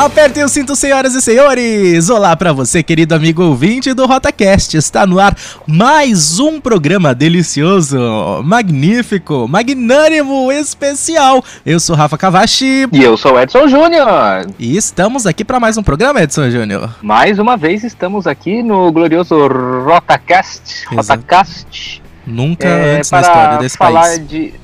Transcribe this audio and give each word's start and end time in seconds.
Apertem 0.00 0.42
o 0.42 0.48
cinto, 0.48 0.74
senhoras 0.74 1.14
e 1.14 1.20
senhores! 1.20 2.08
Olá 2.08 2.34
para 2.34 2.54
você, 2.54 2.82
querido 2.82 3.14
amigo 3.14 3.42
ouvinte 3.42 3.92
do 3.92 4.06
RotaCast. 4.06 4.74
Está 4.74 5.06
no 5.06 5.20
ar 5.20 5.36
mais 5.66 6.38
um 6.38 6.58
programa 6.58 7.14
delicioso, 7.14 7.98
magnífico, 8.42 9.46
magnânimo, 9.46 10.50
especial. 10.50 11.44
Eu 11.66 11.78
sou 11.78 11.94
Rafa 11.94 12.16
Cavachi. 12.16 12.88
E 12.90 13.02
eu 13.02 13.14
sou 13.18 13.38
Edson 13.38 13.68
Júnior. 13.68 14.46
E 14.58 14.74
estamos 14.74 15.26
aqui 15.26 15.44
para 15.44 15.60
mais 15.60 15.76
um 15.76 15.82
programa, 15.82 16.22
Edson 16.22 16.48
Júnior. 16.48 16.96
Mais 17.02 17.38
uma 17.38 17.58
vez 17.58 17.84
estamos 17.84 18.26
aqui 18.26 18.62
no 18.62 18.90
glorioso 18.90 19.36
RotaCast. 19.84 20.86
RotaCast. 20.86 22.02
Nunca 22.26 22.66
é, 22.66 22.96
antes 22.96 23.10
na 23.10 23.20
história 23.20 23.58
desse 23.58 23.76
falar 23.76 24.00
país. 24.00 24.26
De 24.26 24.54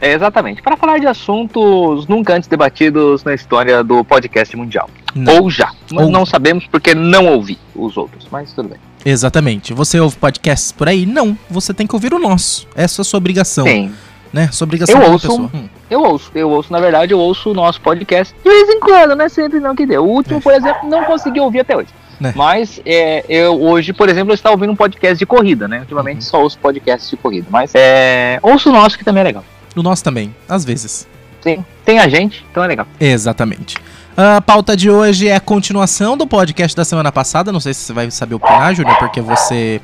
é, 0.00 0.12
exatamente. 0.12 0.62
Para 0.62 0.76
falar 0.76 0.98
de 0.98 1.06
assuntos 1.06 2.06
nunca 2.06 2.34
antes 2.34 2.48
debatidos 2.48 3.24
na 3.24 3.34
história 3.34 3.82
do 3.82 4.04
podcast 4.04 4.56
mundial. 4.56 4.88
Não. 5.14 5.42
Ou 5.42 5.50
já. 5.50 5.72
Ou... 5.92 6.10
Não 6.10 6.26
sabemos 6.26 6.66
porque 6.66 6.94
não 6.94 7.26
ouvi 7.26 7.58
os 7.74 7.96
outros, 7.96 8.26
mas 8.30 8.52
tudo 8.52 8.70
bem. 8.70 8.78
Exatamente. 9.04 9.72
Você 9.72 10.00
ouve 10.00 10.16
podcasts 10.16 10.72
por 10.72 10.88
aí? 10.88 11.06
Não. 11.06 11.38
Você 11.48 11.72
tem 11.72 11.86
que 11.86 11.94
ouvir 11.94 12.12
o 12.12 12.18
nosso. 12.18 12.66
Essa 12.74 13.00
é 13.00 13.02
a 13.02 13.04
sua 13.04 13.18
obrigação. 13.18 13.64
Sim. 13.64 13.92
Né? 14.32 14.48
Sua 14.52 14.66
obrigação 14.66 15.00
eu 15.00 15.12
ouço, 15.12 15.34
hum. 15.54 15.68
eu 15.88 16.02
ouço, 16.02 16.30
eu 16.34 16.50
ouço, 16.50 16.70
na 16.70 16.80
verdade, 16.80 17.14
eu 17.14 17.18
ouço 17.18 17.52
o 17.52 17.54
nosso 17.54 17.80
podcast 17.80 18.34
de 18.44 18.50
vez 18.50 18.68
em 18.68 18.80
quando, 18.80 19.14
não 19.14 19.24
é 19.24 19.28
sempre 19.30 19.60
não 19.60 19.74
que 19.74 19.86
deu. 19.86 20.04
O 20.04 20.08
último, 20.08 20.38
é. 20.38 20.40
por 20.40 20.52
exemplo, 20.52 20.86
não 20.90 21.04
consegui 21.04 21.40
ouvir 21.40 21.60
até 21.60 21.74
hoje. 21.74 21.88
Né? 22.20 22.32
Mas 22.34 22.80
é, 22.84 23.24
eu 23.28 23.60
hoje, 23.62 23.92
por 23.92 24.08
exemplo, 24.08 24.32
eu 24.32 24.34
estava 24.34 24.54
ouvindo 24.54 24.72
um 24.72 24.76
podcast 24.76 25.16
de 25.16 25.24
corrida, 25.24 25.68
né? 25.68 25.80
Ultimamente 25.80 26.16
uhum. 26.16 26.22
só 26.22 26.42
ouço 26.42 26.58
podcasts 26.58 27.08
de 27.08 27.16
corrida. 27.16 27.46
Mas 27.50 27.72
é, 27.74 28.38
ouço 28.42 28.68
o 28.70 28.72
nosso 28.72 28.98
que 28.98 29.04
também 29.04 29.20
é 29.20 29.24
legal. 29.24 29.44
No 29.76 29.82
nosso 29.82 30.02
também, 30.02 30.34
às 30.48 30.64
vezes. 30.64 31.06
Sim, 31.42 31.62
tem 31.84 31.98
a 31.98 32.08
gente, 32.08 32.44
então 32.50 32.64
é 32.64 32.66
legal. 32.66 32.86
Exatamente. 32.98 33.76
A 34.16 34.40
pauta 34.40 34.74
de 34.74 34.90
hoje 34.90 35.28
é 35.28 35.36
a 35.36 35.40
continuação 35.40 36.16
do 36.16 36.26
podcast 36.26 36.74
da 36.74 36.86
semana 36.86 37.12
passada. 37.12 37.52
Não 37.52 37.60
sei 37.60 37.74
se 37.74 37.80
você 37.80 37.92
vai 37.92 38.10
saber 38.10 38.34
opinar, 38.34 38.74
Júnior, 38.74 38.96
porque 38.98 39.20
você 39.20 39.78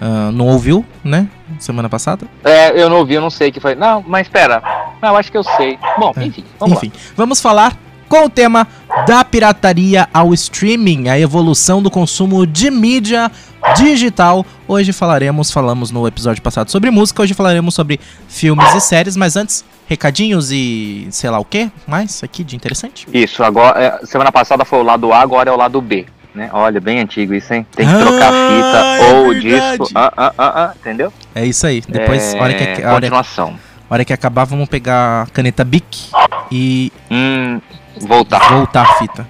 uh, 0.00 0.32
não 0.32 0.46
ouviu, 0.46 0.82
né? 1.04 1.28
Semana 1.58 1.90
passada. 1.90 2.26
É, 2.42 2.82
eu 2.82 2.88
não 2.88 2.96
ouvi, 2.96 3.12
eu 3.12 3.20
não 3.20 3.28
sei 3.28 3.50
o 3.50 3.52
que 3.52 3.60
foi. 3.60 3.74
Não, 3.74 4.02
mas 4.06 4.26
espera. 4.26 4.62
Não, 5.02 5.10
eu 5.10 5.16
acho 5.18 5.30
que 5.30 5.36
eu 5.36 5.44
sei. 5.44 5.78
Bom, 5.98 6.14
é. 6.16 6.24
enfim, 6.24 6.44
vamos 6.58 6.78
enfim, 6.78 6.90
lá. 6.94 7.12
vamos 7.14 7.40
falar 7.42 7.76
com 8.14 8.26
o 8.26 8.30
tema 8.30 8.64
da 9.08 9.24
pirataria 9.24 10.08
ao 10.14 10.32
streaming, 10.32 11.08
a 11.08 11.18
evolução 11.18 11.82
do 11.82 11.90
consumo 11.90 12.46
de 12.46 12.70
mídia 12.70 13.28
digital. 13.76 14.46
Hoje 14.68 14.92
falaremos, 14.92 15.50
falamos 15.50 15.90
no 15.90 16.06
episódio 16.06 16.40
passado 16.40 16.70
sobre 16.70 16.92
música, 16.92 17.22
hoje 17.22 17.34
falaremos 17.34 17.74
sobre 17.74 17.98
filmes 18.28 18.72
e 18.72 18.80
séries, 18.80 19.16
mas 19.16 19.34
antes, 19.34 19.64
recadinhos 19.88 20.52
e 20.52 21.08
sei 21.10 21.28
lá 21.28 21.40
o 21.40 21.44
que 21.44 21.68
mais 21.88 22.22
aqui 22.22 22.44
de 22.44 22.54
interessante? 22.54 23.08
Isso, 23.12 23.42
agora, 23.42 23.82
é, 23.82 24.06
semana 24.06 24.30
passada 24.30 24.64
foi 24.64 24.78
o 24.78 24.84
lado 24.84 25.12
A, 25.12 25.18
agora 25.18 25.50
é 25.50 25.52
o 25.52 25.56
lado 25.56 25.80
B. 25.80 26.06
Né? 26.32 26.48
Olha, 26.52 26.80
bem 26.80 27.00
antigo 27.00 27.34
isso, 27.34 27.52
hein? 27.52 27.66
Tem 27.74 27.84
que 27.84 27.94
trocar 27.94 28.32
a 28.32 28.48
fita 28.48 28.80
ah, 28.80 28.96
é 28.96 29.12
ou 29.12 29.34
disco. 29.34 29.88
Ah, 29.92 30.12
ah, 30.16 30.32
ah, 30.38 30.52
ah, 30.56 30.74
entendeu? 30.80 31.12
É 31.34 31.44
isso 31.44 31.66
aí. 31.66 31.82
Depois, 31.88 32.32
é... 32.32 32.40
hora 32.40 32.54
que 32.54 32.62
a 32.62 32.94
continuação. 32.94 33.48
Hora, 33.48 33.58
hora 33.90 34.04
que 34.04 34.12
acabar, 34.12 34.44
vamos 34.44 34.68
pegar 34.68 35.22
a 35.22 35.26
caneta 35.26 35.64
Bic 35.64 36.10
e 36.50 36.92
hum, 37.10 37.60
voltar. 38.00 38.50
Voltar 38.50 38.82
a 38.82 38.94
fita. 38.98 39.26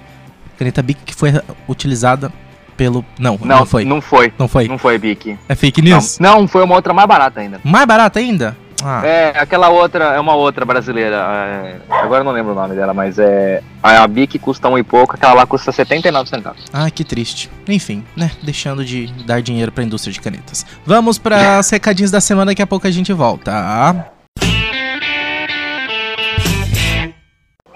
Caneta 0.57 0.81
Bic 0.81 1.01
que 1.03 1.13
foi 1.13 1.33
utilizada 1.67 2.31
pelo. 2.77 3.05
Não, 3.19 3.37
não, 3.41 3.59
não, 3.59 3.65
foi. 3.65 3.85
Não 3.85 4.01
foi. 4.01 4.33
Não 4.37 4.47
foi. 4.47 4.67
Não 4.67 4.77
foi, 4.77 4.97
Bic. 4.97 5.37
É 5.47 5.55
fake 5.55 5.81
news? 5.81 6.19
Não, 6.19 6.41
não 6.41 6.47
foi 6.47 6.63
uma 6.63 6.75
outra 6.75 6.93
mais 6.93 7.07
barata 7.07 7.39
ainda. 7.39 7.59
Mais 7.63 7.85
barata 7.85 8.19
ainda? 8.19 8.55
Ah. 8.83 9.05
É, 9.05 9.33
aquela 9.39 9.69
outra, 9.69 10.03
é 10.15 10.19
uma 10.19 10.35
outra 10.35 10.65
brasileira. 10.65 11.15
É, 11.15 11.77
agora 11.89 12.21
eu 12.21 12.25
não 12.25 12.31
lembro 12.31 12.51
o 12.51 12.55
nome 12.55 12.75
dela, 12.75 12.93
mas 12.93 13.17
é. 13.17 13.63
A 13.81 14.05
Bic 14.07 14.37
custa 14.37 14.67
um 14.67 14.77
e 14.77 14.83
pouco, 14.83 15.15
aquela 15.15 15.33
lá 15.33 15.45
custa 15.45 15.71
79 15.71 16.29
centavos. 16.29 16.65
Ah, 16.73 16.89
que 16.89 17.03
triste. 17.03 17.49
Enfim, 17.67 18.03
né? 18.15 18.31
Deixando 18.43 18.83
de 18.83 19.07
dar 19.25 19.41
dinheiro 19.41 19.71
pra 19.71 19.83
indústria 19.83 20.13
de 20.13 20.19
canetas. 20.19 20.65
Vamos 20.85 21.17
para 21.17 21.59
os 21.59 21.69
recadinhos 21.71 22.11
da 22.11 22.21
semana, 22.21 22.51
daqui 22.51 22.61
a 22.61 22.67
pouco 22.67 22.85
a 22.85 22.91
gente 22.91 23.13
volta. 23.13 23.51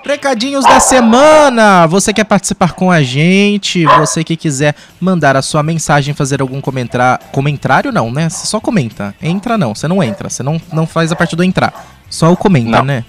Recadinhos 0.09 0.65
da 0.65 0.79
semana! 0.79 1.85
Você 1.85 2.11
quer 2.11 2.23
participar 2.23 2.73
com 2.73 2.89
a 2.89 3.03
gente? 3.03 3.85
Você 3.85 4.23
que 4.23 4.35
quiser 4.35 4.73
mandar 4.99 5.37
a 5.37 5.41
sua 5.43 5.61
mensagem, 5.61 6.15
fazer 6.15 6.41
algum 6.41 6.59
comentário. 6.59 7.23
Comentário 7.31 7.91
não, 7.91 8.11
né? 8.11 8.27
Você 8.27 8.47
só 8.47 8.59
comenta. 8.59 9.13
Entra 9.21 9.55
não, 9.55 9.75
você 9.75 9.87
não 9.87 10.01
entra. 10.01 10.27
Você 10.27 10.41
não, 10.41 10.59
não 10.73 10.87
faz 10.87 11.11
a 11.11 11.15
parte 11.15 11.35
do 11.35 11.43
entrar. 11.43 11.71
Só 12.09 12.31
o 12.31 12.35
comenta, 12.35 12.79
não. 12.79 12.85
né? 12.85 13.05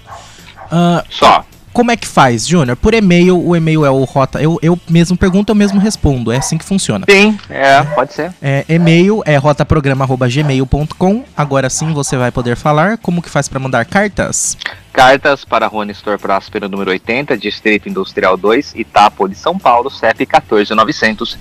Uh, 0.71 1.03
só. 1.09 1.43
Como 1.73 1.89
é 1.89 1.97
que 1.97 2.05
faz, 2.05 2.47
Júnior? 2.47 2.77
Por 2.77 2.93
e-mail, 2.93 3.43
o 3.43 3.55
e-mail 3.55 3.83
é 3.83 3.89
o 3.89 4.03
rota. 4.03 4.39
Eu, 4.39 4.59
eu 4.61 4.79
mesmo 4.87 5.17
pergunto, 5.17 5.51
eu 5.51 5.55
mesmo 5.55 5.79
respondo. 5.79 6.31
É 6.31 6.37
assim 6.37 6.55
que 6.55 6.65
funciona. 6.65 7.07
Sim, 7.09 7.35
é, 7.49 7.81
pode 7.81 8.13
ser. 8.13 8.31
É, 8.39 8.63
e-mail 8.69 9.23
é 9.25 9.37
rotaprograma.gmail.com. 9.37 11.23
Agora 11.35 11.67
sim 11.67 11.93
você 11.93 12.15
vai 12.15 12.31
poder 12.31 12.55
falar. 12.55 12.99
Como 12.99 13.23
que 13.23 13.29
faz 13.29 13.47
para 13.47 13.59
mandar 13.59 13.85
cartas? 13.85 14.55
Cartas 14.91 15.45
para 15.45 15.67
Rony 15.67 15.91
Store 15.93 16.17
Próspero, 16.17 16.67
número 16.67 16.91
80, 16.91 17.37
Distrito 17.37 17.87
Industrial 17.87 18.35
2, 18.35 18.75
Itápolis, 18.75 19.37
São 19.37 19.57
Paulo, 19.57 19.89
CEP 19.89 20.25
14900 20.25 21.37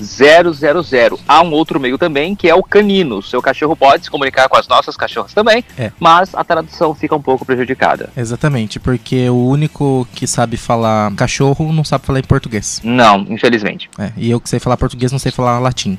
000. 0.00 1.20
Há 1.26 1.42
um 1.42 1.52
outro 1.52 1.78
meio 1.78 1.98
também, 1.98 2.34
que 2.34 2.48
é 2.48 2.54
o 2.54 2.62
canino. 2.62 3.22
Seu 3.22 3.42
cachorro 3.42 3.76
pode 3.76 4.04
se 4.04 4.10
comunicar 4.10 4.48
com 4.48 4.56
as 4.56 4.66
nossas 4.66 4.96
cachorras 4.96 5.32
também, 5.32 5.64
é. 5.78 5.92
mas 5.98 6.34
a 6.34 6.42
tradução 6.42 6.94
fica 6.94 7.14
um 7.14 7.22
pouco 7.22 7.44
prejudicada. 7.44 8.10
Exatamente, 8.16 8.80
porque 8.80 9.28
o 9.28 9.46
único 9.48 10.08
que 10.14 10.26
sabe 10.26 10.56
falar 10.56 11.12
cachorro 11.14 11.72
não 11.72 11.84
sabe 11.84 12.06
falar 12.06 12.20
em 12.20 12.24
português. 12.24 12.80
Não, 12.82 13.26
infelizmente. 13.28 13.90
É, 13.98 14.12
e 14.16 14.30
eu 14.30 14.40
que 14.40 14.48
sei 14.48 14.58
falar 14.58 14.76
português 14.76 15.12
não 15.12 15.18
sei 15.18 15.32
falar 15.32 15.58
latim. 15.58 15.98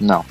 Não. 0.00 0.24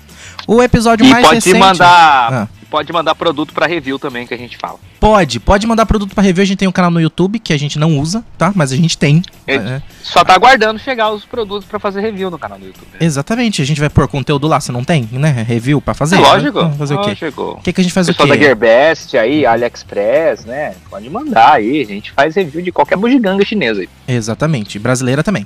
O 0.47 0.63
episódio 0.63 1.07
e 1.07 1.11
mais 1.11 1.27
pode 1.27 1.37
recente... 1.37 1.59
mandar, 1.59 2.33
ah. 2.33 2.49
Pode 2.73 2.91
mandar 2.91 3.15
produto 3.15 3.53
para 3.53 3.67
review 3.67 3.99
também 3.99 4.27
que 4.27 4.33
a 4.33 4.37
gente 4.39 4.57
fala. 4.57 4.79
Pode, 4.99 5.39
pode 5.39 5.67
mandar 5.67 5.85
produto 5.85 6.15
para 6.15 6.23
review. 6.23 6.43
A 6.43 6.47
gente 6.47 6.57
tem 6.57 6.67
um 6.67 6.73
canal 6.73 6.91
no 6.91 6.99
YouTube 6.99 7.39
que 7.39 7.53
a 7.53 7.59
gente 7.59 7.79
não 7.79 7.99
usa, 7.99 8.25
tá? 8.39 8.51
Mas 8.55 8.73
a 8.73 8.77
gente 8.77 8.97
tem. 8.97 9.21
É. 9.47 9.83
Só 10.03 10.25
tá 10.25 10.35
aguardando 10.35 10.79
chegar 10.79 11.11
os 11.11 11.27
produtos 11.27 11.69
para 11.69 11.79
fazer 11.79 12.01
review 12.01 12.31
no 12.31 12.39
canal 12.39 12.59
do 12.59 12.65
YouTube. 12.65 12.89
Né? 12.95 12.99
Exatamente. 13.01 13.61
A 13.61 13.67
gente 13.67 13.79
vai 13.79 13.91
pôr 13.91 14.09
conteúdo 14.09 14.49
lá, 14.49 14.59
você 14.59 14.73
não 14.73 14.83
tem, 14.83 15.07
né? 15.13 15.45
Review 15.47 15.83
para 15.83 15.93
fazer. 15.93 16.17
É 16.17 16.21
lógico. 16.21 16.63
Né? 16.63 16.75
Fazer 16.79 16.95
lógico. 16.95 17.43
o 17.43 17.55
quê? 17.55 17.61
O 17.61 17.63
que, 17.63 17.73
que 17.75 17.81
a 17.83 17.85
gente 17.85 17.93
faz 17.93 18.07
Pessoal 18.07 18.27
o 18.27 18.33
quê? 18.33 18.39
da 18.39 18.43
Gearbest 18.43 19.19
aí, 19.19 19.45
AliExpress, 19.45 20.47
né? 20.47 20.75
Pode 20.89 21.11
mandar 21.11 21.53
aí. 21.53 21.83
A 21.83 21.87
gente 21.87 22.11
faz 22.13 22.35
review 22.35 22.63
de 22.63 22.73
qualquer 22.73 22.97
bugiganga 22.97 23.45
chinesa 23.45 23.83
aí. 23.83 23.89
Exatamente. 24.09 24.79
Brasileira 24.79 25.23
também. 25.23 25.45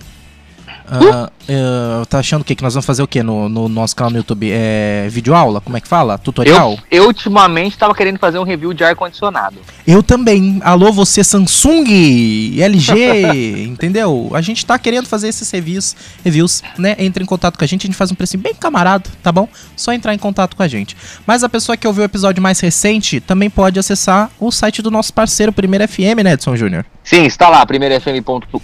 Uh, 0.86 1.26
uh, 1.26 2.06
tá 2.06 2.20
achando 2.20 2.42
o 2.42 2.44
que? 2.44 2.54
Que 2.54 2.62
nós 2.62 2.74
vamos 2.74 2.86
fazer 2.86 3.02
o 3.02 3.08
que 3.08 3.22
no, 3.22 3.48
no, 3.48 3.68
nosso 3.68 3.96
canal 3.96 4.12
no 4.12 4.18
YouTube? 4.18 4.48
É 4.52 5.08
vídeo 5.10 5.34
aula? 5.34 5.60
Como 5.60 5.76
é 5.76 5.80
que 5.80 5.88
fala? 5.88 6.16
Tutorial? 6.16 6.78
Eu, 6.90 7.02
eu 7.02 7.06
ultimamente 7.08 7.76
tava 7.76 7.94
querendo 7.94 8.18
fazer 8.18 8.38
um 8.38 8.44
review 8.44 8.72
de 8.72 8.84
ar-condicionado. 8.84 9.56
Eu 9.86 10.02
também. 10.02 10.60
Alô, 10.62 10.92
você 10.92 11.24
Samsung, 11.24 12.60
LG, 12.60 13.64
entendeu? 13.66 14.30
A 14.32 14.40
gente 14.40 14.64
tá 14.64 14.78
querendo 14.78 15.06
fazer 15.06 15.28
esses 15.28 15.50
reviews, 15.50 15.96
reviews, 16.24 16.62
né? 16.78 16.94
Entre 16.98 17.22
em 17.22 17.26
contato 17.26 17.58
com 17.58 17.64
a 17.64 17.66
gente, 17.66 17.86
a 17.86 17.88
gente 17.88 17.96
faz 17.96 18.12
um 18.12 18.14
preço 18.14 18.38
bem 18.38 18.54
camarada, 18.54 19.10
tá 19.22 19.32
bom? 19.32 19.48
Só 19.76 19.92
entrar 19.92 20.14
em 20.14 20.18
contato 20.18 20.56
com 20.56 20.62
a 20.62 20.68
gente. 20.68 20.96
Mas 21.26 21.42
a 21.42 21.48
pessoa 21.48 21.76
que 21.76 21.86
ouviu 21.86 22.02
o 22.02 22.06
episódio 22.06 22.42
mais 22.42 22.60
recente 22.60 23.20
também 23.20 23.50
pode 23.50 23.78
acessar 23.78 24.30
o 24.38 24.52
site 24.52 24.80
do 24.82 24.90
nosso 24.90 25.12
parceiro 25.12 25.52
Primeiro 25.52 25.86
FM, 25.88 26.22
né, 26.22 26.32
Edson 26.34 26.54
Júnior? 26.54 26.84
Sim, 27.02 27.24
está 27.24 27.48
lá, 27.48 27.64
primeirofm.com.br, 27.64 28.56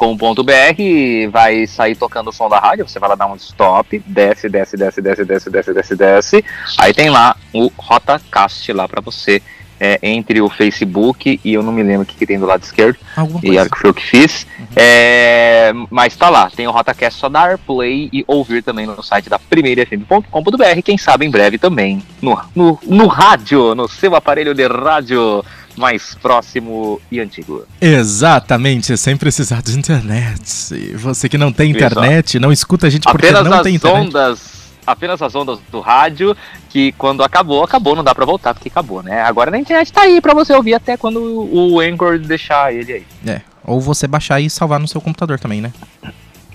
vai 1.31 1.67
sair 1.67 1.95
tocando 1.95 2.12
o 2.21 2.33
som 2.33 2.49
da 2.49 2.59
rádio, 2.59 2.89
você 2.89 2.99
vai 2.99 3.09
lá 3.09 3.15
dar 3.15 3.27
um 3.27 3.37
stop, 3.37 3.99
desce, 4.07 4.49
desce, 4.49 4.77
desce, 4.77 5.01
desce, 5.01 5.25
desce, 5.25 5.51
desce, 5.51 5.75
desce, 5.75 5.97
desce. 5.97 6.45
Aí 6.79 6.93
tem 6.93 7.11
lá 7.11 7.37
o 7.53 7.71
Rotacast 7.77 8.73
lá 8.73 8.89
para 8.89 9.01
você, 9.01 9.43
é, 9.83 9.99
entre 10.01 10.41
o 10.41 10.49
Facebook 10.49 11.41
e 11.45 11.55
eu 11.55 11.61
não 11.61 11.73
me 11.73 11.83
lembro 11.83 12.05
o 12.05 12.07
que, 12.07 12.15
que 12.15 12.25
tem 12.25 12.39
do 12.39 12.47
lado 12.47 12.63
esquerdo, 12.63 12.97
Alguma 13.17 13.41
e 13.43 13.69
que 13.69 13.79
foi 13.79 13.91
o 13.91 13.95
que 13.95 14.05
fiz. 14.05 14.47
Uhum. 14.57 14.67
É, 14.77 15.73
mas 15.91 16.15
tá 16.15 16.29
lá, 16.29 16.49
tem 16.49 16.69
o 16.69 16.71
Rotacast 16.71 17.19
só 17.19 17.29
dar 17.29 17.59
play 17.59 18.09
e 18.13 18.25
ouvir 18.29 18.63
também 18.63 18.87
no 18.87 19.03
site 19.03 19.29
da 19.29 19.41
primeirofm.com.br, 19.41 20.83
quem 20.85 20.97
sabe 20.97 21.27
em 21.27 21.31
breve 21.31 21.59
também 21.59 22.01
no, 22.21 22.41
no, 22.55 22.79
no 22.87 23.09
rádio, 23.09 23.75
no 23.75 23.89
seu 23.89 24.15
aparelho 24.15 24.55
de 24.55 24.67
rádio 24.69 25.45
mais 25.77 26.15
próximo 26.21 27.01
e 27.11 27.21
antigo. 27.21 27.65
Exatamente, 27.81 28.97
sem 28.97 29.17
precisar 29.17 29.63
de 29.63 29.79
internet. 29.79 30.75
E 30.75 30.95
você 30.95 31.29
que 31.29 31.39
não 31.39 31.53
tem 31.53 31.71
internet, 31.71 32.39
não 32.39 32.53
escuta 32.53 32.87
a 32.87 32.91
gente 32.91 33.05
porque 33.05 33.27
Apenas 33.27 33.47
não 33.49 33.63
tem 33.63 33.75
internet. 33.77 34.07
ondas, 34.09 34.73
apenas 34.87 35.23
as 35.23 35.35
ondas 35.35 35.59
do 35.71 35.81
rádio, 35.81 36.37
que 36.69 36.93
quando 36.93 37.23
acabou, 37.23 37.63
acabou, 37.65 37.97
não 37.97 38.05
dá 38.05 38.15
pra 38.15 38.25
voltar 38.25 38.55
porque 38.55 38.69
acabou, 38.69 39.03
né? 39.03 39.23
Agora 39.23 39.51
na 39.51 39.59
internet 39.59 39.93
tá 39.93 40.03
aí 40.03 40.21
pra 40.21 40.35
você 40.35 40.53
ouvir 40.53 40.75
até 40.75 40.97
quando 40.97 41.21
o 41.21 41.81
Anchor 41.81 42.19
deixar 42.19 42.75
ele 42.75 42.93
aí. 42.93 43.07
É, 43.27 43.41
ou 43.65 43.81
você 43.81 44.07
baixar 44.07 44.41
e 44.41 44.51
salvar 44.51 44.79
no 44.79 44.89
seu 44.89 45.01
computador 45.01 45.39
também, 45.39 45.61
né? 45.61 45.73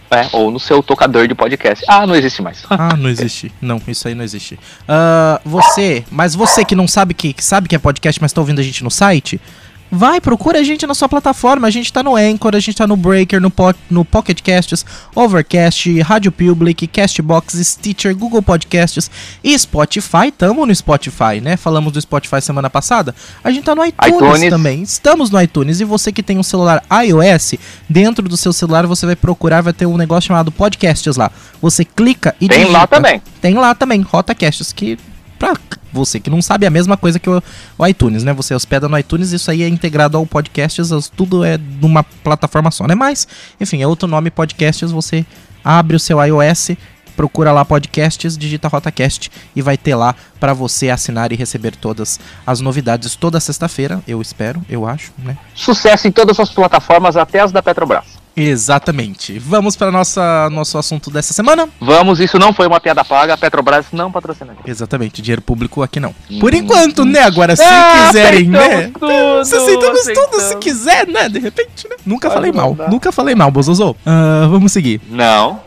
É, 0.09 0.27
ou 0.31 0.49
no 0.49 0.59
seu 0.59 0.81
tocador 0.81 1.27
de 1.27 1.35
podcast. 1.35 1.83
Ah, 1.87 2.07
não 2.07 2.15
existe 2.15 2.41
mais. 2.41 2.63
Ah, 2.69 2.95
não 2.95 3.09
existe. 3.09 3.51
Não, 3.61 3.81
isso 3.87 4.07
aí 4.07 4.15
não 4.15 4.23
existe. 4.23 4.57
Ah, 4.87 5.41
você, 5.43 6.03
mas 6.11 6.35
você 6.35 6.63
que 6.63 6.75
não 6.75 6.87
sabe 6.87 7.13
que, 7.13 7.33
que 7.33 7.43
sabe 7.43 7.67
que 7.67 7.75
é 7.75 7.79
podcast, 7.79 8.21
mas 8.21 8.31
tá 8.31 8.39
ouvindo 8.39 8.59
a 8.59 8.63
gente 8.63 8.83
no 8.83 8.91
site, 8.91 9.41
vai, 9.91 10.19
procura 10.21 10.59
a 10.59 10.63
gente 10.63 10.85
na 10.85 10.93
sua 10.93 11.09
plataforma. 11.09 11.67
A 11.67 11.71
gente 11.71 11.91
tá 11.91 12.03
no 12.03 12.15
Anchor, 12.15 12.55
a 12.55 12.59
gente 12.59 12.75
tá 12.75 12.87
no 12.87 12.95
Breaker, 12.95 13.39
no, 13.41 13.49
po 13.49 13.73
no 13.89 14.03
Pocket 14.05 14.41
Casts, 14.41 14.85
Overcast, 15.15 16.01
Rádio 16.01 16.31
Public, 16.31 16.87
Castbox, 16.87 17.53
Stitcher, 17.55 18.15
Google 18.15 18.41
Podcasts 18.41 19.09
e 19.43 19.57
Spotify. 19.57 20.31
Tamo 20.35 20.65
no 20.65 20.75
Spotify, 20.75 21.41
né? 21.41 21.57
Falamos 21.57 21.91
do 21.93 22.01
Spotify 22.01 22.41
semana 22.41 22.69
passada. 22.69 23.13
A 23.43 23.51
gente 23.51 23.63
tá 23.63 23.75
no 23.75 23.85
iTunes, 23.85 24.15
iTunes. 24.15 24.49
também. 24.49 24.81
Estamos 24.81 25.29
no 25.29 25.41
iTunes. 25.41 25.79
E 25.79 25.83
você 25.83 26.11
que 26.11 26.23
tem 26.23 26.37
um 26.37 26.43
celular 26.43 26.83
iOS, 27.05 27.55
dentro 27.89 28.27
do 28.27 28.37
seu 28.37 28.53
celular 28.53 28.85
você 28.85 29.05
vai 29.05 29.15
procurar, 29.15 29.61
vai 29.61 29.73
ter 29.73 29.85
um 29.85 29.97
negócio 29.97 30.27
chamado 30.27 30.51
Podcasts 30.51 31.15
lá. 31.15 31.31
Você 31.61 31.83
clica 31.83 32.35
e 32.39 32.47
Tem 32.47 32.65
lá 32.65 32.79
digita. 32.79 32.87
também. 32.87 33.21
Tem 33.41 33.53
lá 33.55 33.73
também, 33.73 34.01
RotaCasts, 34.01 34.71
que 34.71 34.97
pra 35.37 35.55
você 35.93 36.19
que 36.19 36.29
não 36.29 36.41
sabe 36.41 36.65
é 36.65 36.67
a 36.67 36.71
mesma 36.71 36.97
coisa 36.97 37.19
que 37.19 37.29
o, 37.29 37.41
o 37.77 37.87
iTunes, 37.87 38.23
né? 38.23 38.33
Você 38.33 38.53
hospeda 38.53 38.87
no 38.89 38.97
iTunes, 38.97 39.31
isso 39.31 39.49
aí 39.49 39.63
é 39.63 39.67
integrado 39.67 40.17
ao 40.17 40.25
Podcasts, 40.25 40.91
as- 40.91 41.09
tudo 41.09 41.43
é 41.43 41.57
numa 41.57 42.03
plataforma 42.03 42.71
só, 42.71 42.85
né? 42.87 42.95
Mas, 42.95 43.27
enfim, 43.59 43.81
é 43.81 43.87
outro 43.87 44.07
nome 44.07 44.29
Podcasts, 44.29 44.91
você 44.91 45.25
abre 45.63 45.95
o 45.95 45.99
seu 45.99 46.23
iOS, 46.23 46.71
procura 47.15 47.51
lá 47.51 47.65
Podcasts, 47.65 48.37
digita 48.37 48.67
RotaCast 48.67 49.31
e 49.55 49.61
vai 49.61 49.75
ter 49.77 49.95
lá 49.95 50.13
pra 50.39 50.53
você 50.53 50.89
assinar 50.89 51.31
e 51.31 51.35
receber 51.35 51.75
todas 51.75 52.19
as 52.45 52.59
novidades 52.61 53.15
toda 53.15 53.39
sexta-feira, 53.39 54.01
eu 54.07 54.21
espero, 54.21 54.63
eu 54.69 54.85
acho, 54.85 55.11
né? 55.17 55.35
Sucesso 55.55 56.07
em 56.07 56.11
todas 56.11 56.39
as 56.39 56.49
plataformas, 56.49 57.17
até 57.17 57.39
as 57.39 57.51
da 57.51 57.63
Petrobras. 57.63 58.05
Exatamente. 58.39 59.39
Vamos 59.39 59.75
para 59.75 59.91
nossa 59.91 60.47
nosso 60.51 60.77
assunto 60.77 61.09
dessa 61.09 61.33
semana? 61.33 61.67
Vamos, 61.81 62.19
isso 62.19 62.37
não 62.37 62.53
foi 62.53 62.67
uma 62.67 62.79
piada 62.79 63.03
paga, 63.03 63.33
a 63.33 63.37
Petrobras 63.37 63.87
não 63.91 64.11
patrocina. 64.11 64.55
Exatamente, 64.65 65.23
dinheiro 65.23 65.41
público 65.41 65.81
aqui 65.81 65.99
não. 65.99 66.13
Por 66.39 66.53
enquanto, 66.53 67.03
né? 67.03 67.21
Agora, 67.21 67.55
se 67.55 67.63
Ah, 67.63 68.05
quiserem, 68.07 68.47
né? 68.47 68.59
aceitamos 68.59 68.93
tudo, 68.99 69.45
Se 69.45 69.55
aceitamos 69.55 70.01
tudo, 70.03 70.05
se 70.05 70.11
aceitamos. 70.37 70.63
quiser, 70.63 71.07
né? 71.07 71.27
De 71.27 71.39
repente, 71.39 71.87
né? 71.89 71.95
Nunca 72.05 72.29
falei 72.29 72.51
mal, 72.51 72.69
mandar. 72.75 72.89
nunca 72.91 73.11
falei 73.11 73.33
mal, 73.33 73.49
Bozozo. 73.49 73.95
Ah, 74.05 74.45
vamos 74.49 74.71
seguir. 74.71 75.01
Não. 75.09 75.59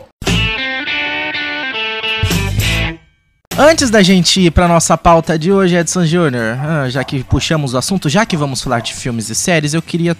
Antes 3.57 3.89
da 3.89 4.01
gente 4.01 4.39
ir 4.39 4.49
pra 4.51 4.67
nossa 4.67 4.97
pauta 4.97 5.37
de 5.37 5.51
hoje, 5.51 5.75
Edson 5.75 6.05
Júnior, 6.05 6.57
ah, 6.57 6.89
já 6.89 7.03
que 7.03 7.21
puxamos 7.23 7.73
o 7.73 7.77
assunto, 7.77 8.07
já 8.09 8.25
que 8.25 8.37
vamos 8.37 8.61
falar 8.61 8.79
de 8.79 8.93
filmes 8.93 9.29
e 9.29 9.35
séries, 9.35 9.73
eu 9.73 9.81
queria 9.81 10.15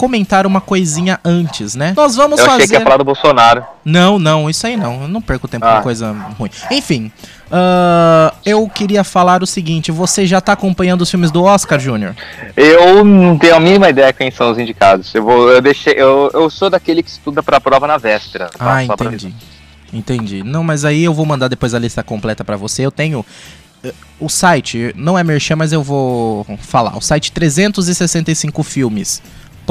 comentar 0.00 0.46
uma 0.46 0.62
coisinha 0.62 1.20
antes, 1.22 1.74
né? 1.74 1.92
Nós 1.94 2.16
vamos 2.16 2.38
Eu 2.38 2.46
achei 2.46 2.60
fazer. 2.60 2.68
que 2.68 2.74
ia 2.74 2.80
falar 2.80 2.96
do 2.96 3.04
Bolsonaro. 3.04 3.62
Não, 3.84 4.18
não, 4.18 4.48
isso 4.48 4.66
aí 4.66 4.74
não. 4.74 5.02
Eu 5.02 5.08
não 5.08 5.20
perco 5.20 5.46
tempo 5.46 5.66
Ah. 5.66 5.76
com 5.76 5.82
coisa 5.82 6.10
ruim. 6.38 6.48
Enfim, 6.70 7.12
ah, 7.52 8.32
eu 8.44 8.66
queria 8.68 9.04
falar 9.04 9.42
o 9.42 9.46
seguinte: 9.46 9.92
você 9.92 10.26
já 10.26 10.40
tá 10.40 10.52
acompanhando 10.52 11.02
os 11.02 11.10
filmes 11.10 11.30
do 11.30 11.42
Oscar, 11.44 11.78
Júnior? 11.78 12.14
Eu 12.56 13.04
não 13.04 13.36
tenho 13.36 13.54
a 13.56 13.60
mínima 13.60 13.90
ideia 13.90 14.10
quem 14.12 14.30
são 14.30 14.50
os 14.50 14.58
indicados. 14.58 15.14
Eu 15.14 15.22
vou, 15.22 15.50
eu 15.50 15.60
deixei, 15.60 15.92
eu, 15.94 16.30
eu 16.32 16.48
sou 16.48 16.70
daquele 16.70 17.02
que 17.02 17.10
estuda 17.10 17.42
pra 17.42 17.60
prova 17.60 17.86
na 17.86 17.98
véspera. 17.98 18.48
Ah, 18.58 18.82
entendi. 18.82 19.34
Entendi. 19.92 20.42
Não, 20.42 20.64
mas 20.64 20.84
aí 20.84 21.04
eu 21.04 21.12
vou 21.12 21.26
mandar 21.26 21.48
depois 21.48 21.74
a 21.74 21.78
lista 21.78 22.02
completa 22.02 22.42
pra 22.44 22.56
você. 22.56 22.86
Eu 22.86 22.92
tenho 22.92 23.26
eh, 23.84 23.92
o 24.20 24.28
site, 24.28 24.94
não 24.96 25.18
é 25.18 25.24
merchan, 25.24 25.56
mas 25.56 25.72
eu 25.72 25.82
vou 25.82 26.46
falar. 26.60 26.96
O 26.96 27.00
site 27.00 27.32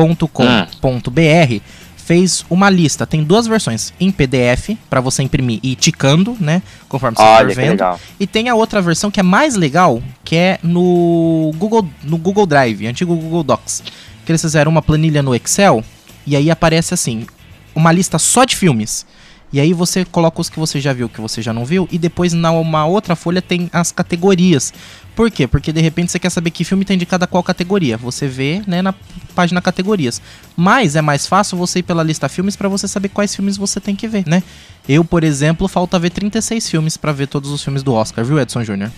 365filmes.com.br 0.07 1.63
fez 1.97 2.43
uma 2.49 2.71
lista. 2.71 3.05
Tem 3.05 3.23
duas 3.23 3.45
versões 3.45 3.93
em 3.99 4.09
PDF 4.11 4.71
pra 4.89 4.99
você 4.99 5.21
imprimir 5.21 5.59
e 5.61 5.73
ir 5.73 5.75
ticando, 5.75 6.35
né, 6.39 6.63
conforme 6.87 7.15
você 7.15 7.21
for 7.21 7.29
Olha 7.29 7.49
que 7.49 7.55
vendo. 7.55 7.83
E 8.19 8.25
tem 8.25 8.49
a 8.49 8.55
outra 8.55 8.81
versão 8.81 9.11
que 9.11 9.19
é 9.19 9.23
mais 9.23 9.55
legal, 9.55 10.01
que 10.23 10.35
é 10.35 10.59
no 10.63 11.51
Google, 11.57 11.87
no 12.03 12.17
Google 12.17 12.47
Drive, 12.47 12.87
antigo 12.87 13.15
Google 13.15 13.43
Docs. 13.43 13.83
Que 14.25 14.31
eles 14.31 14.41
fizeram 14.41 14.71
uma 14.71 14.81
planilha 14.81 15.21
no 15.21 15.35
Excel 15.35 15.83
e 16.25 16.35
aí 16.35 16.49
aparece 16.49 16.95
assim, 16.95 17.27
uma 17.75 17.91
lista 17.91 18.17
só 18.17 18.43
de 18.43 18.55
filmes. 18.55 19.05
E 19.51 19.59
aí 19.59 19.73
você 19.73 20.05
coloca 20.05 20.41
os 20.41 20.49
que 20.49 20.59
você 20.59 20.79
já 20.79 20.93
viu, 20.93 21.09
que 21.09 21.19
você 21.19 21.41
já 21.41 21.51
não 21.51 21.65
viu, 21.65 21.87
e 21.91 21.97
depois 21.97 22.33
na 22.33 22.51
uma 22.51 22.85
outra 22.85 23.15
folha 23.15 23.41
tem 23.41 23.69
as 23.73 23.91
categorias. 23.91 24.73
Por 25.19 25.29
quê? 25.29 25.45
Porque 25.45 25.73
de 25.73 25.81
repente 25.81 26.13
você 26.13 26.17
quer 26.17 26.29
saber 26.29 26.49
que 26.49 26.63
filme 26.63 26.85
tá 26.85 26.93
indicado 26.93 27.25
a 27.25 27.27
qual 27.27 27.43
categoria. 27.43 27.97
Você 27.97 28.25
vê, 28.25 28.61
né, 28.65 28.81
na 28.81 28.93
página 29.35 29.61
categorias. 29.61 30.21
Mas 30.55 30.95
é 30.95 31.01
mais 31.01 31.27
fácil 31.27 31.57
você 31.57 31.79
ir 31.79 31.83
pela 31.83 32.01
lista 32.03 32.29
filmes 32.29 32.55
pra 32.55 32.69
você 32.69 32.87
saber 32.87 33.09
quais 33.09 33.35
filmes 33.35 33.57
você 33.57 33.81
tem 33.81 33.97
que 33.97 34.07
ver, 34.07 34.23
né? 34.25 34.41
Eu, 34.87 35.03
por 35.03 35.25
exemplo, 35.25 35.67
falta 35.67 35.99
ver 35.99 36.11
36 36.11 36.69
filmes 36.69 36.95
pra 36.95 37.11
ver 37.11 37.27
todos 37.27 37.51
os 37.51 37.61
filmes 37.61 37.83
do 37.83 37.93
Oscar, 37.93 38.23
viu, 38.23 38.39
Edson 38.39 38.63
Júnior? 38.63 38.91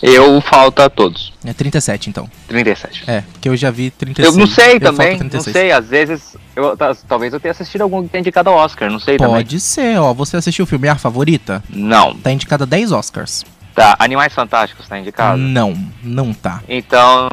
Eu 0.00 0.40
falta 0.42 0.88
todos. 0.88 1.32
É 1.44 1.52
37, 1.52 2.08
então. 2.08 2.30
37. 2.46 3.02
É, 3.10 3.22
porque 3.32 3.48
eu 3.48 3.56
já 3.56 3.72
vi 3.72 3.90
36. 3.90 4.32
Eu 4.36 4.38
não 4.38 4.46
sei 4.46 4.76
Eu 4.76 4.80
também, 4.80 5.10
não 5.18 5.28
36. 5.28 5.52
sei, 5.52 5.72
às 5.72 5.88
vezes, 5.88 6.36
eu, 6.54 6.76
tá- 6.76 6.96
talvez 7.08 7.32
eu 7.32 7.40
tenha 7.40 7.50
assistido 7.50 7.82
algum 7.82 8.04
que 8.04 8.10
tenha 8.10 8.20
indicado 8.20 8.48
ao 8.48 8.54
Oscar, 8.54 8.88
não 8.88 9.00
sei 9.00 9.16
também. 9.16 9.34
Pode 9.34 9.58
ser, 9.58 9.98
ó. 9.98 10.14
Você 10.14 10.36
assistiu 10.36 10.62
o 10.62 10.66
filme 10.68 10.88
A 10.88 10.94
Favorita? 10.94 11.64
Não, 11.68 12.14
Tá 12.14 12.30
indicada 12.30 12.62
a 12.62 12.66
10 12.66 12.92
Oscars. 12.92 13.44
Tá, 13.78 13.96
Animais 13.98 14.32
Fantásticos 14.32 14.88
tá 14.88 14.98
indicado. 14.98 15.38
Não, 15.38 15.74
não 16.02 16.32
tá. 16.32 16.60
Então, 16.68 17.28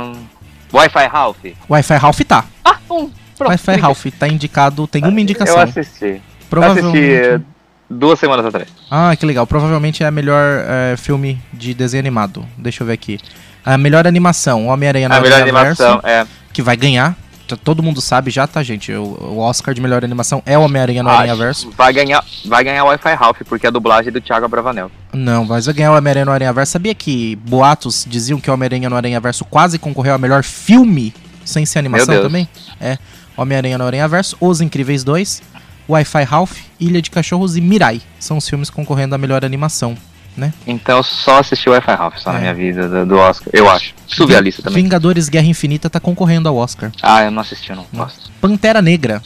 Wi-Fi 0.73 1.07
Ralph. 1.07 1.45
Wi-Fi 1.69 1.95
Ralph 1.95 2.19
tá. 2.21 2.45
Ah, 2.63 2.77
um. 2.89 3.09
Wi-Fi 3.39 3.75
Ralph 3.75 4.05
tá 4.17 4.27
indicado, 4.27 4.87
tem 4.87 5.03
uma 5.03 5.19
indicação. 5.19 5.55
Eu 5.55 5.61
assisti. 5.61 6.21
Provavelmente. 6.49 6.97
Assisti 6.97 7.13
eh, 7.13 7.39
duas 7.89 8.19
semanas 8.19 8.45
atrás. 8.45 8.67
Ah, 8.89 9.15
que 9.15 9.25
legal. 9.25 9.45
Provavelmente 9.45 10.03
é 10.03 10.07
a 10.07 10.11
melhor 10.11 10.63
é, 10.67 10.95
filme 10.97 11.41
de 11.51 11.73
desenho 11.73 12.01
animado. 12.01 12.45
Deixa 12.57 12.83
eu 12.83 12.87
ver 12.87 12.93
aqui. 12.93 13.19
A 13.63 13.77
melhor 13.77 14.05
animação, 14.05 14.67
Homem-Aranha 14.67 15.09
no 15.09 15.15
A 15.15 15.21
melhor 15.21 15.41
animação, 15.41 15.99
é. 16.03 16.25
que 16.53 16.61
vai 16.61 16.77
ganhar. 16.77 17.15
Todo 17.63 17.83
mundo 17.83 18.01
sabe 18.01 18.31
já, 18.31 18.47
tá, 18.47 18.63
gente? 18.63 18.91
O, 18.91 19.03
o 19.03 19.37
Oscar 19.39 19.73
de 19.73 19.81
melhor 19.81 20.03
animação 20.03 20.41
é 20.45 20.57
o 20.57 20.61
Homem-Aranha 20.61 21.03
no 21.03 21.09
Aranha 21.09 21.35
Verso. 21.35 21.69
Vai 21.77 21.93
ganhar, 21.93 22.23
vai 22.45 22.63
ganhar 22.63 22.83
o 22.83 22.87
Wi-Fi 22.87 23.13
Ralph, 23.13 23.41
porque 23.45 23.65
é 23.65 23.69
a 23.69 23.71
dublagem 23.71 24.11
do 24.11 24.19
Thiago 24.19 24.47
Bravanel. 24.47 24.89
Não, 25.13 25.45
mas 25.45 25.65
vai 25.65 25.75
ganhar 25.75 25.91
o 25.91 25.97
Homem-Aranha 25.97 26.25
no 26.25 26.31
Aranha 26.31 26.53
Verso. 26.53 26.71
Sabia 26.71 26.95
que 26.95 27.35
boatos 27.35 28.05
diziam 28.07 28.39
que 28.39 28.49
o 28.49 28.53
Homem-Aranha 28.53 28.89
no 28.89 28.95
Aranha 28.95 29.19
Verso 29.19 29.45
quase 29.45 29.77
concorreu 29.77 30.13
ao 30.13 30.19
melhor 30.19 30.43
filme 30.43 31.13
sem 31.43 31.65
ser 31.65 31.79
animação 31.79 32.21
também? 32.21 32.47
É. 32.81 32.97
Homem-Aranha 33.37 33.77
no 33.77 33.85
Aranha 33.85 34.07
Verso, 34.07 34.37
Os 34.39 34.61
Incríveis 34.61 35.03
2, 35.03 35.41
Wi-Fi 35.87 36.23
Ralph, 36.23 36.57
Ilha 36.79 37.01
de 37.01 37.11
Cachorros 37.11 37.55
e 37.55 37.61
Mirai. 37.61 38.01
São 38.19 38.37
os 38.37 38.47
filmes 38.49 38.69
concorrendo 38.69 39.13
à 39.13 39.17
melhor 39.17 39.45
animação. 39.45 39.95
Então 40.67 40.97
eu 40.97 41.03
só 41.03 41.39
assisti 41.39 41.69
o 41.69 41.71
Wi-Fi 41.71 41.93
Ralph 41.95 42.17
só 42.17 42.29
É. 42.31 42.33
na 42.33 42.39
minha 42.39 42.53
vida 42.53 42.87
do, 42.89 43.05
do 43.05 43.15
Oscar, 43.17 43.49
eu 43.53 43.69
acho. 43.69 43.93
Subi 44.07 44.35
a 44.35 44.41
lista 44.41 44.61
também. 44.63 44.83
Vingadores 44.83 45.29
Guerra 45.29 45.47
Infinita 45.47 45.89
tá 45.89 45.99
concorrendo 45.99 46.47
ao 46.49 46.55
Oscar. 46.57 46.91
Ah, 47.01 47.23
eu 47.23 47.31
não 47.31 47.41
assisti, 47.41 47.69
eu 47.69 47.75
não 47.75 47.85
gosto. 47.93 48.29
Pantera 48.41 48.81
Negra. 48.81 49.21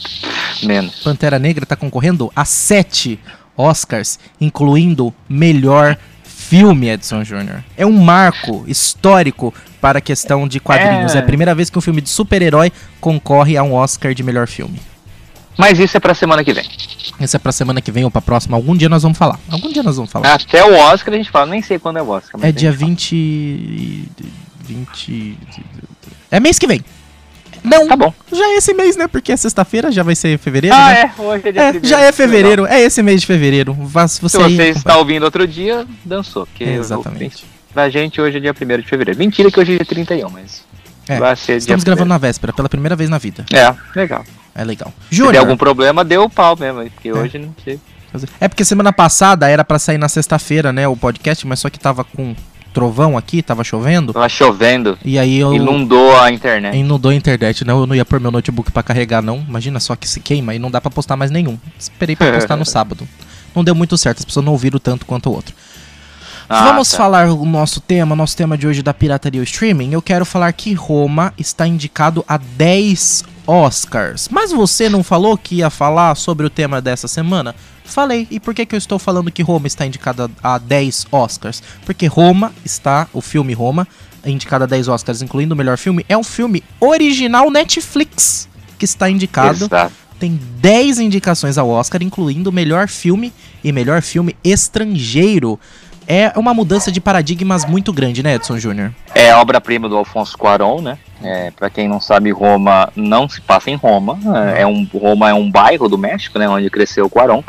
Menos. 0.62 0.96
Pantera 1.02 1.38
Negra 1.38 1.64
tá 1.66 1.76
concorrendo 1.76 2.30
a 2.34 2.44
sete 2.44 3.18
Oscars, 3.56 4.18
incluindo 4.40 5.12
melhor 5.28 5.96
filme, 6.24 6.88
Edson 6.88 7.22
Júnior. 7.24 7.62
É 7.76 7.84
um 7.84 7.92
marco 7.92 8.64
histórico 8.66 9.52
para 9.80 9.98
a 9.98 10.00
questão 10.02 10.48
de 10.48 10.58
quadrinhos. 10.60 11.14
É, 11.14 11.18
É. 11.18 11.20
a 11.20 11.24
primeira 11.24 11.54
vez 11.54 11.70
que 11.70 11.78
um 11.78 11.80
filme 11.82 12.00
de 12.00 12.08
super-herói 12.08 12.72
concorre 13.00 13.56
a 13.56 13.62
um 13.62 13.74
Oscar 13.74 14.14
de 14.14 14.22
melhor 14.22 14.46
filme. 14.46 14.80
Mas 15.60 15.78
isso 15.78 15.96
é 15.96 16.00
pra 16.00 16.14
semana 16.14 16.42
que 16.42 16.52
vem. 16.52 16.64
Isso 17.20 17.36
é 17.36 17.38
pra 17.38 17.52
semana 17.52 17.80
que 17.80 17.92
vem 17.92 18.04
ou 18.04 18.10
pra 18.10 18.20
próxima. 18.22 18.56
Algum 18.56 18.74
dia 18.74 18.88
nós 18.88 19.02
vamos 19.02 19.18
falar. 19.18 19.38
Algum 19.50 19.70
dia 19.70 19.82
nós 19.82 19.96
vamos 19.96 20.10
falar. 20.10 20.32
Até 20.34 20.64
o 20.64 20.74
Oscar 20.74 21.12
a 21.14 21.16
gente 21.18 21.30
fala, 21.30 21.46
nem 21.46 21.60
sei 21.62 21.78
quando 21.78 21.98
é 21.98 22.02
o 22.02 22.08
Oscar. 22.08 22.40
é 22.42 22.50
dia 22.50 22.72
gente 22.72 22.78
fala. 22.78 22.88
20. 22.88 24.08
20. 24.64 25.38
É 26.30 26.40
mês 26.40 26.58
que 26.58 26.66
vem. 26.66 26.80
Não, 27.62 27.86
Tá 27.88 27.94
bom. 27.96 28.12
já 28.32 28.42
é 28.52 28.56
esse 28.56 28.72
mês, 28.72 28.96
né? 28.96 29.06
Porque 29.06 29.32
é 29.32 29.36
sexta-feira, 29.36 29.92
já 29.92 30.02
vai 30.02 30.14
ser 30.14 30.38
fevereiro. 30.38 30.74
Ah, 30.74 30.88
né? 30.88 31.12
é, 31.18 31.20
hoje 31.20 31.48
é 31.48 31.52
dia 31.52 31.62
É, 31.62 31.70
primeiro. 31.72 31.86
já 31.88 32.00
é 32.00 32.10
fevereiro, 32.12 32.66
é 32.66 32.80
esse 32.80 33.02
mês 33.02 33.20
de 33.20 33.26
fevereiro. 33.26 33.74
Vá, 33.74 34.08
se 34.08 34.18
você 34.20 34.38
Se 34.38 34.42
aí 34.42 34.48
você 34.48 34.54
acompanha. 34.62 34.70
está 34.78 34.96
ouvindo 34.96 35.24
outro 35.24 35.46
dia, 35.46 35.86
dançou. 36.04 36.46
Porque 36.46 36.64
eu- 36.64 36.80
Exatamente. 36.80 37.44
pra 37.74 37.90
gente 37.90 38.18
hoje 38.18 38.38
é 38.38 38.40
dia 38.40 38.54
1 38.54 38.80
de 38.80 38.88
fevereiro. 38.88 39.18
Mentira 39.18 39.50
que 39.50 39.60
hoje 39.60 39.74
é 39.74 39.76
dia 39.76 39.84
31, 39.84 40.30
mas 40.30 40.64
É, 41.14 41.18
vai 41.18 41.36
ser 41.36 41.56
Estamos 41.56 41.84
gravando 41.84 42.08
na 42.08 42.18
véspera, 42.18 42.52
pela 42.52 42.68
primeira 42.68 42.96
vez 42.96 43.08
na 43.10 43.18
vida. 43.18 43.44
É, 43.52 43.74
legal. 43.98 44.24
É 44.54 44.64
legal. 44.64 44.92
Se 45.08 45.16
Júnior, 45.16 45.36
algum 45.36 45.56
problema, 45.56 46.04
deu 46.04 46.28
pau 46.28 46.56
mesmo, 46.58 46.82
porque 46.90 47.12
hoje 47.12 47.38
não 47.38 47.54
sei. 47.64 47.78
é 48.40 48.48
porque 48.48 48.64
semana 48.64 48.92
passada 48.92 49.48
era 49.48 49.64
pra 49.64 49.78
sair 49.78 49.98
na 49.98 50.08
sexta-feira, 50.08 50.72
né, 50.72 50.88
o 50.88 50.96
podcast, 50.96 51.46
mas 51.46 51.60
só 51.60 51.70
que 51.70 51.78
tava 51.78 52.04
com 52.04 52.34
trovão 52.72 53.16
aqui, 53.16 53.42
tava 53.42 53.62
chovendo. 53.64 54.12
Tava 54.12 54.28
chovendo. 54.28 54.98
E 55.04 55.18
aí 55.18 55.38
eu. 55.38 55.52
Inundou 55.52 56.18
a 56.18 56.30
internet. 56.30 56.76
Inundou 56.76 57.10
a 57.10 57.14
internet, 57.14 57.64
não. 57.64 57.80
Eu 57.80 57.86
não 57.86 57.94
ia 57.94 58.04
pôr 58.04 58.20
meu 58.20 58.30
notebook 58.30 58.70
pra 58.70 58.82
carregar, 58.82 59.22
não. 59.22 59.44
Imagina 59.48 59.80
só 59.80 59.96
que 59.96 60.08
se 60.08 60.20
queima 60.20 60.54
e 60.54 60.58
não 60.58 60.70
dá 60.70 60.80
pra 60.80 60.90
postar 60.90 61.16
mais 61.16 61.30
nenhum. 61.30 61.58
Esperei 61.78 62.16
pra 62.16 62.32
postar 62.34 62.56
no 62.56 62.64
sábado. 62.64 63.06
Não 63.54 63.64
deu 63.64 63.74
muito 63.74 63.96
certo, 63.98 64.18
as 64.18 64.24
pessoas 64.24 64.44
não 64.44 64.52
ouviram 64.52 64.78
tanto 64.78 65.04
quanto 65.04 65.28
o 65.28 65.32
outro. 65.32 65.54
Ah, 66.52 66.64
Vamos 66.64 66.90
tá. 66.90 66.96
falar 66.96 67.28
o 67.28 67.44
nosso 67.44 67.80
tema, 67.80 68.16
nosso 68.16 68.36
tema 68.36 68.58
de 68.58 68.66
hoje 68.66 68.82
da 68.82 68.92
pirataria 68.92 69.38
e 69.38 69.40
o 69.40 69.44
streaming. 69.44 69.92
Eu 69.92 70.02
quero 70.02 70.26
falar 70.26 70.52
que 70.52 70.74
Roma 70.74 71.32
está 71.38 71.64
indicado 71.64 72.24
a 72.26 72.36
10 72.36 73.22
Oscars. 73.46 74.28
Mas 74.28 74.50
você 74.50 74.88
não 74.88 75.04
falou 75.04 75.38
que 75.38 75.54
ia 75.54 75.70
falar 75.70 76.12
sobre 76.16 76.44
o 76.44 76.50
tema 76.50 76.82
dessa 76.82 77.06
semana? 77.06 77.54
Falei. 77.84 78.26
E 78.32 78.40
por 78.40 78.52
que, 78.52 78.66
que 78.66 78.74
eu 78.74 78.78
estou 78.78 78.98
falando 78.98 79.30
que 79.30 79.44
Roma 79.44 79.68
está 79.68 79.86
indicada 79.86 80.28
a 80.42 80.58
10 80.58 81.06
Oscars? 81.12 81.62
Porque 81.86 82.06
Roma 82.06 82.52
está, 82.64 83.06
o 83.12 83.20
filme 83.20 83.52
Roma, 83.52 83.86
indicado 84.26 84.64
a 84.64 84.66
10 84.66 84.88
Oscars, 84.88 85.22
incluindo 85.22 85.54
o 85.54 85.56
melhor 85.56 85.78
filme, 85.78 86.04
é 86.08 86.18
um 86.18 86.24
filme 86.24 86.64
original 86.80 87.48
Netflix 87.48 88.48
que 88.76 88.84
está 88.84 89.08
indicado 89.08 89.66
Exato. 89.66 89.94
tem 90.18 90.36
10 90.60 90.98
indicações 90.98 91.56
ao 91.56 91.68
Oscar, 91.68 92.02
incluindo 92.02 92.50
melhor 92.50 92.88
filme 92.88 93.32
e 93.62 93.70
melhor 93.70 94.02
filme 94.02 94.34
estrangeiro. 94.42 95.60
É 96.12 96.32
uma 96.36 96.52
mudança 96.52 96.90
de 96.90 97.00
paradigmas 97.00 97.64
muito 97.64 97.92
grande, 97.92 98.20
né, 98.20 98.34
Edson 98.34 98.58
Júnior? 98.58 98.90
É 99.14 99.30
a 99.30 99.40
obra-prima 99.40 99.88
do 99.88 99.96
Alfonso 99.96 100.36
Cuarón, 100.36 100.80
né? 100.80 100.98
É, 101.22 101.52
para 101.52 101.70
quem 101.70 101.86
não 101.86 102.00
sabe, 102.00 102.32
Roma 102.32 102.90
não 102.96 103.28
se 103.28 103.40
passa 103.40 103.70
em 103.70 103.76
Roma. 103.76 104.18
É 104.56 104.66
um, 104.66 104.84
Roma 104.92 105.30
é 105.30 105.34
um 105.34 105.48
bairro 105.48 105.88
do 105.88 105.96
México, 105.96 106.36
né? 106.36 106.48
Onde 106.48 106.68
cresceu 106.68 107.04
o 107.06 107.08
Cuarón. 107.10 107.44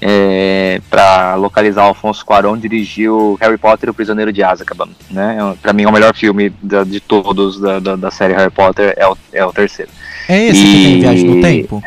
É, 0.00 0.80
para 0.88 1.34
localizar 1.34 1.82
o 1.84 1.88
Alfonso 1.88 2.24
Cuarón, 2.24 2.56
dirigiu 2.56 3.36
Harry 3.38 3.58
Potter 3.58 3.88
e 3.88 3.90
o 3.90 3.94
Prisioneiro 3.94 4.32
de 4.32 4.42
Azkaban, 4.42 4.88
né? 5.10 5.36
É, 5.38 5.56
Para 5.60 5.74
mim, 5.74 5.82
é 5.82 5.88
o 5.88 5.92
melhor 5.92 6.14
filme 6.14 6.48
da- 6.62 6.84
de 6.84 7.00
todos 7.00 7.60
da, 7.60 7.78
da, 7.80 7.96
da 7.96 8.10
série 8.10 8.32
Harry 8.32 8.50
Potter 8.50 8.94
é 8.96 9.06
o, 9.06 9.14
é 9.30 9.44
o 9.44 9.52
terceiro. 9.52 9.90
É 10.26 10.44
esse 10.46 10.62
que 10.64 10.72
tem 10.72 10.96
E- 10.96 11.00
viagem 11.00 11.24
no 11.28 11.42
tempo? 11.42 11.82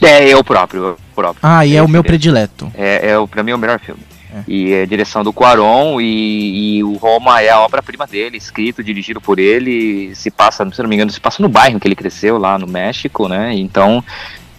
É 0.00 0.28
eu 0.28 0.44
próprio, 0.44 0.84
eu 0.84 0.96
próprio. 1.12 1.40
Ah, 1.42 1.66
e 1.66 1.74
é 1.74 1.80
o 1.80 1.84
Esse 1.86 1.92
meu 1.92 2.04
predileto. 2.04 2.70
É, 2.76 3.10
é 3.10 3.18
o, 3.18 3.26
pra 3.26 3.42
mim 3.42 3.50
é 3.50 3.54
o 3.54 3.58
melhor 3.58 3.80
filme. 3.80 4.00
É. 4.34 4.42
E 4.46 4.72
é 4.72 4.86
direção 4.86 5.22
do 5.22 5.32
Cuarón 5.32 6.00
e, 6.00 6.78
e 6.78 6.84
o 6.84 6.94
Roma 6.94 7.40
é 7.40 7.50
a 7.50 7.60
obra-prima 7.60 8.06
dele, 8.06 8.36
escrito, 8.36 8.82
dirigido 8.82 9.20
por 9.20 9.38
ele, 9.38 10.14
se 10.14 10.30
passa, 10.30 10.68
se 10.70 10.82
não 10.82 10.88
me 10.88 10.96
engano, 10.96 11.10
se 11.10 11.20
passa 11.20 11.42
no 11.42 11.48
bairro 11.48 11.80
que 11.80 11.86
ele 11.88 11.96
cresceu, 11.96 12.38
lá 12.38 12.58
no 12.58 12.66
México, 12.66 13.28
né? 13.28 13.54
Então, 13.54 14.02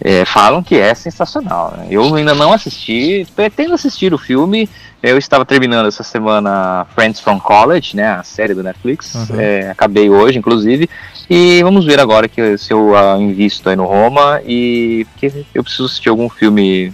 é, 0.00 0.24
falam 0.24 0.62
que 0.62 0.76
é 0.76 0.94
sensacional. 0.94 1.74
né? 1.76 1.86
Eu 1.90 2.14
ainda 2.14 2.34
não 2.34 2.52
assisti, 2.52 3.26
pretendo 3.34 3.74
assistir 3.74 4.14
o 4.14 4.18
filme. 4.18 4.68
Eu 5.02 5.16
estava 5.16 5.44
terminando 5.44 5.86
essa 5.86 6.02
semana 6.02 6.86
Friends 6.94 7.20
from 7.20 7.38
College, 7.38 7.96
né? 7.96 8.08
A 8.08 8.22
série 8.22 8.54
do 8.54 8.62
Netflix. 8.62 9.14
Uhum. 9.14 9.40
É, 9.40 9.70
acabei 9.70 10.08
hoje, 10.10 10.38
inclusive. 10.38 10.88
E 11.30 11.62
vamos 11.62 11.84
ver 11.84 12.00
agora 12.00 12.28
que 12.28 12.56
se 12.56 12.72
eu 12.72 12.96
ah, 12.96 13.16
invisto 13.18 13.68
aí 13.68 13.76
no 13.76 13.84
Roma 13.84 14.40
e 14.46 15.06
porque 15.12 15.44
eu 15.54 15.62
preciso 15.62 15.84
assistir 15.84 16.08
algum 16.08 16.28
filme 16.28 16.92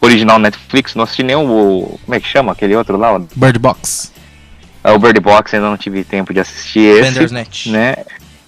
original 0.00 0.38
Netflix, 0.38 0.94
não 0.94 1.04
assisti 1.04 1.22
nem 1.22 1.36
o. 1.36 1.98
Como 2.04 2.14
é 2.14 2.20
que 2.20 2.26
chama? 2.26 2.52
Aquele 2.52 2.74
outro 2.74 2.96
lá? 2.96 3.20
Bird 3.34 3.58
Box. 3.58 4.12
O 4.82 4.98
Bird 4.98 5.20
Box, 5.20 5.54
ainda 5.54 5.68
não 5.68 5.76
tive 5.76 6.04
tempo 6.04 6.32
de 6.32 6.40
assistir 6.40 6.80
esse. 7.04 7.70
Né? 7.70 7.96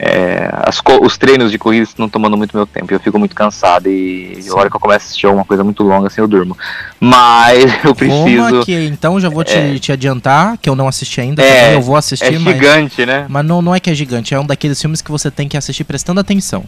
É, 0.05 0.51
as 0.67 0.81
os 1.01 1.17
treinos 1.17 1.53
de 1.53 1.59
corrida 1.59 1.85
estão 1.85 2.09
tomando 2.09 2.37
muito 2.37 2.57
meu 2.57 2.67
tempo. 2.67 2.93
Eu 2.93 2.99
fico 2.99 3.21
muito 3.21 3.37
cansado 3.37 3.89
e 3.89 4.37
Sim. 4.43 4.51
a 4.51 4.55
hora 4.55 4.69
que 4.71 4.75
eu 4.75 4.81
começo 4.81 5.05
a 5.05 5.07
assistir 5.07 5.27
alguma 5.27 5.45
coisa 5.45 5.63
muito 5.63 5.83
longa, 5.85 6.09
assim 6.09 6.21
eu 6.21 6.27
durmo. 6.27 6.59
Mas 6.99 7.73
eu 7.85 7.95
preciso. 7.95 8.43
Roma, 8.43 8.65
que 8.65 8.75
então 8.87 9.21
já 9.21 9.29
vou 9.29 9.45
te, 9.45 9.57
É. 9.57 9.79
te 9.79 9.93
adiantar, 9.93 10.59
que 10.59 10.69
eu 10.69 10.75
não 10.75 10.89
assisti 10.89 11.21
ainda, 11.21 11.41
É, 11.41 11.75
eu 11.77 11.83
vou 11.83 11.95
assistir, 11.95 12.35
É 12.35 12.39
mas, 12.39 12.55
gigante, 12.55 13.07
né? 13.07 13.27
mas 13.29 13.45
não, 13.45 13.63
não 13.63 13.73
é 13.73 13.79
que 13.79 13.91
é 13.91 13.95
gigante, 13.95 14.35
é 14.35 14.41
um 14.41 14.47
daqueles 14.47 14.81
filmes 14.81 15.01
que 15.01 15.11
você 15.11 15.31
tem 15.31 15.49
que 15.49 15.57
assistir 15.57 15.85
prestando 15.85 16.19
atenção. 16.19 16.65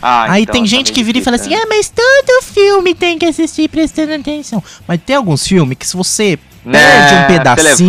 Ah, 0.00 0.30
Aí 0.30 0.42
então, 0.42 0.52
tem 0.54 0.66
gente 0.66 0.92
que 0.92 1.02
vira 1.02 1.18
e 1.18 1.22
fala 1.22 1.36
assim: 1.36 1.54
ah, 1.54 1.66
mas 1.68 1.88
todo 1.90 2.42
filme 2.42 2.94
tem 2.94 3.18
que 3.18 3.26
assistir 3.26 3.68
prestando 3.68 4.14
atenção. 4.14 4.62
Mas 4.86 5.00
tem 5.04 5.16
alguns 5.16 5.46
filmes 5.46 5.76
que 5.76 5.86
se 5.86 5.96
você 5.96 6.38
né? 6.64 6.78
perde 6.78 7.14
um 7.14 7.26
pedacinho, 7.38 7.88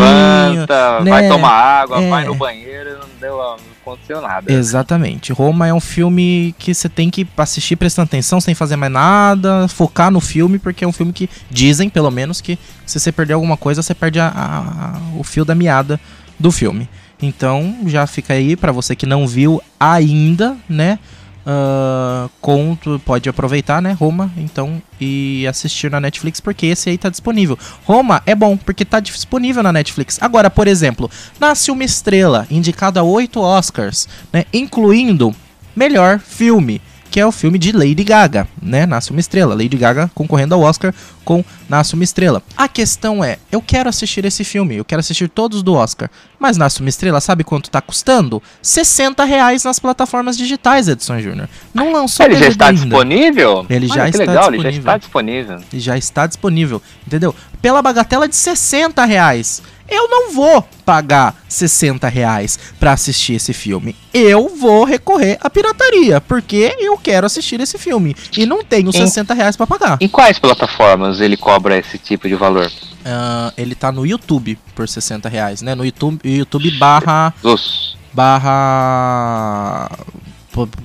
levanta, 0.52 1.00
né? 1.02 1.12
vai 1.12 1.28
tomar 1.28 1.50
água, 1.52 2.02
É. 2.02 2.10
vai 2.10 2.26
no 2.26 2.36
banheiro, 2.36 2.92
não, 3.00 3.08
deu, 3.20 3.38
não 3.38 3.58
aconteceu 3.82 4.22
nada. 4.22 4.52
Exatamente. 4.52 5.32
Roma 5.34 5.68
é 5.68 5.74
um 5.74 5.80
filme 5.80 6.56
que 6.58 6.74
você 6.74 6.88
tem 6.90 7.10
que 7.10 7.28
assistir 7.38 7.76
prestando 7.76 8.06
atenção, 8.08 8.40
sem 8.42 8.56
fazer 8.56 8.76
mais 8.76 8.92
nada, 8.92 9.68
focar 9.68 10.10
no 10.10 10.20
filme, 10.20 10.58
porque 10.60 10.84
é 10.84 10.88
um 10.88 10.92
filme 10.94 11.12
que 11.14 11.30
dizem, 11.50 11.90
pelo 11.90 12.10
menos, 12.10 12.40
que 12.42 12.58
se 12.86 13.00
você 13.00 13.12
perder 13.12 13.34
alguma 13.34 13.58
coisa, 13.58 13.82
você 13.84 13.94
perde 13.94 14.20
a- 14.20 14.32
a- 14.36 15.00
o 15.18 15.24
fio 15.24 15.44
da 15.46 15.54
meada 15.56 16.00
do 16.40 16.52
filme. 16.52 16.88
Então, 17.22 17.76
já 17.88 18.08
fica 18.08 18.34
aí 18.34 18.56
pra 18.56 18.72
você 18.72 18.96
que 18.96 19.06
não 19.06 19.28
viu 19.28 19.62
ainda, 19.80 20.56
né? 20.70 20.98
Ah, 21.46 22.30
conto, 22.42 23.02
pode 23.06 23.30
aproveitar, 23.30 23.82
né? 23.82 23.94
Roma, 23.94 24.32
então, 24.38 24.82
e 25.00 25.48
assistir 25.48 25.90
na 25.90 26.00
Netflix, 26.00 26.40
porque 26.40 26.68
esse 26.68 26.90
aí 26.90 26.98
tá 26.98 27.10
disponível. 27.10 27.58
Roma 27.86 28.22
é 28.26 28.36
bom, 28.36 28.58
porque 28.58 28.86
tá 28.86 29.00
disponível 29.00 29.64
na 29.64 29.74
Netflix. 29.74 30.22
Agora, 30.22 30.50
por 30.50 30.68
exemplo, 30.68 31.10
Nasce 31.40 31.72
uma 31.72 31.84
Estrela, 31.84 32.46
indicado 32.52 33.00
a 33.00 33.04
8 33.04 33.40
Oscars, 33.40 34.08
né? 34.32 34.46
Incluindo 34.54 35.34
melhor 35.76 36.20
filme, 36.20 36.82
que 37.10 37.20
é 37.20 37.26
o 37.26 37.32
filme 37.32 37.58
de 37.58 37.72
Lady 37.72 38.04
Gaga, 38.04 38.48
né? 38.62 38.86
Nasce 38.86 39.12
uma 39.12 39.20
Estrela. 39.20 39.56
Lady 39.56 39.76
Gaga 39.78 40.10
concorrendo 40.14 40.54
ao 40.56 40.62
Oscar 40.62 40.94
com 41.26 41.44
Nasce 41.68 41.94
uma 41.94 42.04
Estrela. 42.04 42.42
A 42.58 42.68
questão 42.68 43.24
é, 43.24 43.38
eu 43.52 43.62
quero 43.62 43.90
assistir 43.90 44.26
esse 44.26 44.44
filme, 44.44 44.76
eu 44.76 44.86
quero 44.86 45.00
assistir 45.00 45.28
todos 45.30 45.62
do 45.64 45.74
Oscar, 45.74 46.10
mas 46.40 46.58
Nasce 46.58 46.80
uma 46.80 46.90
Estrela, 46.90 47.20
sabe 47.22 47.44
quanto 47.44 47.70
tá 47.70 47.82
custando? 47.82 48.42
60 48.62 49.24
reais 49.24 49.64
nas 49.64 49.80
plataformas 49.80 50.38
digitais, 50.38 50.88
Edson 50.88 51.20
Júnior. 51.20 51.50
Não 51.74 51.92
lançou 51.92 52.26
Ele 52.26 52.36
já 52.36 52.48
está 52.48 52.68
ainda. 52.68 52.82
disponível? 52.82 53.66
Ele 53.70 53.88
já 53.88 54.04
Olha 54.04 54.12
que 54.12 54.18
está 54.18 54.32
legal, 54.32 54.54
ele 54.54 54.64
já 54.64 54.70
disponível. 54.70 54.80
está 54.80 54.98
disponível. 54.98 55.60
E 55.74 55.80
já 55.80 55.98
está 55.98 56.28
disponível, 56.28 56.82
entendeu? 57.06 57.36
Pela 57.62 57.82
bagatela 57.82 58.28
de 58.28 58.36
60 58.36 59.04
reais. 59.06 59.62
Eu 59.90 60.08
não 60.08 60.32
vou 60.34 60.62
pagar 60.86 61.36
60 61.48 62.08
reais 62.08 62.58
pra 62.80 62.94
assistir 62.94 63.34
esse 63.34 63.54
filme. 63.54 63.96
Eu 64.14 64.50
vou 64.56 64.84
recorrer 64.84 65.38
à 65.42 65.50
pirataria, 65.50 66.22
porque 66.22 66.76
eu 66.80 66.98
quero 66.98 67.26
assistir 67.26 67.60
esse 67.60 67.78
filme. 67.78 68.16
E 68.38 68.46
não 68.46 68.64
tenho 68.64 68.92
60 68.92 69.34
reais 69.34 69.56
pra 69.56 69.68
pagar. 69.68 69.98
Em 70.02 70.08
quais 70.08 70.38
plataformas 70.40 71.20
ele 71.20 71.38
cobra 71.38 71.78
esse 71.78 71.98
tipo 71.98 72.28
de 72.28 72.36
valor? 72.36 72.72
Ah, 73.06 73.54
ele 73.58 73.76
tá 73.76 73.92
no 73.92 74.06
YouTube 74.06 74.58
por 74.76 74.88
60 74.88 75.28
reais, 75.30 75.62
né? 75.62 75.74
No 75.76 75.86
YouTube, 75.86 76.20
YouTube 76.24 76.72
barra, 76.72 77.34
Os... 77.44 77.98
barra 78.14 79.90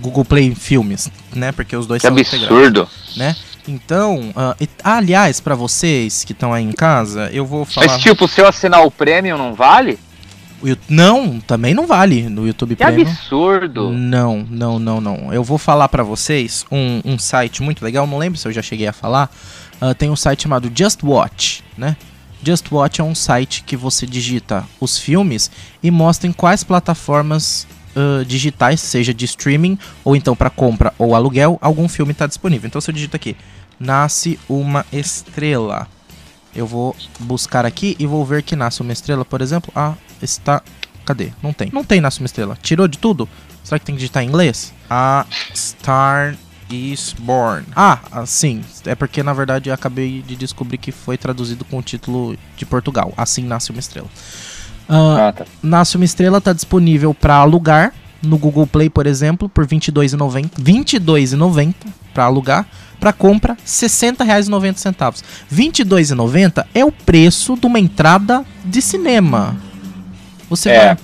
Google 0.00 0.24
Play 0.24 0.54
Filmes, 0.54 1.10
né? 1.34 1.52
Porque 1.52 1.76
os 1.76 1.86
dois 1.86 2.00
Que 2.02 2.08
são 2.08 2.16
absurdo. 2.16 2.88
né? 3.16 3.34
Então, 3.66 4.32
e- 4.60 4.68
aliás, 4.82 5.40
pra 5.40 5.54
vocês 5.54 6.22
que 6.24 6.32
estão 6.32 6.52
aí 6.52 6.64
em 6.64 6.72
casa, 6.72 7.30
eu 7.32 7.46
vou 7.46 7.64
falar. 7.64 7.86
Mas 7.86 8.00
tipo, 8.02 8.28
se 8.28 8.40
eu 8.40 8.46
assinar 8.46 8.84
o 8.84 8.90
Premium 8.90 9.38
não 9.38 9.54
vale? 9.54 9.98
O 10.62 10.66
Não, 10.88 11.40
também 11.40 11.74
não 11.74 11.86
vale 11.86 12.28
no 12.28 12.46
YouTube 12.46 12.74
Que 12.76 12.84
Premium. 12.84 13.08
absurdo. 13.10 13.90
Não, 13.90 14.46
não, 14.48 14.78
não, 14.78 15.00
não. 15.00 15.32
Eu 15.32 15.44
vou 15.44 15.58
falar 15.58 15.88
pra 15.88 16.02
vocês 16.02 16.64
um, 16.70 17.02
um 17.04 17.18
site 17.18 17.62
muito 17.62 17.84
legal, 17.84 18.06
não 18.06 18.16
lembro 18.18 18.38
se 18.38 18.46
eu 18.48 18.52
já 18.52 18.62
cheguei 18.62 18.86
a 18.86 18.92
falar. 18.92 19.30
Ah, 19.80 19.92
tem 19.94 20.08
um 20.10 20.16
site 20.16 20.42
chamado 20.44 20.70
Just 20.74 21.02
Watch, 21.02 21.62
né? 21.76 21.96
Just 22.42 22.70
Watch 22.70 23.00
é 23.00 23.04
um 23.04 23.14
site 23.14 23.62
que 23.64 23.76
você 23.76 24.06
digita 24.06 24.64
os 24.80 24.98
filmes 24.98 25.50
e 25.82 25.90
mostra 25.90 26.28
em 26.28 26.32
quais 26.32 26.62
plataformas 26.64 27.66
ah, 27.96 28.24
digitais, 28.24 28.80
seja 28.80 29.14
de 29.14 29.24
streaming 29.24 29.78
ou 30.04 30.16
então 30.16 30.34
pra 30.34 30.50
compra 30.50 30.92
ou 30.98 31.14
aluguel, 31.14 31.58
algum 31.60 31.88
filme 31.88 32.12
está 32.12 32.26
disponível. 32.26 32.66
Então 32.66 32.80
se 32.80 32.90
eu 32.90 32.94
digito 32.94 33.16
aqui, 33.16 33.36
Nasce 33.78 34.38
uma 34.48 34.86
Estrela. 34.92 35.88
Eu 36.54 36.66
vou 36.66 36.94
buscar 37.18 37.66
aqui 37.66 37.96
e 37.98 38.06
vou 38.06 38.24
ver 38.24 38.42
que 38.42 38.54
Nasce 38.54 38.80
uma 38.80 38.92
Estrela, 38.92 39.24
por 39.24 39.40
exemplo. 39.40 39.72
Ah, 39.74 39.94
está. 40.22 40.62
Cadê? 41.04 41.32
Não 41.42 41.52
tem. 41.52 41.70
Não 41.72 41.84
tem 41.84 42.00
Nasce 42.00 42.20
uma 42.20 42.26
Estrela. 42.26 42.56
Tirou 42.62 42.86
de 42.86 42.98
tudo? 42.98 43.28
Será 43.62 43.78
que 43.78 43.84
tem 43.84 43.94
que 43.94 44.00
digitar 44.00 44.22
em 44.22 44.28
inglês? 44.28 44.72
A 44.88 45.26
Star 45.54 46.36
is 46.70 47.14
Born. 47.18 47.66
Ah, 47.74 47.98
ah, 48.10 48.26
sim. 48.26 48.64
É 48.86 48.94
porque 48.94 49.22
na 49.22 49.32
verdade 49.32 49.68
eu 49.68 49.74
acabei 49.74 50.22
de 50.22 50.36
descobrir 50.36 50.78
que 50.78 50.92
foi 50.92 51.18
traduzido 51.18 51.64
com 51.64 51.78
o 51.78 51.82
título 51.82 52.36
de 52.56 52.64
Portugal. 52.64 53.12
Assim 53.16 53.44
nasce 53.44 53.70
uma 53.70 53.80
estrela. 53.80 54.08
Ah, 54.88 55.28
Ah, 55.28 55.32
tá. 55.32 55.44
Nasce 55.62 55.96
uma 55.96 56.04
Estrela 56.04 56.40
tá 56.40 56.52
disponível 56.52 57.14
para 57.14 57.34
alugar 57.36 57.92
no 58.22 58.36
Google 58.38 58.66
Play, 58.66 58.88
por 58.90 59.06
exemplo, 59.06 59.48
por 59.48 59.64
R$ 59.64 59.68
22,90. 59.76 60.50
R$ 60.56 60.62
22,90 60.64 61.74
para 62.12 62.24
alugar. 62.24 62.66
Para 63.00 63.12
compra, 63.12 63.52
R$ 63.54 63.58
60,90. 63.64 65.22
R$ 65.50 65.56
22,90 65.56 66.64
é 66.74 66.84
o 66.84 66.90
preço 66.92 67.56
de 67.56 67.66
uma 67.66 67.78
entrada 67.78 68.44
de 68.64 68.80
cinema. 68.80 69.56
Você 70.48 70.70
É. 70.70 70.86
vai- 70.86 70.96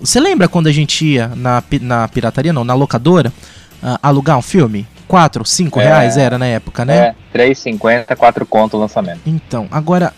Você 0.00 0.20
lembra 0.20 0.46
quando 0.48 0.66
a 0.66 0.72
gente 0.72 1.04
ia 1.04 1.28
na, 1.34 1.62
na 1.80 2.06
pirataria, 2.08 2.52
não, 2.52 2.64
na 2.64 2.74
locadora, 2.74 3.32
ah, 3.82 3.98
alugar 4.02 4.36
um 4.38 4.42
filme? 4.42 4.86
4, 5.08 5.44
5 5.44 5.80
É. 5.80 5.84
reais 5.84 6.16
era 6.16 6.38
na 6.38 6.46
época, 6.46 6.84
né? 6.84 6.96
É, 6.98 7.14
3,50, 7.32 8.14
4 8.16 8.44
conto 8.46 8.76
o 8.76 8.80
lançamento. 8.80 9.20
Então, 9.26 9.66
agora 9.70 10.12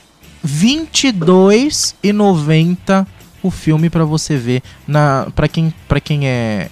22,90 0.46 3.06
o 3.42 3.50
filme 3.50 3.88
para 3.88 4.04
você 4.04 4.36
ver 4.36 4.62
na 4.86 5.26
para 5.34 5.48
quem 5.48 5.72
para 5.86 6.00
quem 6.00 6.28
é 6.28 6.68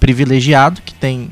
privilegiado 0.00 0.82
que 0.82 0.94
tem 0.94 1.30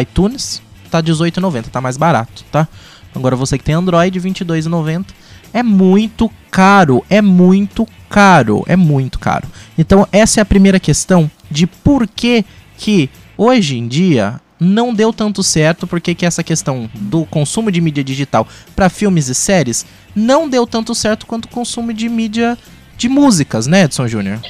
iTunes, 0.00 0.62
tá 0.90 1.02
18,90, 1.02 1.68
tá 1.68 1.80
mais 1.80 1.96
barato, 1.96 2.44
tá? 2.50 2.68
Agora 3.14 3.34
você 3.34 3.56
que 3.58 3.64
tem 3.64 3.74
Android, 3.74 4.20
22,90. 4.20 5.06
É 5.52 5.64
muito 5.64 6.30
caro, 6.50 7.04
é 7.10 7.20
muito 7.20 7.84
caro, 8.08 8.62
é 8.68 8.76
muito 8.76 9.18
caro. 9.18 9.48
Então 9.76 10.06
essa 10.12 10.40
é 10.40 10.42
a 10.42 10.46
primeira 10.46 10.78
questão 10.78 11.28
de 11.50 11.66
por 11.66 12.06
que 12.06 12.44
que 12.76 13.10
hoje 13.36 13.76
em 13.76 13.88
dia 13.88 14.40
não 14.60 14.94
deu 14.94 15.12
tanto 15.12 15.42
certo, 15.42 15.86
porque 15.86 16.14
que 16.14 16.26
essa 16.26 16.44
questão 16.44 16.88
do 16.94 17.24
consumo 17.24 17.72
de 17.72 17.80
mídia 17.80 18.04
digital 18.04 18.46
para 18.76 18.90
filmes 18.90 19.28
e 19.28 19.34
séries 19.34 19.86
não 20.14 20.48
deu 20.48 20.66
tanto 20.66 20.94
certo 20.94 21.26
quanto 21.26 21.44
o 21.46 21.48
consumo 21.48 21.92
de 21.92 22.08
mídia 22.08 22.56
de 22.96 23.08
músicas, 23.08 23.66
né, 23.66 23.84
Edson 23.84 24.06
Júnior? 24.06 24.40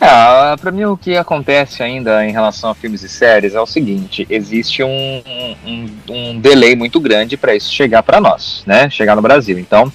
É, 0.00 0.56
para 0.56 0.70
mim 0.70 0.84
o 0.84 0.96
que 0.96 1.16
acontece 1.16 1.82
ainda 1.82 2.24
em 2.24 2.30
relação 2.30 2.70
a 2.70 2.74
filmes 2.74 3.02
e 3.02 3.08
séries 3.08 3.54
é 3.54 3.60
o 3.60 3.66
seguinte: 3.66 4.26
existe 4.30 4.82
um, 4.82 5.22
um, 5.66 5.88
um 6.08 6.40
delay 6.40 6.76
muito 6.76 7.00
grande 7.00 7.36
para 7.36 7.54
isso 7.54 7.72
chegar 7.72 8.02
para 8.04 8.20
nós, 8.20 8.62
né? 8.64 8.88
Chegar 8.88 9.16
no 9.16 9.22
Brasil. 9.22 9.58
Então, 9.58 9.92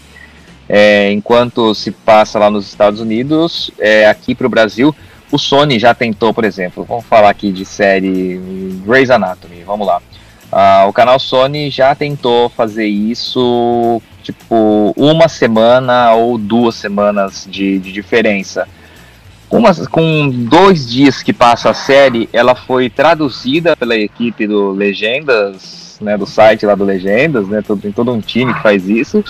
é, 0.68 1.10
enquanto 1.12 1.74
se 1.74 1.92
passa 1.92 2.38
lá 2.38 2.50
nos 2.50 2.68
Estados 2.68 3.00
Unidos, 3.00 3.72
é, 3.80 4.06
aqui 4.08 4.36
para 4.36 4.48
o 4.48 4.50
Brasil, 4.50 4.94
o 5.32 5.40
Sony 5.40 5.80
já 5.80 5.94
tentou, 5.94 6.34
por 6.34 6.44
exemplo, 6.44 6.84
vamos 6.84 7.06
falar 7.06 7.30
aqui 7.30 7.52
de 7.52 7.66
série 7.66 8.40
Grey's 8.86 9.10
Anatomy, 9.10 9.64
vamos 9.64 9.88
lá. 9.88 10.02
Uh, 10.52 10.88
o 10.88 10.94
canal 10.94 11.18
Sony 11.18 11.72
já 11.72 11.96
tentou 11.96 12.50
fazer 12.50 12.86
isso, 12.86 14.02
tipo, 14.24 14.94
uma 14.98 15.28
semana 15.28 16.14
ou 16.14 16.38
duas 16.38 16.76
semanas 16.76 17.48
de, 17.50 17.78
de 17.78 17.92
diferença. 17.92 18.68
Uma, 19.50 19.76
com 19.88 20.30
dois 20.30 20.90
dias 20.90 21.22
que 21.22 21.32
passa 21.32 21.70
a 21.70 21.74
série, 21.76 22.28
ela 22.34 22.56
foi 22.56 22.90
traduzida 22.90 23.76
pela 23.78 23.96
equipe 23.96 24.48
do 24.48 24.72
Legendas, 24.72 26.00
né, 26.02 26.18
do 26.18 26.26
site 26.26 26.66
lá 26.66 26.74
do 26.74 26.84
Legendas, 26.84 27.48
né, 27.48 27.62
tem 27.62 27.92
todo 27.92 28.12
um 28.12 28.20
time 28.20 28.52
que 28.54 28.64
faz 28.64 28.90
isso. 28.90 29.24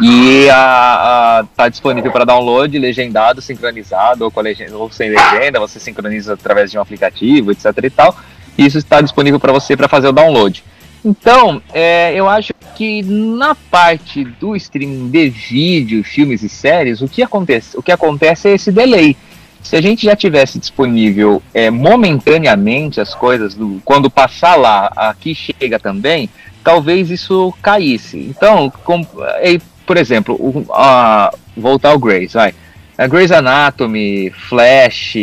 E 0.00 0.46
está 0.46 1.68
disponível 1.68 2.10
para 2.10 2.24
download, 2.24 2.76
legendado, 2.78 3.40
sincronizado, 3.40 4.24
ou, 4.24 4.30
com 4.30 4.40
legenda, 4.40 4.76
ou 4.76 4.90
sem 4.90 5.10
legenda, 5.10 5.60
você 5.60 5.78
sincroniza 5.78 6.34
através 6.34 6.70
de 6.70 6.78
um 6.78 6.80
aplicativo, 6.80 7.52
etc 7.52 7.66
e 7.82 7.90
tal. 7.90 8.16
E 8.58 8.66
isso 8.66 8.78
está 8.78 9.00
disponível 9.00 9.38
para 9.40 9.52
você 9.52 9.76
para 9.76 9.88
fazer 9.88 10.08
o 10.08 10.12
download. 10.12 10.64
Então, 11.04 11.60
é, 11.72 12.14
eu 12.14 12.28
acho 12.28 12.54
que 12.74 13.02
na 13.02 13.54
parte 13.54 14.24
do 14.24 14.56
streaming 14.56 15.10
de 15.10 15.28
vídeo, 15.28 16.02
filmes 16.02 16.42
e 16.42 16.48
séries, 16.48 17.02
o 17.02 17.08
que 17.08 17.22
acontece, 17.22 17.76
o 17.76 17.82
que 17.82 17.92
acontece 17.92 18.48
é 18.48 18.54
esse 18.54 18.72
delay. 18.72 19.14
Se 19.62 19.76
a 19.76 19.82
gente 19.82 20.04
já 20.04 20.16
tivesse 20.16 20.58
disponível 20.58 21.42
é, 21.52 21.70
momentaneamente 21.70 23.00
as 23.00 23.14
coisas, 23.14 23.54
do, 23.54 23.80
quando 23.84 24.10
passar 24.10 24.56
lá, 24.56 24.90
aqui 24.96 25.34
chega 25.34 25.78
também, 25.78 26.28
talvez 26.62 27.10
isso 27.10 27.52
caísse. 27.62 28.18
Então, 28.18 28.72
com, 28.82 29.06
é, 29.40 29.58
por 29.86 29.96
exemplo, 29.96 30.34
o, 30.34 30.66
a, 30.72 31.32
voltar 31.56 31.90
ao 31.90 31.98
Grey's, 31.98 32.32
vai. 32.32 32.54
A 32.96 33.06
Grey's 33.06 33.32
Anatomy, 33.32 34.30
Flash, 34.30 35.16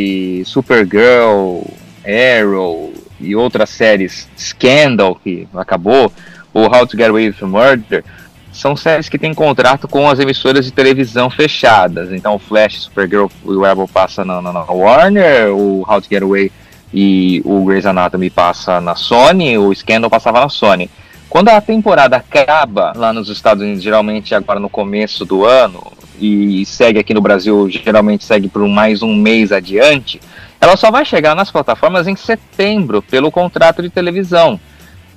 Supergirl, 0.45 1.63
Arrow 2.05 2.93
e 3.21 3.35
outras 3.35 3.69
séries, 3.69 4.27
Scandal, 4.37 5.15
que 5.15 5.47
acabou, 5.55 6.11
ou 6.53 6.65
How 6.65 6.85
to 6.85 6.97
Get 6.97 7.09
Away 7.09 7.27
with 7.29 7.47
Murder, 7.47 8.03
são 8.51 8.75
séries 8.75 9.07
que 9.07 9.17
têm 9.17 9.33
contrato 9.33 9.87
com 9.87 10.09
as 10.09 10.19
emissoras 10.19 10.65
de 10.65 10.71
televisão 10.71 11.29
fechadas. 11.29 12.11
Então, 12.11 12.37
Flash, 12.37 12.81
Supergirl 12.81 13.27
e 13.45 13.51
o 13.51 13.63
Arrow 13.63 13.87
passa 13.87 14.25
na, 14.25 14.41
na, 14.41 14.51
na 14.51 14.63
Warner, 14.63 15.53
o 15.53 15.85
How 15.87 16.01
to 16.01 16.07
Get 16.09 16.21
Away 16.21 16.51
e 16.93 17.41
o 17.45 17.63
Grey's 17.63 17.85
Anatomy 17.85 18.29
passa 18.29 18.81
na 18.81 18.95
Sony, 18.95 19.57
o 19.57 19.73
Scandal 19.73 20.09
passava 20.09 20.41
na 20.41 20.49
Sony. 20.49 20.89
Quando 21.29 21.47
a 21.47 21.61
temporada 21.61 22.17
acaba 22.17 22.91
lá 22.93 23.13
nos 23.13 23.29
Estados 23.29 23.63
Unidos, 23.63 23.81
geralmente 23.81 24.35
agora 24.35 24.59
no 24.59 24.69
começo 24.69 25.23
do 25.23 25.45
ano, 25.45 25.81
e 26.19 26.65
segue 26.65 26.99
aqui 26.99 27.13
no 27.13 27.21
Brasil, 27.21 27.69
geralmente 27.69 28.25
segue 28.25 28.49
por 28.49 28.67
mais 28.67 29.01
um 29.01 29.15
mês 29.15 29.53
adiante, 29.53 30.19
ela 30.61 30.77
só 30.77 30.91
vai 30.91 31.03
chegar 31.03 31.35
nas 31.35 31.49
plataformas 31.49 32.07
em 32.07 32.15
setembro, 32.15 33.01
pelo 33.01 33.31
contrato 33.31 33.81
de 33.81 33.89
televisão. 33.89 34.59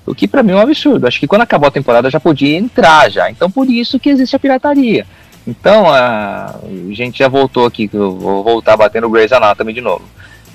O 0.07 0.15
que 0.15 0.27
para 0.27 0.43
mim 0.43 0.53
é 0.53 0.57
um 0.57 0.61
absurdo. 0.61 1.07
Acho 1.07 1.21
que 1.21 1.27
quando 1.27 1.43
acabou 1.43 1.69
a 1.69 1.73
temporada 1.73 2.11
já 2.11 2.19
podia 2.19 2.57
entrar 2.57 3.11
já. 3.11 3.31
Então 3.31 3.51
por 3.51 3.69
isso 3.69 4.01
que 4.01 4.09
existe 4.09 4.35
a 4.35 4.39
pirataria. 4.39 5.07
Então 5.47 5.87
a, 5.93 6.55
gente 6.91 7.19
já 7.19 7.29
voltou 7.29 7.67
aqui, 7.67 7.91
eu 7.93 8.17
vou 8.17 8.43
voltar 8.43 8.77
batendo 8.77 9.07
o 9.07 9.11
Grey's 9.11 9.33
Anatomy 9.33 9.75
de 9.75 9.83
novo. 9.83 10.05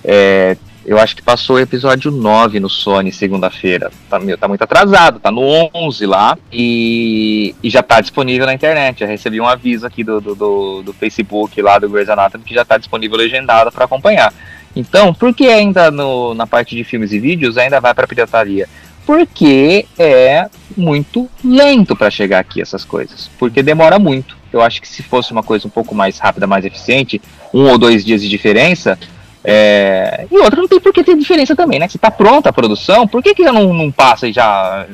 É, 0.04 0.58
eu 0.84 0.98
acho 0.98 1.16
que 1.16 1.22
passou 1.22 1.58
o 1.58 1.60
episódio 1.60 2.10
9 2.10 2.60
no 2.60 2.70
Sony 2.70 3.12
segunda-feira. 3.12 3.92
Tá, 4.10 4.20
tá 4.40 4.48
muito 4.48 4.64
atrasado, 4.64 5.20
tá 5.20 5.30
no 5.30 5.70
11 5.74 6.06
lá 6.08 6.36
e, 6.52 7.54
e, 7.62 7.70
já 7.70 7.84
tá 7.84 8.02
disponível 8.02 8.48
na 8.48 8.54
internet. 8.56 9.02
Já 9.02 9.06
recebi 9.06 9.40
um 9.40 9.48
aviso 9.48 9.86
aqui 9.86 10.04
do, 10.04 10.20
do, 10.20 10.34
do, 10.34 10.82
do 10.82 10.94
Facebook 10.94 11.62
lá 11.62 11.78
do 11.78 11.90
Grey's 11.90 12.10
Anatomy 12.10 12.44
que 12.44 12.56
já 12.56 12.66
tá 12.66 12.78
disponível 12.78 13.18
legendado 13.18 13.72
para 13.72 13.86
acompanhar. 13.86 14.34
Então, 14.76 15.14
por 15.14 15.34
que 15.34 15.48
ainda 15.48 15.90
no, 15.92 16.34
na 16.34 16.46
parte 16.46 16.76
de 16.76 16.84
filmes 16.84 17.12
e 17.12 17.20
vídeos 17.20 17.58
ainda 17.58 17.80
vai 17.80 17.94
para 17.94 18.08
pirataria? 18.08 18.68
Porque 19.06 19.86
é 19.98 20.48
muito 20.78 21.30
lento 21.44 21.96
para 21.96 22.12
chegar 22.12 22.40
aqui 22.40 22.62
essas 22.62 22.86
coisas. 22.86 23.30
Porque 23.40 23.64
demora 23.64 23.98
muito. 23.98 24.38
Eu 24.54 24.62
acho 24.62 24.82
que 24.82 24.88
se 24.88 25.02
fosse 25.02 25.32
uma 25.32 25.44
coisa 25.44 25.68
um 25.68 25.72
pouco 25.72 25.96
mais 25.96 26.20
rápida, 26.20 26.46
mais 26.46 26.66
eficiente, 26.66 27.22
um 27.54 27.68
ou 27.68 27.78
dois 27.78 28.06
dias 28.06 28.22
de 28.22 28.30
diferença, 28.30 28.98
é... 29.44 30.28
E 30.30 30.38
outra, 30.38 30.60
não 30.60 30.68
tem 30.68 30.80
por 30.80 30.94
que 30.94 31.04
ter 31.04 31.16
diferença 31.18 31.56
também, 31.56 31.80
né? 31.80 31.88
Se 31.88 31.98
tá 31.98 32.12
pronta 32.12 32.50
a 32.50 32.54
produção, 32.54 33.08
por 33.08 33.24
que, 33.24 33.34
que 33.34 33.44
já 33.44 33.54
não, 33.54 33.74
não 33.74 33.92
passa 33.92 34.28
e 34.28 34.34
já, 34.34 34.86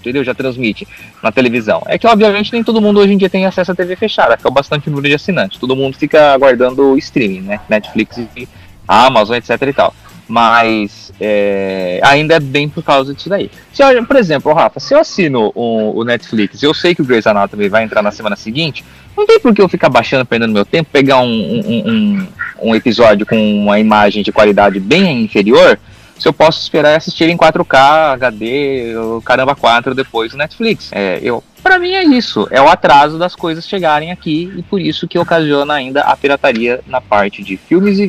entendeu? 0.00 0.24
Já 0.24 0.34
transmite 0.34 0.86
na 1.22 1.30
televisão? 1.30 1.82
É 1.86 1.96
que, 1.96 2.06
obviamente, 2.06 2.52
nem 2.52 2.64
todo 2.64 2.80
mundo 2.80 3.00
hoje 3.00 3.12
em 3.12 3.16
dia 3.16 3.30
tem 3.30 3.46
acesso 3.46 3.72
à 3.72 3.74
TV 3.74 3.94
fechada, 3.96 4.36
que 4.36 4.46
é 4.46 4.50
bastante 4.50 4.90
número 4.90 5.08
de 5.08 5.14
assinantes. 5.14 5.58
Todo 5.58 5.76
mundo 5.76 5.96
fica 5.96 6.32
aguardando 6.32 6.92
o 6.92 6.98
streaming, 6.98 7.42
né? 7.42 7.60
Netflix 7.68 8.18
e 8.36 8.48
Amazon, 8.92 9.36
etc 9.36 9.50
e 9.62 9.72
tal. 9.72 9.94
Mas 10.28 11.12
é, 11.20 12.00
ainda 12.02 12.34
é 12.34 12.40
bem 12.40 12.68
por 12.68 12.82
causa 12.82 13.12
disso 13.12 13.28
daí. 13.28 13.50
Se 13.72 13.82
eu, 13.82 14.04
por 14.06 14.16
exemplo, 14.16 14.52
Rafa, 14.52 14.80
se 14.80 14.94
eu 14.94 14.98
assino 14.98 15.52
o, 15.54 15.98
o 15.98 16.04
Netflix 16.04 16.62
eu 16.62 16.72
sei 16.72 16.94
que 16.94 17.02
o 17.02 17.04
Grey's 17.04 17.26
Anatomy 17.26 17.68
vai 17.68 17.84
entrar 17.84 18.02
na 18.02 18.10
semana 18.10 18.36
seguinte, 18.36 18.84
não 19.16 19.26
tem 19.26 19.38
por 19.38 19.54
que 19.54 19.60
eu 19.60 19.68
ficar 19.68 19.88
baixando, 19.88 20.24
perdendo 20.24 20.52
meu 20.52 20.64
tempo, 20.64 20.88
pegar 20.90 21.18
um, 21.20 21.26
um, 21.26 21.90
um, 21.90 22.28
um 22.70 22.74
episódio 22.74 23.26
com 23.26 23.36
uma 23.36 23.78
imagem 23.78 24.22
de 24.22 24.32
qualidade 24.32 24.80
bem 24.80 25.22
inferior, 25.22 25.78
se 26.18 26.28
eu 26.28 26.32
posso 26.32 26.60
esperar 26.60 26.96
assistir 26.96 27.28
em 27.28 27.36
4K, 27.36 28.14
HD, 28.14 28.94
caramba 29.24 29.54
4 29.54 29.94
depois 29.94 30.32
no 30.32 30.38
Netflix. 30.38 30.90
É, 30.92 31.18
eu, 31.22 31.42
para 31.62 31.78
mim 31.78 31.92
é 31.92 32.04
isso, 32.04 32.46
é 32.50 32.60
o 32.60 32.68
atraso 32.68 33.18
das 33.18 33.34
coisas 33.34 33.66
chegarem 33.66 34.10
aqui 34.10 34.52
e 34.56 34.62
por 34.62 34.80
isso 34.80 35.08
que 35.08 35.18
ocasiona 35.18 35.74
ainda 35.74 36.02
a 36.02 36.16
pirataria 36.16 36.80
na 36.86 37.00
parte 37.00 37.42
de 37.42 37.56
filmes 37.56 37.98
e, 37.98 38.04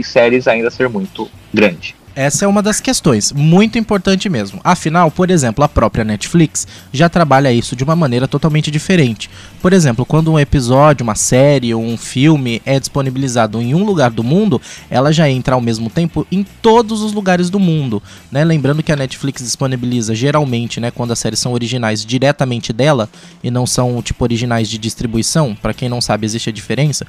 e 0.00 0.04
séries 0.04 0.48
ainda 0.48 0.70
ser 0.70 0.88
muito 0.88 1.30
grande. 1.52 1.99
Essa 2.14 2.44
é 2.44 2.48
uma 2.48 2.60
das 2.60 2.80
questões, 2.80 3.32
muito 3.32 3.78
importante 3.78 4.28
mesmo. 4.28 4.60
Afinal, 4.64 5.12
por 5.12 5.30
exemplo, 5.30 5.62
a 5.62 5.68
própria 5.68 6.04
Netflix 6.04 6.66
já 6.92 7.08
trabalha 7.08 7.52
isso 7.52 7.76
de 7.76 7.84
uma 7.84 7.94
maneira 7.94 8.26
totalmente 8.26 8.68
diferente. 8.68 9.30
Por 9.62 9.72
exemplo, 9.72 10.04
quando 10.04 10.32
um 10.32 10.38
episódio, 10.38 11.04
uma 11.04 11.14
série 11.14 11.72
ou 11.72 11.82
um 11.82 11.96
filme 11.96 12.60
é 12.66 12.80
disponibilizado 12.80 13.62
em 13.62 13.74
um 13.74 13.84
lugar 13.84 14.10
do 14.10 14.24
mundo, 14.24 14.60
ela 14.90 15.12
já 15.12 15.30
entra 15.30 15.54
ao 15.54 15.60
mesmo 15.60 15.88
tempo 15.88 16.26
em 16.32 16.44
todos 16.60 17.00
os 17.00 17.12
lugares 17.12 17.48
do 17.48 17.60
mundo. 17.60 18.02
Né? 18.30 18.42
Lembrando 18.42 18.82
que 18.82 18.90
a 18.90 18.96
Netflix 18.96 19.42
disponibiliza 19.42 20.12
geralmente, 20.12 20.80
né, 20.80 20.90
quando 20.90 21.12
as 21.12 21.18
séries 21.18 21.38
são 21.38 21.52
originais 21.52 22.04
diretamente 22.04 22.72
dela 22.72 23.08
e 23.42 23.50
não 23.50 23.66
são 23.66 24.02
tipo 24.02 24.24
originais 24.24 24.68
de 24.68 24.78
distribuição. 24.78 25.54
Para 25.54 25.72
quem 25.72 25.88
não 25.88 26.00
sabe, 26.00 26.26
existe 26.26 26.50
a 26.50 26.52
diferença. 26.52 27.06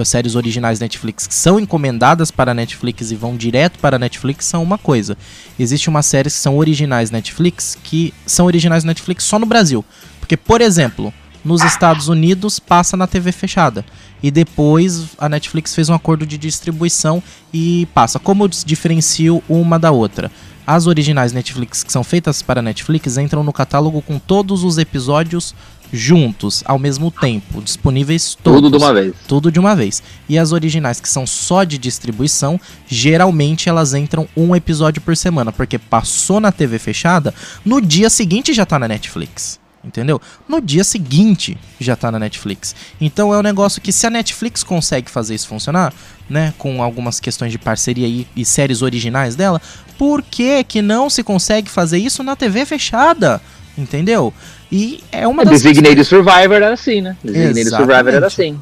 As 0.00 0.08
séries 0.08 0.36
originais 0.36 0.78
Netflix 0.78 1.26
são 1.30 1.58
encomendadas 1.58 2.30
para 2.30 2.52
a 2.52 2.54
Netflix 2.54 3.10
e 3.10 3.16
vão 3.16 3.36
direto 3.36 3.78
para 3.80 3.96
a 3.96 3.98
Netflix 3.98 4.35
são 4.44 4.62
uma 4.62 4.78
coisa. 4.78 5.16
Existe 5.58 5.88
uma 5.88 6.02
série 6.02 6.30
que 6.30 6.36
são 6.36 6.56
originais 6.56 7.10
Netflix 7.10 7.76
que 7.82 8.12
são 8.26 8.46
originais 8.46 8.84
Netflix 8.84 9.24
só 9.24 9.38
no 9.38 9.46
Brasil. 9.46 9.84
Porque, 10.20 10.36
por 10.36 10.60
exemplo, 10.60 11.12
nos 11.44 11.62
Estados 11.62 12.08
Unidos 12.08 12.58
passa 12.58 12.96
na 12.96 13.06
TV 13.06 13.30
fechada. 13.30 13.84
E 14.22 14.30
depois 14.30 15.10
a 15.18 15.28
Netflix 15.28 15.74
fez 15.74 15.88
um 15.88 15.94
acordo 15.94 16.26
de 16.26 16.36
distribuição 16.36 17.22
e 17.52 17.86
passa. 17.94 18.18
Como 18.18 18.44
eu 18.44 18.48
diferencio 18.48 19.42
uma 19.48 19.78
da 19.78 19.92
outra? 19.92 20.30
As 20.66 20.88
originais 20.88 21.32
Netflix 21.32 21.84
que 21.84 21.92
são 21.92 22.02
feitas 22.02 22.42
para 22.42 22.60
Netflix 22.60 23.16
entram 23.16 23.44
no 23.44 23.52
catálogo 23.52 24.02
com 24.02 24.18
todos 24.18 24.64
os 24.64 24.78
episódios 24.78 25.54
juntos, 25.92 26.62
ao 26.66 26.78
mesmo 26.78 27.10
tempo, 27.10 27.62
disponíveis 27.62 28.36
todos. 28.42 28.60
Tudo 28.60 28.70
de 28.78 28.84
uma 28.84 28.92
vez. 28.94 29.14
Tudo 29.26 29.52
de 29.52 29.58
uma 29.60 29.76
vez. 29.76 30.02
E 30.28 30.38
as 30.38 30.52
originais 30.52 31.00
que 31.00 31.08
são 31.08 31.26
só 31.26 31.64
de 31.64 31.78
distribuição, 31.78 32.60
geralmente 32.86 33.68
elas 33.68 33.94
entram 33.94 34.28
um 34.36 34.54
episódio 34.54 35.00
por 35.00 35.16
semana, 35.16 35.52
porque 35.52 35.78
passou 35.78 36.40
na 36.40 36.52
TV 36.52 36.78
fechada, 36.78 37.34
no 37.64 37.80
dia 37.80 38.10
seguinte 38.10 38.52
já 38.52 38.66
tá 38.66 38.78
na 38.78 38.88
Netflix. 38.88 39.58
entendeu? 39.84 40.20
No 40.48 40.60
dia 40.60 40.82
seguinte 40.82 41.56
já 41.78 41.94
tá 41.94 42.10
na 42.10 42.18
Netflix. 42.18 42.74
Então 43.00 43.32
é 43.32 43.38
um 43.38 43.42
negócio 43.42 43.80
que 43.80 43.92
se 43.92 44.06
a 44.06 44.10
Netflix 44.10 44.64
consegue 44.64 45.10
fazer 45.10 45.34
isso 45.36 45.46
funcionar, 45.46 45.94
né, 46.28 46.52
com 46.58 46.82
algumas 46.82 47.20
questões 47.20 47.52
de 47.52 47.58
parceria 47.58 48.08
e, 48.08 48.26
e 48.34 48.44
séries 48.44 48.82
originais 48.82 49.36
dela, 49.36 49.62
por 49.96 50.22
que 50.22 50.64
que 50.64 50.82
não 50.82 51.08
se 51.08 51.22
consegue 51.22 51.70
fazer 51.70 51.98
isso 51.98 52.22
na 52.22 52.34
TV 52.34 52.66
fechada? 52.66 53.40
Entendeu? 53.76 54.32
E 54.70 55.02
é 55.12 55.26
uma 55.26 55.42
é, 55.42 55.44
das 55.44 55.62
Designated 55.62 56.04
Survivor 56.04 56.56
era 56.56 56.72
assim, 56.72 57.00
né? 57.00 57.16
Designated 57.22 57.60
Exatamente. 57.60 57.92
Survivor 57.92 58.14
era 58.14 58.26
assim. 58.26 58.58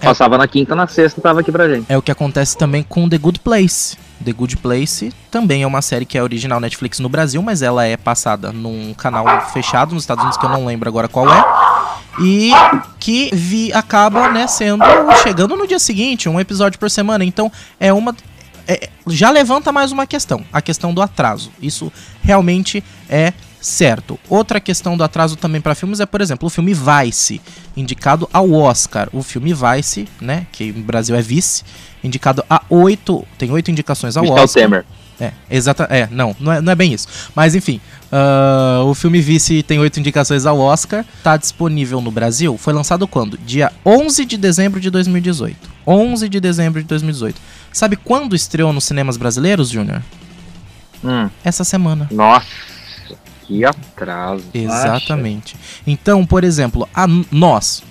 É. 0.00 0.04
Passava 0.04 0.36
na 0.36 0.48
quinta, 0.48 0.74
na 0.74 0.86
sexta, 0.86 1.20
tava 1.20 1.40
aqui 1.40 1.52
pra 1.52 1.68
gente. 1.68 1.86
É 1.88 1.96
o 1.96 2.02
que 2.02 2.10
acontece 2.10 2.56
também 2.56 2.82
com 2.82 3.08
The 3.08 3.18
Good 3.18 3.40
Place. 3.40 3.96
The 4.24 4.32
Good 4.32 4.56
Place 4.58 5.12
também 5.30 5.62
é 5.62 5.66
uma 5.66 5.82
série 5.82 6.04
que 6.04 6.16
é 6.16 6.22
original 6.22 6.60
Netflix 6.60 6.98
no 6.98 7.08
Brasil, 7.08 7.42
mas 7.42 7.62
ela 7.62 7.84
é 7.84 7.96
passada 7.96 8.52
num 8.52 8.94
canal 8.94 9.26
fechado 9.52 9.94
nos 9.94 10.04
Estados 10.04 10.22
Unidos 10.22 10.38
que 10.38 10.44
eu 10.46 10.50
não 10.50 10.64
lembro 10.66 10.88
agora 10.88 11.08
qual 11.08 11.28
é. 11.28 11.44
E 12.20 12.52
que 13.00 13.30
vi, 13.32 13.72
acaba, 13.72 14.30
né, 14.30 14.46
sendo 14.46 14.84
chegando 15.22 15.56
no 15.56 15.66
dia 15.66 15.78
seguinte, 15.78 16.28
um 16.28 16.38
episódio 16.38 16.78
por 16.78 16.90
semana. 16.90 17.24
Então 17.24 17.50
é 17.80 17.92
uma 17.92 18.14
é- 18.66 18.88
já 19.06 19.30
levanta 19.30 19.72
mais 19.72 19.92
uma 19.92 20.06
questão, 20.06 20.44
a 20.52 20.60
questão 20.60 20.94
do 20.94 21.02
atraso. 21.02 21.50
Isso 21.60 21.92
realmente 22.22 22.82
é 23.08 23.32
certo. 23.62 24.18
Outra 24.28 24.60
questão 24.60 24.96
do 24.96 25.04
atraso 25.04 25.36
também 25.36 25.60
para 25.60 25.74
filmes 25.74 26.00
é, 26.00 26.06
por 26.06 26.20
exemplo, 26.20 26.46
o 26.46 26.50
filme 26.50 26.74
Vice, 26.74 27.40
indicado 27.76 28.28
ao 28.32 28.52
Oscar. 28.52 29.08
O 29.12 29.22
filme 29.22 29.54
Vice, 29.54 30.06
né, 30.20 30.46
que 30.52 30.72
no 30.72 30.82
Brasil 30.82 31.16
é 31.16 31.22
vice, 31.22 31.64
indicado 32.04 32.44
a 32.50 32.60
oito, 32.68 33.26
tem 33.38 33.50
oito 33.50 33.70
indicações 33.70 34.16
ao 34.16 34.24
Michel 34.24 34.42
Oscar. 34.42 34.62
Temer. 34.62 34.84
É, 35.20 35.30
exata, 35.48 35.86
é, 35.88 36.08
não, 36.10 36.34
não 36.40 36.52
é, 36.52 36.60
não 36.60 36.72
é 36.72 36.74
bem 36.74 36.92
isso. 36.92 37.06
Mas 37.34 37.54
enfim, 37.54 37.80
ah, 38.10 38.82
o 38.84 38.92
filme 38.92 39.20
Vice 39.20 39.62
tem 39.62 39.78
oito 39.78 40.00
indicações 40.00 40.44
ao 40.46 40.58
Oscar, 40.58 41.04
tá 41.22 41.36
disponível 41.36 42.00
no 42.00 42.10
Brasil. 42.10 42.58
Foi 42.58 42.72
lançado 42.72 43.06
quando? 43.06 43.38
Dia 43.38 43.70
11 43.86 44.24
de 44.24 44.36
dezembro 44.36 44.80
de 44.80 44.90
2018. 44.90 45.56
11 45.86 46.28
de 46.28 46.40
dezembro 46.40 46.82
de 46.82 46.88
2018. 46.88 47.40
Sabe 47.72 47.94
quando 47.94 48.34
estreou 48.34 48.72
nos 48.72 48.84
cinemas 48.84 49.16
brasileiros, 49.16 49.68
Júnior? 49.68 50.02
Hum, 51.04 51.28
Essa 51.44 51.62
semana. 51.62 52.08
nossa, 52.10 52.46
que 53.46 53.64
atraso. 53.64 54.44
Exatamente. 54.52 55.56
Então, 55.86 56.24
por 56.24 56.44
exemplo, 56.44 56.88
a 56.94 57.06
nós, 57.06 57.82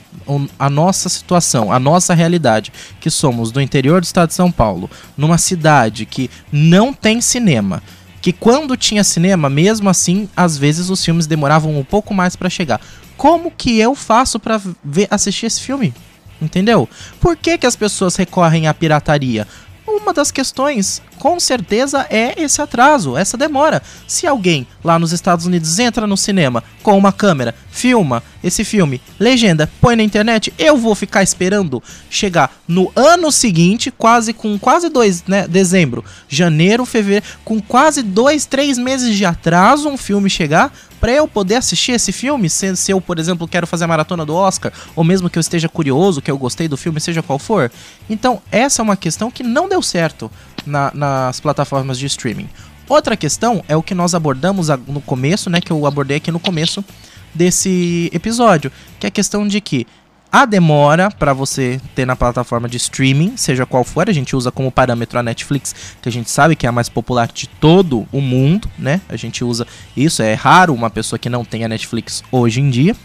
a 0.57 0.69
nossa 0.69 1.09
situação, 1.09 1.71
a 1.71 1.79
nossa 1.79 2.13
realidade, 2.13 2.71
que 2.99 3.09
somos 3.09 3.51
do 3.51 3.61
interior 3.61 4.01
do 4.01 4.05
estado 4.05 4.29
de 4.29 4.35
São 4.35 4.51
Paulo, 4.51 4.89
numa 5.17 5.37
cidade 5.37 6.05
que 6.05 6.29
não 6.51 6.93
tem 6.93 7.21
cinema, 7.21 7.81
que 8.21 8.31
quando 8.31 8.77
tinha 8.77 9.03
cinema, 9.03 9.49
mesmo 9.49 9.89
assim, 9.89 10.29
às 10.35 10.57
vezes 10.57 10.89
os 10.89 11.03
filmes 11.03 11.27
demoravam 11.27 11.77
um 11.77 11.83
pouco 11.83 12.13
mais 12.13 12.35
pra 12.35 12.49
chegar. 12.49 12.79
Como 13.17 13.51
que 13.51 13.79
eu 13.79 13.95
faço 13.95 14.39
pra 14.39 14.61
ver 14.83 15.07
assistir 15.09 15.47
esse 15.47 15.61
filme? 15.61 15.93
Entendeu? 16.41 16.89
Por 17.19 17.35
que, 17.35 17.57
que 17.57 17.67
as 17.67 17.75
pessoas 17.75 18.15
recorrem 18.15 18.67
à 18.67 18.73
pirataria? 18.73 19.47
Uma 19.93 20.13
das 20.13 20.31
questões, 20.31 21.01
com 21.19 21.37
certeza, 21.37 22.07
é 22.09 22.41
esse 22.41 22.61
atraso, 22.61 23.17
essa 23.17 23.35
demora. 23.37 23.81
Se 24.07 24.25
alguém 24.25 24.65
lá 24.81 24.97
nos 24.97 25.11
Estados 25.11 25.45
Unidos 25.45 25.79
entra 25.79 26.07
no 26.07 26.15
cinema 26.15 26.63
com 26.81 26.97
uma 26.97 27.11
câmera, 27.11 27.53
filma 27.69 28.23
esse 28.41 28.63
filme, 28.63 29.01
legenda, 29.19 29.69
põe 29.81 29.97
na 29.97 30.03
internet, 30.03 30.53
eu 30.57 30.77
vou 30.77 30.95
ficar 30.95 31.23
esperando 31.23 31.83
chegar 32.09 32.55
no 32.65 32.89
ano 32.95 33.31
seguinte, 33.33 33.91
quase 33.91 34.31
com 34.31 34.57
quase 34.57 34.87
dois, 34.87 35.25
né? 35.27 35.45
Dezembro, 35.45 36.05
janeiro, 36.29 36.85
fevereiro, 36.85 37.25
com 37.43 37.61
quase 37.61 38.01
dois, 38.01 38.45
três 38.45 38.77
meses 38.77 39.15
de 39.15 39.25
atraso 39.25 39.89
um 39.89 39.97
filme 39.97 40.29
chegar 40.29 40.73
para 41.01 41.11
eu 41.11 41.27
poder 41.27 41.55
assistir 41.55 41.91
esse 41.93 42.11
filme, 42.11 42.47
se, 42.49 42.75
se 42.77 42.91
eu, 42.91 43.01
por 43.01 43.17
exemplo, 43.17 43.47
quero 43.47 43.65
fazer 43.65 43.85
a 43.85 43.87
maratona 43.87 44.23
do 44.23 44.35
Oscar, 44.35 44.71
ou 44.95 45.03
mesmo 45.03 45.29
que 45.29 45.37
eu 45.37 45.41
esteja 45.41 45.67
curioso, 45.67 46.21
que 46.21 46.29
eu 46.29 46.37
gostei 46.37 46.67
do 46.67 46.77
filme, 46.77 47.01
seja 47.01 47.23
qual 47.23 47.39
for. 47.39 47.71
Então, 48.07 48.39
essa 48.51 48.81
é 48.81 48.83
uma 48.83 48.95
questão 48.95 49.31
que 49.31 49.41
não 49.41 49.67
deu 49.67 49.81
certo 49.81 50.31
na- 50.65 50.91
nas 50.93 51.39
plataformas 51.39 51.97
de 51.97 52.05
streaming. 52.05 52.47
Outra 52.87 53.17
questão 53.17 53.63
é 53.67 53.75
o 53.75 53.81
que 53.81 53.95
nós 53.95 54.13
abordamos 54.13 54.67
no 54.87 55.01
começo, 55.01 55.49
né, 55.49 55.59
que 55.59 55.71
eu 55.71 55.85
abordei 55.87 56.17
aqui 56.17 56.31
no 56.31 56.39
começo 56.39 56.85
desse 57.33 58.09
episódio, 58.13 58.71
que 58.99 59.07
é 59.07 59.09
a 59.09 59.11
questão 59.11 59.47
de 59.47 59.59
que 59.59 59.87
a 60.31 60.45
demora 60.45 61.11
para 61.11 61.33
você 61.33 61.81
ter 61.93 62.05
na 62.05 62.15
plataforma 62.15 62.69
de 62.69 62.77
streaming, 62.77 63.35
seja 63.35 63.65
qual 63.65 63.83
for, 63.83 64.09
a 64.09 64.13
gente 64.13 64.35
usa 64.35 64.51
como 64.51 64.71
parâmetro 64.71 65.19
a 65.19 65.23
Netflix, 65.23 65.75
que 66.01 66.07
a 66.07 66.11
gente 66.11 66.29
sabe 66.29 66.55
que 66.55 66.65
é 66.65 66.69
a 66.69 66.71
mais 66.71 66.87
popular 66.87 67.27
de 67.27 67.47
todo 67.47 68.07
o 68.11 68.21
mundo, 68.21 68.69
né? 68.79 69.01
A 69.09 69.17
gente 69.17 69.43
usa 69.43 69.67
isso, 69.95 70.23
é 70.23 70.33
raro 70.33 70.73
uma 70.73 70.89
pessoa 70.89 71.19
que 71.19 71.29
não 71.29 71.43
tenha 71.43 71.67
Netflix 71.67 72.23
hoje 72.31 72.61
em 72.61 72.69
dia. 72.69 72.95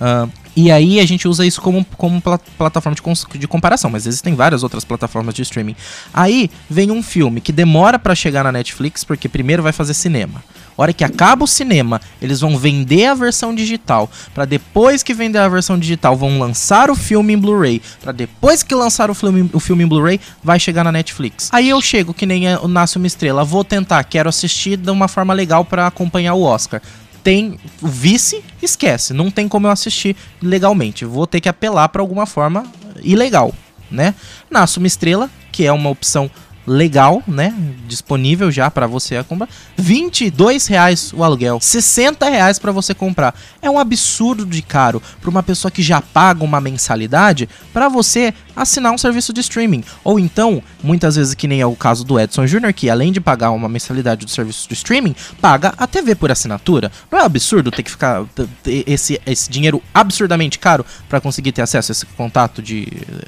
Ah, 0.00 0.26
e 0.56 0.70
aí 0.70 1.00
a 1.00 1.06
gente 1.06 1.28
usa 1.28 1.46
isso 1.46 1.60
como, 1.60 1.84
como 1.96 2.20
pla- 2.20 2.40
plataforma 2.58 2.96
de, 2.96 3.38
de 3.38 3.48
comparação, 3.48 3.90
mas 3.90 4.06
existem 4.06 4.34
várias 4.34 4.62
outras 4.62 4.84
plataformas 4.84 5.34
de 5.34 5.42
streaming. 5.42 5.76
Aí 6.12 6.50
vem 6.68 6.90
um 6.90 7.02
filme 7.02 7.40
que 7.40 7.52
demora 7.52 7.98
pra 7.98 8.14
chegar 8.14 8.44
na 8.44 8.52
Netflix, 8.52 9.04
porque 9.04 9.28
primeiro 9.28 9.62
vai 9.62 9.72
fazer 9.72 9.94
cinema. 9.94 10.42
Hora 10.76 10.92
que 10.92 11.04
acaba 11.04 11.44
o 11.44 11.46
cinema, 11.46 12.00
eles 12.20 12.40
vão 12.40 12.56
vender 12.56 13.06
a 13.06 13.14
versão 13.14 13.54
digital, 13.54 14.10
Pra 14.34 14.44
depois 14.44 15.02
que 15.02 15.14
vender 15.14 15.38
a 15.38 15.48
versão 15.48 15.78
digital, 15.78 16.16
vão 16.16 16.38
lançar 16.38 16.90
o 16.90 16.94
filme 16.94 17.32
em 17.32 17.38
Blu-ray, 17.38 17.82
Pra 18.00 18.12
depois 18.12 18.62
que 18.62 18.74
lançar 18.74 19.10
o 19.10 19.14
filme, 19.14 19.50
o 19.52 19.60
filme 19.60 19.84
em 19.84 19.86
Blu-ray, 19.86 20.20
vai 20.42 20.58
chegar 20.58 20.84
na 20.84 20.92
Netflix. 20.92 21.48
Aí 21.52 21.68
eu 21.68 21.80
chego 21.80 22.14
que 22.14 22.26
nem 22.26 22.48
é 22.48 22.58
o 22.58 22.68
Nasce 22.68 22.96
uma 22.96 23.06
Estrela, 23.06 23.44
vou 23.44 23.64
tentar, 23.64 24.02
quero 24.04 24.28
assistir 24.28 24.76
de 24.76 24.90
uma 24.90 25.08
forma 25.08 25.34
legal 25.34 25.64
pra 25.64 25.86
acompanhar 25.86 26.34
o 26.34 26.42
Oscar 26.42 26.80
tem 27.22 27.56
o 27.80 27.86
vice, 27.86 28.42
esquece, 28.60 29.12
não 29.12 29.30
tem 29.30 29.48
como 29.48 29.66
eu 29.66 29.70
assistir 29.70 30.16
legalmente. 30.42 31.04
Vou 31.04 31.26
ter 31.26 31.40
que 31.40 31.48
apelar 31.48 31.88
pra 31.88 32.02
alguma 32.02 32.26
forma 32.26 32.64
ilegal, 33.02 33.54
né? 33.90 34.14
Nasce 34.50 34.78
uma 34.78 34.86
estrela, 34.86 35.30
que 35.50 35.64
é 35.64 35.72
uma 35.72 35.90
opção 35.90 36.30
legal, 36.66 37.22
né? 37.26 37.54
Disponível 37.86 38.50
já 38.50 38.70
pra 38.70 38.86
você 38.86 39.22
comprar. 39.24 39.48
22 39.76 40.66
reais 40.66 41.12
o 41.14 41.24
aluguel, 41.24 41.58
60 41.60 42.28
reais 42.28 42.58
para 42.58 42.72
você 42.72 42.94
comprar. 42.94 43.34
É 43.60 43.70
um 43.70 43.78
absurdo 43.78 44.46
de 44.46 44.62
caro 44.62 45.02
para 45.20 45.30
uma 45.30 45.42
pessoa 45.42 45.70
que 45.70 45.82
já 45.82 46.00
paga 46.00 46.44
uma 46.44 46.60
mensalidade 46.60 47.48
para 47.72 47.88
você 47.88 48.32
assinar 48.54 48.92
um 48.92 48.98
serviço 48.98 49.32
de 49.32 49.40
streaming. 49.40 49.84
Ou 50.04 50.18
então, 50.18 50.62
muitas 50.82 51.16
vezes 51.16 51.34
que 51.34 51.48
nem 51.48 51.60
é 51.60 51.66
o 51.66 51.76
caso 51.76 52.04
do 52.04 52.18
Edson 52.18 52.44
Jr., 52.46 52.72
que 52.74 52.90
além 52.90 53.12
de 53.12 53.20
pagar 53.20 53.50
uma 53.50 53.68
mensalidade 53.68 54.24
do 54.24 54.30
serviço 54.30 54.68
de 54.68 54.74
streaming, 54.74 55.14
paga 55.40 55.74
a 55.76 55.86
TV 55.86 56.14
por 56.14 56.30
assinatura. 56.30 56.90
Não 57.10 57.18
é 57.18 57.22
absurdo 57.24 57.70
ter 57.70 57.82
que 57.82 57.90
ficar 57.90 58.24
esse, 58.66 59.20
esse 59.26 59.50
dinheiro 59.50 59.82
absurdamente 59.92 60.58
caro 60.58 60.84
para 61.08 61.20
conseguir 61.20 61.52
ter 61.52 61.62
acesso 61.62 61.90
a 61.90 61.92
esse 61.92 62.06
contato 62.06 62.62
de, 62.62 62.86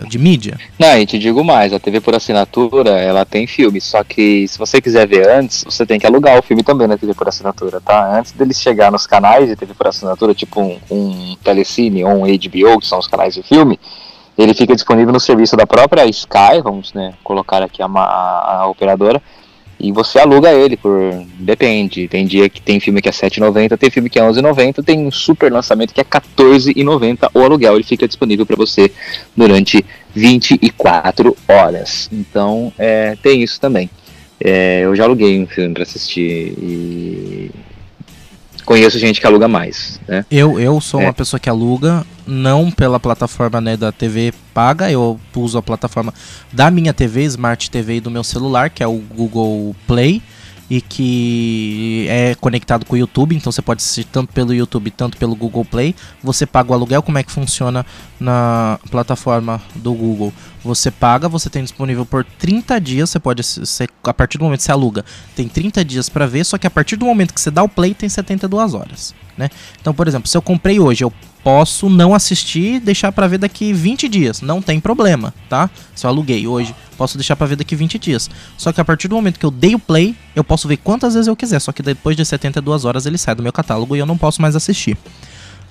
de 0.08 0.18
mídia? 0.18 0.58
Não, 0.78 0.98
e 0.98 1.06
te 1.06 1.18
digo 1.18 1.44
mais, 1.44 1.72
a 1.72 1.80
TV 1.80 2.00
por 2.00 2.14
assinatura, 2.14 2.90
ela 2.90 3.24
tem 3.24 3.46
filme, 3.46 3.80
só 3.80 4.02
que 4.04 4.46
se 4.48 4.58
você 4.58 4.80
quiser 4.80 5.06
ver 5.06 5.28
antes, 5.28 5.64
você 5.64 5.86
tem 5.86 5.98
que 5.98 6.06
alugar 6.06 6.38
o 6.38 6.42
filme 6.42 6.62
também 6.62 6.86
na 6.86 6.96
TV 6.96 7.14
por 7.14 7.28
assinatura, 7.28 7.80
tá? 7.80 8.18
Antes 8.18 8.32
deles 8.32 8.60
chegar 8.60 8.90
nos 8.90 9.06
canais 9.06 9.48
de 9.48 9.56
TV 9.56 9.74
por 9.74 9.86
assinatura, 9.86 10.34
tipo 10.34 10.60
um, 10.60 10.78
um 10.90 11.36
Telecine 11.42 12.04
ou 12.04 12.10
um 12.10 12.26
HBO, 12.26 12.80
que 12.80 12.86
são 12.86 12.98
os 12.98 13.06
canais 13.06 13.34
de 13.34 13.42
filme, 13.42 13.78
ele 14.36 14.54
fica 14.54 14.74
disponível 14.74 15.12
no 15.12 15.20
serviço 15.20 15.56
da 15.56 15.66
própria 15.66 16.06
Sky, 16.06 16.60
vamos 16.62 16.92
né, 16.92 17.14
colocar 17.22 17.62
aqui 17.62 17.82
a, 17.82 17.86
a, 17.86 18.56
a 18.60 18.66
operadora, 18.66 19.22
e 19.78 19.92
você 19.92 20.18
aluga 20.18 20.52
ele 20.52 20.76
por. 20.76 20.92
Depende. 21.38 22.08
Tem 22.08 22.26
dia 22.26 22.48
que 22.48 22.62
tem 22.62 22.78
filme 22.80 23.02
que 23.02 23.08
é 23.08 23.12
R$7,90, 23.12 23.76
tem 23.76 23.90
filme 23.90 24.08
que 24.08 24.18
é 24.18 24.22
R$11,90, 24.22 24.84
tem 24.84 25.06
um 25.06 25.10
super 25.10 25.52
lançamento 25.52 25.92
que 25.92 26.00
é 26.00 26.04
R$14,90 26.04 27.30
o 27.34 27.40
aluguel. 27.42 27.74
Ele 27.74 27.82
fica 27.82 28.06
disponível 28.06 28.46
para 28.46 28.56
você 28.56 28.90
durante 29.36 29.84
24 30.14 31.36
horas. 31.48 32.08
Então, 32.12 32.72
é, 32.78 33.16
tem 33.22 33.42
isso 33.42 33.60
também. 33.60 33.90
É, 34.40 34.80
eu 34.84 34.94
já 34.94 35.04
aluguei 35.04 35.40
um 35.40 35.46
filme 35.46 35.74
para 35.74 35.82
assistir 35.82 36.54
e 36.58 37.50
conheço 38.64 38.98
gente 38.98 39.20
que 39.20 39.26
aluga 39.26 39.46
mais, 39.48 40.00
né? 40.08 40.24
Eu, 40.30 40.58
eu 40.58 40.80
sou 40.80 41.00
É. 41.00 41.04
uma 41.04 41.12
pessoa 41.12 41.38
que 41.40 41.48
aluga, 41.48 42.04
não 42.26 42.70
pela 42.70 42.98
plataforma 42.98 43.60
né, 43.60 43.76
da 43.76 43.92
TV 43.92 44.32
paga, 44.52 44.90
eu 44.90 45.18
uso 45.36 45.58
a 45.58 45.62
plataforma 45.62 46.12
da 46.52 46.70
minha 46.70 46.92
TV, 46.92 47.22
Smart 47.24 47.70
TV 47.70 47.96
e 47.96 48.00
do 48.00 48.10
meu 48.10 48.24
celular, 48.24 48.70
que 48.70 48.82
é 48.82 48.86
o 48.86 48.94
Google 48.98 49.74
Play, 49.86 50.22
e 50.70 50.80
que 50.80 52.06
é 52.08 52.34
conectado 52.40 52.86
com 52.86 52.94
o 52.94 52.98
YouTube, 52.98 53.36
então 53.36 53.52
você 53.52 53.60
pode 53.60 53.82
assistir 53.82 54.04
tanto 54.04 54.32
pelo 54.32 54.54
YouTube, 54.54 54.90
tanto 54.90 55.16
pelo 55.18 55.36
Google 55.36 55.64
Play. 55.64 55.94
Você 56.22 56.46
paga 56.46 56.70
o 56.70 56.74
aluguel, 56.74 57.02
como 57.02 57.18
é 57.18 57.22
que 57.22 57.30
funciona 57.30 57.84
na 58.18 58.78
plataforma 58.90 59.60
do 59.74 59.92
Google? 59.92 60.32
Você 60.64 60.90
paga, 60.90 61.28
você 61.28 61.50
tem 61.50 61.62
disponível 61.62 62.06
por 62.06 62.24
30 62.24 62.80
dias, 62.80 63.10
você 63.10 63.20
pode, 63.20 63.42
você, 63.42 63.86
a 64.02 64.14
partir 64.14 64.38
do 64.38 64.44
momento 64.44 64.60
que 64.60 64.64
você 64.64 64.72
aluga, 64.72 65.04
tem 65.36 65.46
30 65.46 65.84
dias 65.84 66.08
pra 66.08 66.26
ver, 66.26 66.42
só 66.44 66.56
que 66.56 66.66
a 66.66 66.70
partir 66.70 66.96
do 66.96 67.04
momento 67.04 67.34
que 67.34 67.40
você 67.40 67.50
dá 67.50 67.62
o 67.62 67.68
play, 67.68 67.92
tem 67.92 68.08
72 68.08 68.72
horas, 68.72 69.14
né? 69.36 69.50
Então, 69.78 69.92
por 69.92 70.08
exemplo, 70.08 70.26
se 70.26 70.36
eu 70.36 70.40
comprei 70.40 70.80
hoje, 70.80 71.04
eu 71.04 71.12
posso 71.44 71.90
não 71.90 72.14
assistir 72.14 72.80
deixar 72.80 73.12
pra 73.12 73.26
ver 73.26 73.36
daqui 73.36 73.74
20 73.74 74.08
dias, 74.08 74.40
não 74.40 74.62
tem 74.62 74.80
problema, 74.80 75.34
tá? 75.50 75.68
Se 75.94 76.06
eu 76.06 76.10
aluguei 76.10 76.46
hoje, 76.46 76.74
posso 76.96 77.18
deixar 77.18 77.36
pra 77.36 77.46
ver 77.46 77.56
daqui 77.56 77.76
20 77.76 77.98
dias. 77.98 78.30
Só 78.56 78.72
que 78.72 78.80
a 78.80 78.84
partir 78.84 79.06
do 79.06 79.14
momento 79.14 79.38
que 79.38 79.44
eu 79.44 79.50
dei 79.50 79.74
o 79.74 79.78
play, 79.78 80.16
eu 80.34 80.42
posso 80.42 80.66
ver 80.66 80.78
quantas 80.78 81.12
vezes 81.12 81.28
eu 81.28 81.36
quiser, 81.36 81.60
só 81.60 81.72
que 81.72 81.82
depois 81.82 82.16
de 82.16 82.24
72 82.24 82.86
horas 82.86 83.04
ele 83.04 83.18
sai 83.18 83.34
do 83.34 83.42
meu 83.42 83.52
catálogo 83.52 83.94
e 83.94 83.98
eu 83.98 84.06
não 84.06 84.16
posso 84.16 84.40
mais 84.40 84.56
assistir. 84.56 84.96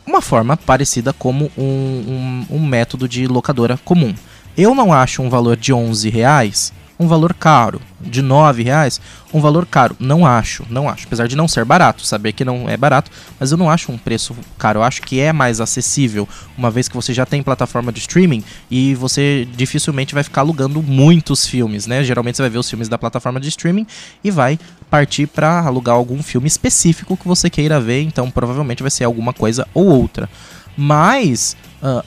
uma 0.06 0.22
forma 0.22 0.56
parecida 0.56 1.12
como 1.14 1.50
um, 1.58 1.64
um, 1.64 2.46
um 2.58 2.66
método 2.68 3.08
de 3.08 3.26
locadora 3.26 3.80
comum. 3.84 4.14
Eu 4.58 4.76
não 4.76 4.94
acho 4.94 5.22
um 5.22 5.30
valor 5.30 5.58
de 5.58 5.74
11 5.74 6.10
reais 6.10 6.74
um 7.00 7.08
valor 7.08 7.34
caro. 7.34 7.82
De 8.00 8.22
9 8.22 8.64
reais, 8.64 9.00
um 9.34 9.40
valor 9.40 9.66
caro. 9.66 9.96
Não 10.00 10.26
acho, 10.26 10.66
não 10.70 10.90
acho. 10.90 11.06
Apesar 11.08 11.28
de 11.28 11.36
não 11.36 11.48
ser 11.48 11.64
barato, 11.66 12.06
saber 12.06 12.34
que 12.34 12.44
não 12.44 12.70
é 12.70 12.76
barato, 12.76 13.10
mas 13.40 13.52
eu 13.52 13.58
não 13.58 13.70
acho 13.70 13.92
um 13.92 13.98
preço 13.98 14.36
caro. 14.58 14.80
Eu 14.80 14.84
acho 14.84 15.02
que 15.02 15.20
é 15.20 15.32
mais 15.32 15.62
acessível, 15.62 16.28
uma 16.58 16.70
vez 16.70 16.88
que 16.88 16.96
você 16.96 17.14
já 17.14 17.26
tem 17.26 17.42
plataforma 17.42 17.92
de 17.92 18.00
streaming 18.00 18.44
e 18.70 18.94
você 18.96 19.48
dificilmente 19.56 20.14
vai 20.14 20.24
ficar 20.24 20.42
alugando 20.42 20.82
muitos 20.82 21.46
filmes, 21.46 21.88
né? 21.88 22.04
Geralmente 22.04 22.38
você 22.38 22.44
vai 22.44 22.50
ver 22.50 22.58
os 22.58 22.70
filmes 22.70 22.90
da 22.90 22.98
plataforma 22.98 23.40
de 23.40 23.50
streaming 23.50 23.88
e 24.24 24.30
vai 24.30 24.60
partir 24.90 25.28
para 25.28 25.62
alugar 25.62 25.96
algum 25.96 26.22
filme 26.22 26.48
específico 26.48 27.18
que 27.18 27.28
você 27.28 27.50
queira 27.50 27.80
ver, 27.80 28.02
então 28.02 28.30
provavelmente 28.30 28.84
vai 28.84 28.92
ser 28.92 29.06
alguma 29.06 29.34
coisa 29.34 29.68
ou 29.74 29.86
outra. 29.86 30.30
Mas 30.76 31.56
uh, 31.82 32.04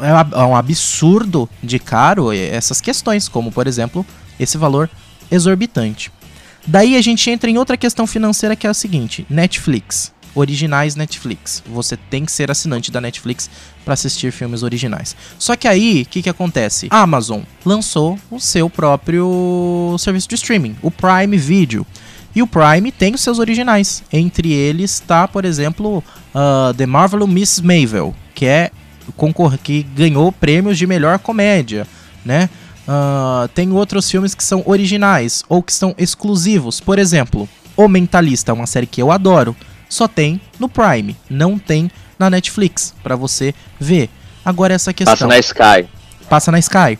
é, 0.00 0.40
é 0.40 0.44
um 0.44 0.56
absurdo 0.56 1.48
de 1.62 1.78
caro 1.78 2.32
essas 2.32 2.80
questões, 2.80 3.28
como 3.28 3.50
por 3.50 3.66
exemplo 3.66 4.04
esse 4.38 4.56
valor 4.56 4.88
exorbitante. 5.30 6.12
Daí 6.66 6.96
a 6.96 7.02
gente 7.02 7.30
entra 7.30 7.50
em 7.50 7.58
outra 7.58 7.76
questão 7.76 8.06
financeira 8.06 8.54
que 8.54 8.66
é 8.66 8.70
a 8.70 8.74
seguinte: 8.74 9.26
Netflix, 9.28 10.12
originais 10.34 10.94
Netflix. 10.96 11.62
Você 11.66 11.96
tem 11.96 12.24
que 12.24 12.32
ser 12.32 12.50
assinante 12.50 12.90
da 12.90 13.00
Netflix 13.00 13.50
para 13.84 13.94
assistir 13.94 14.32
filmes 14.32 14.62
originais. 14.62 15.16
Só 15.38 15.56
que 15.56 15.66
aí, 15.66 16.02
o 16.02 16.06
que, 16.06 16.22
que 16.22 16.28
acontece? 16.28 16.88
A 16.90 17.02
Amazon 17.02 17.42
lançou 17.64 18.18
o 18.30 18.38
seu 18.38 18.68
próprio 18.68 19.96
serviço 19.98 20.28
de 20.28 20.34
streaming, 20.34 20.76
o 20.82 20.90
Prime 20.90 21.36
Video. 21.36 21.86
E 22.34 22.42
o 22.42 22.46
Prime 22.46 22.92
tem 22.92 23.14
os 23.14 23.22
seus 23.22 23.38
originais. 23.38 24.04
Entre 24.12 24.52
eles 24.52 24.92
está, 24.92 25.26
por 25.26 25.44
exemplo, 25.44 26.04
uh, 26.34 26.74
The 26.74 26.86
Marvelous 26.86 27.28
Miss 27.28 27.60
Mavel, 27.60 28.14
que 28.34 28.46
é 28.46 28.70
que 29.62 29.82
ganhou 29.82 30.30
prêmios 30.32 30.78
de 30.78 30.86
melhor 30.86 31.18
comédia, 31.18 31.86
né? 32.24 32.48
Uh, 32.88 33.46
tem 33.48 33.70
outros 33.70 34.10
filmes 34.10 34.34
que 34.34 34.42
são 34.42 34.62
originais 34.64 35.44
ou 35.48 35.62
que 35.62 35.72
são 35.72 35.94
exclusivos. 35.98 36.80
Por 36.80 36.98
exemplo, 36.98 37.48
O 37.76 37.86
Mentalista, 37.86 38.52
uma 38.52 38.66
série 38.66 38.86
que 38.86 39.00
eu 39.00 39.12
adoro, 39.12 39.54
só 39.88 40.08
tem 40.08 40.40
no 40.58 40.68
Prime, 40.68 41.14
não 41.28 41.58
tem 41.58 41.90
na 42.18 42.28
Netflix 42.28 42.94
para 43.02 43.14
você 43.14 43.54
ver. 43.78 44.10
Agora 44.44 44.74
essa 44.74 44.92
questão. 44.92 45.12
Passa 45.12 45.26
na 45.26 45.38
Sky. 45.38 45.88
Passa 46.28 46.50
na 46.50 46.58
Sky. 46.58 46.98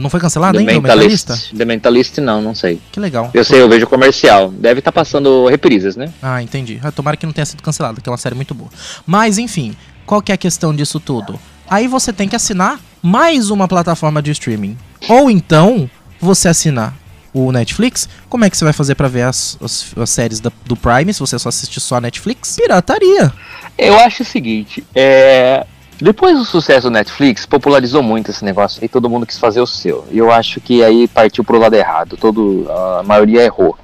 Não 0.00 0.10
foi 0.10 0.20
cancelado 0.20 0.58
The 0.58 0.60
ainda 0.60 0.72
Mentalist. 0.72 0.96
o 0.96 1.32
Mentalista? 1.32 1.56
The 1.56 1.64
Mentalist 1.64 2.18
não, 2.18 2.42
não 2.42 2.54
sei. 2.54 2.80
Que 2.92 3.00
legal. 3.00 3.30
Eu 3.32 3.44
sei, 3.44 3.62
eu 3.62 3.68
vejo 3.68 3.86
comercial. 3.86 4.50
Deve 4.50 4.80
estar 4.80 4.92
tá 4.92 5.00
passando 5.00 5.46
reprises, 5.46 5.96
né? 5.96 6.12
Ah, 6.20 6.42
entendi. 6.42 6.78
Ah, 6.82 6.90
tomara 6.90 7.16
que 7.16 7.24
não 7.24 7.32
tenha 7.32 7.46
sido 7.46 7.62
cancelado, 7.62 8.00
que 8.00 8.08
é 8.08 8.12
uma 8.12 8.18
série 8.18 8.34
muito 8.34 8.54
boa. 8.54 8.70
Mas, 9.06 9.38
enfim, 9.38 9.74
qual 10.06 10.22
que 10.22 10.30
é 10.30 10.34
a 10.36 10.38
questão 10.38 10.74
disso 10.74 11.00
tudo? 11.00 11.38
Aí 11.68 11.88
você 11.88 12.12
tem 12.12 12.28
que 12.28 12.36
assinar 12.36 12.78
mais 13.02 13.50
uma 13.50 13.66
plataforma 13.66 14.22
de 14.22 14.30
streaming. 14.30 14.78
Ou 15.08 15.28
então, 15.30 15.90
você 16.20 16.48
assinar 16.48 16.94
o 17.34 17.52
Netflix, 17.52 18.08
como 18.28 18.44
é 18.44 18.50
que 18.50 18.56
você 18.56 18.64
vai 18.64 18.72
fazer 18.72 18.94
para 18.94 19.08
ver 19.08 19.22
as, 19.22 19.58
as, 19.60 19.92
as 19.96 20.08
séries 20.08 20.40
da, 20.40 20.50
do 20.64 20.76
Prime 20.76 21.12
se 21.12 21.20
você 21.20 21.38
só 21.38 21.48
assistir 21.48 21.80
só 21.80 21.96
a 21.96 22.00
Netflix? 22.00 22.56
Pirataria. 22.56 23.32
Eu 23.76 23.98
acho 23.98 24.22
o 24.22 24.26
seguinte, 24.26 24.82
é... 24.94 25.66
depois 26.00 26.38
do 26.38 26.44
sucesso 26.44 26.82
do 26.82 26.90
Netflix, 26.92 27.44
popularizou 27.44 28.02
muito 28.02 28.30
esse 28.30 28.44
negócio 28.44 28.82
e 28.82 28.88
todo 28.88 29.10
mundo 29.10 29.26
quis 29.26 29.38
fazer 29.38 29.60
o 29.60 29.66
seu. 29.66 30.06
E 30.10 30.16
eu 30.16 30.30
acho 30.30 30.60
que 30.60 30.82
aí 30.82 31.06
partiu 31.06 31.44
pro 31.44 31.58
lado 31.58 31.74
errado, 31.74 32.16
todo, 32.16 32.66
a 32.70 33.02
maioria 33.02 33.42
errou 33.42 33.76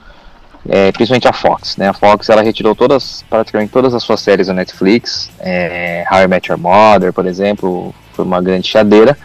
é, 0.69 0.93
principalmente 0.93 1.29
a 1.29 1.33
Fox, 1.33 1.77
né? 1.77 1.89
A 1.89 1.93
Fox 1.93 2.29
ela 2.29 2.43
retirou 2.43 2.75
todas, 2.75 3.25
praticamente 3.29 3.73
todas 3.73 3.95
as 3.95 4.03
suas 4.03 4.21
séries 4.21 4.47
da 4.47 4.55
Netflix, 4.55 5.31
é, 5.41 6.05
How 6.11 6.23
I 6.23 6.29
Met 6.29 6.51
Your 6.51 6.61
Mother, 6.61 7.13
por 7.13 7.27
exemplo, 7.27 7.95
foi 8.13 8.25
uma 8.25 8.41
grande 8.41 8.69
chadeira, 8.69 9.19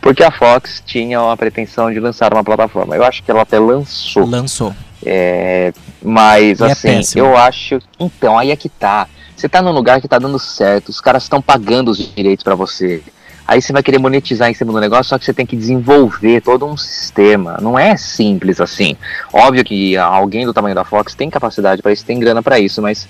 porque 0.00 0.22
a 0.22 0.30
Fox 0.30 0.82
tinha 0.84 1.20
a 1.20 1.36
pretensão 1.36 1.90
de 1.90 1.98
lançar 1.98 2.32
uma 2.32 2.44
plataforma. 2.44 2.94
Eu 2.94 3.04
acho 3.04 3.22
que 3.22 3.30
ela 3.30 3.42
até 3.42 3.58
lançou. 3.58 4.26
Lançou. 4.26 4.74
É, 5.04 5.72
mas 6.02 6.60
e 6.60 6.64
é 6.64 6.72
assim, 6.72 6.88
é 6.88 7.20
eu 7.20 7.36
acho, 7.36 7.78
então 7.98 8.38
aí 8.38 8.50
é 8.50 8.56
que 8.56 8.68
tá. 8.68 9.08
Você 9.36 9.48
tá 9.48 9.60
num 9.60 9.72
lugar 9.72 10.00
que 10.00 10.08
tá 10.08 10.18
dando 10.18 10.38
certo, 10.38 10.90
os 10.90 11.00
caras 11.00 11.24
estão 11.24 11.42
pagando 11.42 11.90
os 11.90 11.98
direitos 11.98 12.44
para 12.44 12.54
você. 12.54 13.02
Aí 13.46 13.60
você 13.60 13.72
vai 13.72 13.82
querer 13.82 13.98
monetizar 13.98 14.50
em 14.50 14.54
cima 14.54 14.72
do 14.72 14.80
negócio, 14.80 15.04
só 15.04 15.18
que 15.18 15.24
você 15.24 15.34
tem 15.34 15.44
que 15.44 15.56
desenvolver 15.56 16.40
todo 16.40 16.66
um 16.66 16.76
sistema. 16.76 17.58
Não 17.60 17.78
é 17.78 17.96
simples 17.96 18.60
assim. 18.60 18.96
Óbvio 19.32 19.62
que 19.64 19.96
alguém 19.98 20.46
do 20.46 20.54
tamanho 20.54 20.74
da 20.74 20.84
Fox 20.84 21.14
tem 21.14 21.28
capacidade 21.28 21.82
para 21.82 21.92
isso, 21.92 22.04
tem 22.04 22.18
grana 22.18 22.42
para 22.42 22.58
isso, 22.58 22.80
mas 22.80 23.06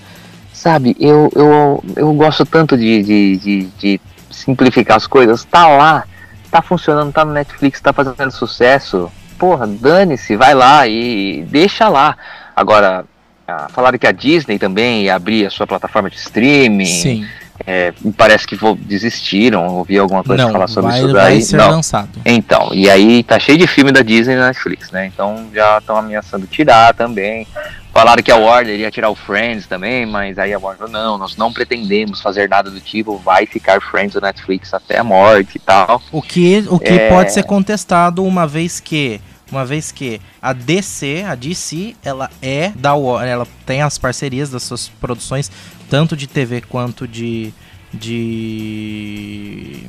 sabe, 0.52 0.96
eu, 0.98 1.30
eu, 1.36 1.84
eu 1.94 2.12
gosto 2.14 2.44
tanto 2.44 2.76
de, 2.76 3.02
de, 3.02 3.36
de, 3.36 3.62
de 3.78 4.00
simplificar 4.30 4.96
as 4.96 5.06
coisas. 5.06 5.44
Tá 5.44 5.68
lá, 5.68 6.04
tá 6.50 6.60
funcionando, 6.60 7.12
tá 7.12 7.24
no 7.24 7.32
Netflix, 7.32 7.80
tá 7.80 7.92
fazendo 7.92 8.30
sucesso. 8.32 9.10
Porra, 9.38 9.66
dane-se, 9.66 10.36
vai 10.36 10.54
lá 10.54 10.86
e 10.86 11.44
deixa 11.48 11.88
lá. 11.88 12.16
Agora, 12.56 13.04
ah, 13.46 13.68
falaram 13.70 13.98
que 13.98 14.06
a 14.06 14.12
Disney 14.12 14.58
também 14.58 15.02
ia 15.02 15.14
abrir 15.14 15.46
a 15.46 15.50
sua 15.50 15.66
plataforma 15.66 16.08
de 16.08 16.16
streaming. 16.16 16.86
Sim. 16.86 17.26
É, 17.66 17.92
parece 18.16 18.46
que 18.46 18.58
desistiram, 18.80 19.66
ouvi 19.68 19.96
alguma 19.96 20.24
coisa 20.24 20.44
não, 20.44 20.52
falar 20.52 20.66
sobre 20.66 20.90
vai, 20.90 20.98
isso 20.98 21.12
daí. 21.12 21.32
Vai 21.34 21.40
ser 21.40 21.56
não. 21.56 21.70
lançado. 21.70 22.08
Então, 22.24 22.70
e 22.72 22.90
aí 22.90 23.22
tá 23.22 23.38
cheio 23.38 23.56
de 23.56 23.66
filme 23.66 23.92
da 23.92 24.02
Disney 24.02 24.36
na 24.36 24.48
Netflix, 24.48 24.90
né? 24.90 25.06
Então 25.06 25.48
já 25.52 25.78
estão 25.78 25.96
ameaçando 25.96 26.46
tirar 26.46 26.94
também. 26.94 27.46
Falaram 27.92 28.24
que 28.24 28.32
a 28.32 28.36
Warner 28.36 28.76
ia 28.76 28.90
tirar 28.90 29.08
o 29.08 29.14
Friends 29.14 29.68
também, 29.68 30.04
mas 30.04 30.36
aí 30.36 30.52
a 30.52 30.58
Warner 30.58 30.78
falou, 30.78 30.92
não, 30.92 31.16
nós 31.16 31.36
não 31.36 31.52
pretendemos 31.52 32.20
fazer 32.20 32.48
nada 32.48 32.68
do 32.68 32.80
tipo, 32.80 33.16
vai 33.18 33.46
ficar 33.46 33.80
Friends 33.80 34.16
no 34.16 34.20
Netflix 34.20 34.74
até 34.74 34.98
a 34.98 35.04
morte 35.04 35.56
e 35.56 35.60
tal. 35.60 36.02
O 36.10 36.20
que, 36.20 36.66
o 36.68 36.80
que 36.80 36.92
é... 36.92 37.08
pode 37.08 37.32
ser 37.32 37.44
contestado 37.44 38.24
uma 38.24 38.48
vez 38.48 38.80
que 38.80 39.20
uma 39.50 39.64
vez 39.64 39.92
que 39.92 40.20
a 40.42 40.52
DC, 40.52 41.24
a 41.28 41.34
DC, 41.34 41.94
ela 42.02 42.28
é 42.42 42.72
da 42.74 42.94
Warner, 42.94 43.32
ela 43.32 43.46
tem 43.64 43.82
as 43.82 43.96
parcerias 43.98 44.50
das 44.50 44.64
suas 44.64 44.88
produções, 44.88 45.50
tanto 45.94 46.16
de 46.16 46.26
TV 46.26 46.60
quanto 46.60 47.06
de, 47.06 47.54
de, 47.92 49.86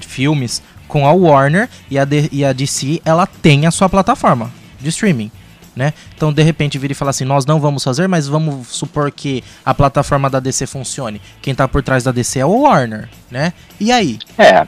filmes, 0.00 0.60
com 0.88 1.06
a 1.06 1.12
Warner, 1.12 1.70
e 1.88 1.96
a, 1.96 2.04
e 2.32 2.44
a 2.44 2.52
DC, 2.52 3.00
ela 3.04 3.24
tem 3.24 3.64
a 3.64 3.70
sua 3.70 3.88
plataforma 3.88 4.50
de 4.80 4.88
streaming. 4.88 5.30
Né? 5.76 5.94
Então, 6.16 6.32
de 6.32 6.42
repente, 6.42 6.76
vira 6.76 6.92
e 6.92 6.96
fala 6.96 7.12
assim: 7.12 7.24
nós 7.24 7.46
não 7.46 7.60
vamos 7.60 7.84
fazer, 7.84 8.08
mas 8.08 8.26
vamos 8.26 8.66
supor 8.66 9.12
que 9.12 9.44
a 9.64 9.72
plataforma 9.72 10.28
da 10.28 10.40
DC 10.40 10.66
funcione. 10.66 11.20
Quem 11.40 11.54
tá 11.54 11.68
por 11.68 11.84
trás 11.84 12.02
da 12.02 12.10
DC 12.10 12.40
é 12.40 12.44
o 12.44 12.62
Warner, 12.62 13.08
né? 13.30 13.52
E 13.78 13.92
aí? 13.92 14.18
É, 14.36 14.66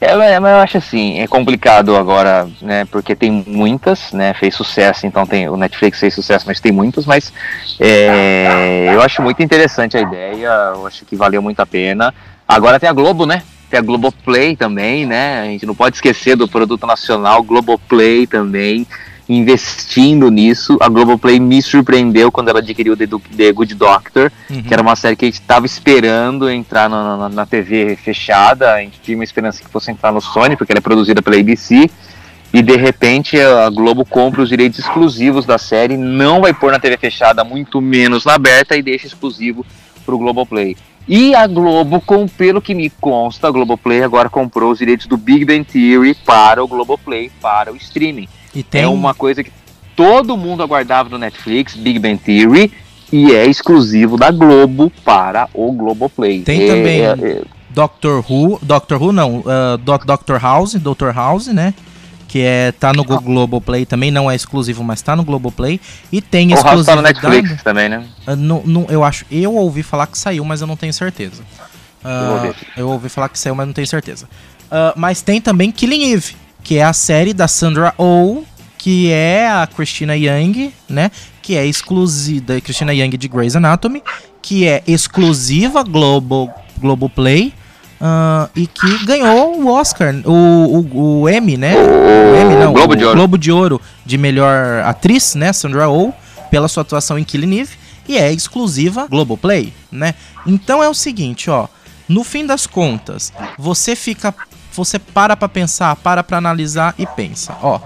é, 0.00 0.38
mas 0.38 0.52
eu 0.52 0.58
acho 0.58 0.78
assim, 0.78 1.18
é 1.20 1.26
complicado 1.26 1.96
agora, 1.96 2.48
né? 2.60 2.84
Porque 2.86 3.16
tem 3.16 3.44
muitas, 3.46 4.12
né? 4.12 4.34
Fez 4.34 4.54
sucesso, 4.54 5.06
então 5.06 5.26
tem 5.26 5.48
o 5.48 5.56
Netflix 5.56 5.98
fez 5.98 6.14
sucesso, 6.14 6.44
mas 6.46 6.60
tem 6.60 6.70
muitos, 6.70 7.06
mas 7.06 7.32
é, 7.80 8.92
eu 8.92 9.00
acho 9.00 9.22
muito 9.22 9.42
interessante 9.42 9.96
a 9.96 10.00
ideia, 10.00 10.48
eu 10.74 10.86
acho 10.86 11.04
que 11.04 11.16
valeu 11.16 11.40
muito 11.40 11.60
a 11.60 11.66
pena. 11.66 12.14
Agora 12.46 12.78
tem 12.78 12.88
a 12.88 12.92
Globo, 12.92 13.24
né? 13.24 13.42
Tem 13.70 13.80
a 13.80 13.82
Globoplay 13.82 14.54
também, 14.54 15.06
né? 15.06 15.40
A 15.40 15.44
gente 15.46 15.66
não 15.66 15.74
pode 15.74 15.96
esquecer 15.96 16.36
do 16.36 16.46
produto 16.46 16.86
nacional, 16.86 17.42
Globoplay 17.42 18.26
também 18.26 18.86
investindo 19.28 20.30
nisso. 20.30 20.76
A 20.80 20.88
Globoplay 20.88 21.40
me 21.40 21.60
surpreendeu 21.60 22.30
quando 22.30 22.48
ela 22.48 22.60
adquiriu 22.60 22.96
The, 22.96 23.06
The 23.36 23.52
Good 23.52 23.74
Doctor, 23.74 24.30
uhum. 24.48 24.62
que 24.62 24.72
era 24.72 24.82
uma 24.82 24.96
série 24.96 25.16
que 25.16 25.24
a 25.24 25.28
gente 25.28 25.40
estava 25.40 25.66
esperando 25.66 26.48
entrar 26.48 26.88
na, 26.88 27.16
na, 27.16 27.28
na, 27.28 27.46
TV 27.46 27.96
fechada. 27.96 28.74
A 28.74 28.80
gente 28.80 29.00
tinha 29.00 29.16
uma 29.16 29.24
esperança 29.24 29.62
que 29.62 29.68
fosse 29.68 29.90
entrar 29.90 30.12
no 30.12 30.20
Sony, 30.20 30.56
porque 30.56 30.72
ela 30.72 30.78
é 30.78 30.82
produzida 30.82 31.20
pela 31.20 31.36
ABC. 31.36 31.90
E 32.52 32.62
de 32.62 32.76
repente 32.76 33.38
a 33.40 33.68
Globo 33.68 34.04
compra 34.04 34.40
os 34.40 34.48
direitos 34.48 34.78
exclusivos 34.78 35.44
da 35.44 35.58
série, 35.58 35.96
não 35.96 36.40
vai 36.40 36.54
pôr 36.54 36.70
na 36.72 36.78
TV 36.78 36.96
fechada, 36.96 37.44
muito 37.44 37.80
menos 37.80 38.24
na 38.24 38.34
aberta, 38.34 38.76
e 38.76 38.82
deixa 38.82 39.06
exclusivo 39.06 39.66
para 40.04 40.14
o 40.14 40.18
Globoplay. 40.18 40.76
E 41.08 41.34
a 41.34 41.46
Globo, 41.46 42.00
com, 42.00 42.26
pelo 42.26 42.60
que 42.60 42.74
me 42.74 42.88
consta, 42.88 43.46
a 43.46 43.50
Globoplay 43.50 44.02
agora 44.02 44.28
comprou 44.28 44.72
os 44.72 44.78
direitos 44.78 45.06
do 45.06 45.16
Big 45.16 45.44
Bang 45.44 45.64
Theory 45.64 46.14
para 46.14 46.62
o 46.62 46.66
Globoplay, 46.66 47.30
para 47.40 47.72
o 47.72 47.76
streaming. 47.76 48.28
E 48.54 48.62
tem... 48.62 48.82
É 48.82 48.88
uma 48.88 49.14
coisa 49.14 49.42
que 49.42 49.50
todo 49.96 50.36
mundo 50.36 50.62
aguardava 50.62 51.08
no 51.08 51.18
Netflix, 51.18 51.74
Big 51.74 51.98
Bang 51.98 52.18
Theory, 52.18 52.72
e 53.12 53.32
é 53.32 53.46
exclusivo 53.46 54.16
da 54.16 54.30
Globo 54.30 54.92
para 55.04 55.48
o 55.54 55.72
Globoplay. 55.72 56.42
Tem 56.42 56.62
é, 56.62 56.66
também 56.66 57.00
é, 57.00 57.38
é... 57.38 57.42
Doctor 57.70 58.24
Who, 58.28 58.58
Doctor 58.62 59.02
Who 59.02 59.12
não, 59.12 59.40
uh, 59.40 59.78
Doc, 59.78 60.04
Doctor 60.04 60.40
House, 60.40 60.74
Doctor 60.74 61.14
House, 61.14 61.48
né? 61.48 61.74
Que 62.28 62.40
é, 62.40 62.72
tá 62.72 62.92
no 62.92 63.02
ah. 63.02 63.20
Globoplay 63.20 63.86
também, 63.86 64.10
não 64.10 64.30
é 64.30 64.34
exclusivo, 64.34 64.82
mas 64.82 65.00
tá 65.00 65.14
no 65.14 65.22
Globoplay. 65.24 65.80
E 66.10 66.20
tem 66.20 66.52
exclusivo. 66.52 66.84
tá 66.84 66.96
no 66.96 67.02
Netflix 67.02 67.62
também, 67.62 67.88
né? 67.88 68.04
Uh, 68.26 68.34
no, 68.34 68.62
no, 68.66 68.86
eu 68.88 69.04
acho, 69.04 69.24
eu 69.30 69.54
ouvi 69.54 69.82
falar 69.82 70.06
que 70.06 70.18
saiu, 70.18 70.44
mas 70.44 70.60
eu 70.60 70.66
não 70.66 70.76
tenho 70.76 70.92
certeza. 70.92 71.42
Uh, 72.04 72.08
eu, 72.08 72.32
ouvi. 72.32 72.54
eu, 72.76 72.88
ouvi. 72.88 73.08
falar 73.08 73.28
que 73.28 73.38
saiu, 73.38 73.54
mas 73.54 73.66
não 73.66 73.74
tenho 73.74 73.86
certeza. 73.86 74.28
mas 74.96 75.22
tem 75.22 75.40
também 75.40 75.70
Killing 75.70 76.12
Eve, 76.12 76.34
que 76.66 76.78
é 76.78 76.82
a 76.82 76.92
série 76.92 77.32
da 77.32 77.46
Sandra 77.46 77.94
Oh, 77.96 78.42
que 78.76 79.08
é 79.12 79.48
a 79.48 79.68
Christina 79.68 80.16
Young, 80.16 80.72
né? 80.88 81.12
Que 81.40 81.56
é 81.56 81.64
exclusiva, 81.64 82.60
Christina 82.60 82.92
Young 82.92 83.16
de 83.16 83.28
Grey's 83.28 83.54
Anatomy, 83.54 84.02
que 84.42 84.66
é 84.66 84.82
exclusiva 84.84 85.84
Globo, 85.84 86.50
Globoplay. 86.78 87.54
Uh, 88.00 88.50
e 88.56 88.66
que 88.66 89.06
ganhou 89.06 89.62
o 89.62 89.68
Oscar, 89.68 90.12
o, 90.24 90.32
o, 90.32 91.20
o 91.20 91.28
Emmy, 91.28 91.56
né? 91.56 91.72
O, 91.76 91.78
o 91.78 92.36
Emmy, 92.36 92.56
não, 92.56 92.72
Globo 92.72 92.96
de 92.96 93.04
Ouro. 93.04 93.16
Globo 93.16 93.38
de 93.38 93.52
Ouro 93.52 93.80
de 94.04 94.18
melhor 94.18 94.82
atriz, 94.84 95.36
né? 95.36 95.52
Sandra 95.52 95.88
Oh, 95.88 96.12
pela 96.50 96.66
sua 96.66 96.80
atuação 96.80 97.16
em 97.16 97.22
Killing 97.22 97.60
Eve, 97.60 97.76
e 98.08 98.18
é 98.18 98.32
exclusiva 98.32 99.06
Globoplay, 99.06 99.72
né? 99.90 100.16
Então 100.44 100.82
é 100.82 100.88
o 100.88 100.94
seguinte, 100.94 101.48
ó, 101.48 101.68
no 102.08 102.22
fim 102.22 102.44
das 102.44 102.66
contas, 102.66 103.32
você 103.56 103.96
fica, 103.96 104.34
você 104.76 104.98
para 104.98 105.36
pra 105.36 105.48
pensar, 105.48 105.96
para 105.96 106.22
pra 106.22 106.38
analisar 106.38 106.94
e 106.98 107.06
pensa, 107.06 107.56
ó. 107.62 107.80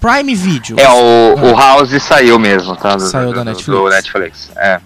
Prime 0.00 0.34
Video. 0.34 0.78
É, 0.78 0.88
o, 0.88 1.52
o 1.52 1.56
House 1.56 2.02
saiu 2.02 2.38
mesmo, 2.38 2.76
tá? 2.76 2.96
Do, 2.96 3.02
Saiu 3.02 3.30
do, 3.30 3.36
da 3.36 3.44
Netflix. 3.44 3.80
Do 3.80 3.88
Netflix, 3.88 4.50
é. 4.56 4.80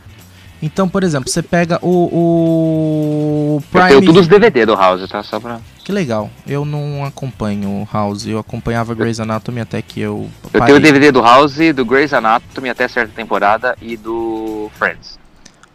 Então, 0.60 0.88
por 0.88 1.04
exemplo, 1.04 1.30
você 1.30 1.42
pega 1.42 1.78
o, 1.82 2.08
o 2.12 3.56
Eu 3.56 3.62
Prime 3.70 3.88
tenho 3.88 4.04
todos 4.04 4.22
os 4.22 4.28
DVD 4.28 4.66
do 4.66 4.74
House, 4.74 5.08
tá? 5.08 5.22
Só 5.22 5.38
pra... 5.38 5.60
Que 5.84 5.92
legal. 5.92 6.30
Eu 6.46 6.64
não 6.64 7.04
acompanho 7.04 7.68
o 7.68 7.88
House. 7.90 8.26
Eu 8.26 8.38
acompanhava 8.38 8.94
Grey's 8.94 9.20
Anatomy 9.20 9.60
até 9.60 9.80
que 9.80 10.00
eu. 10.00 10.28
Eu 10.44 10.60
parei. 10.60 10.66
tenho 10.66 10.78
o 10.78 10.82
DVD 10.82 11.10
do 11.10 11.22
House, 11.22 11.56
do 11.74 11.84
Grey's 11.84 12.12
Anatomy 12.12 12.68
até 12.68 12.86
certa 12.88 13.12
temporada 13.14 13.74
e 13.80 13.96
do 13.96 14.70
Friends. 14.78 15.18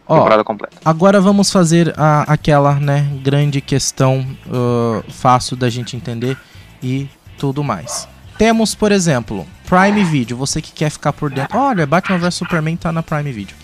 Ó, 0.06 0.16
temporada 0.16 0.44
completa. 0.44 0.76
agora 0.84 1.20
vamos 1.20 1.50
fazer 1.50 1.94
a, 1.96 2.22
aquela, 2.32 2.74
né, 2.74 3.08
grande 3.22 3.60
questão 3.60 4.26
ah, 4.50 5.02
fácil 5.08 5.56
da 5.56 5.70
gente 5.70 5.96
entender 5.96 6.36
e 6.82 7.08
tudo 7.38 7.64
mais. 7.64 8.08
Temos, 8.36 8.74
por 8.74 8.90
exemplo, 8.90 9.46
Prime 9.66 10.02
Video. 10.04 10.36
Você 10.36 10.60
que 10.60 10.72
quer 10.72 10.90
ficar 10.90 11.12
por 11.12 11.30
dentro. 11.30 11.56
Olha, 11.56 11.86
Batman 11.86 12.18
vs 12.18 12.34
Superman 12.34 12.76
tá 12.76 12.90
na 12.90 13.02
Prime 13.02 13.30
Video. 13.32 13.54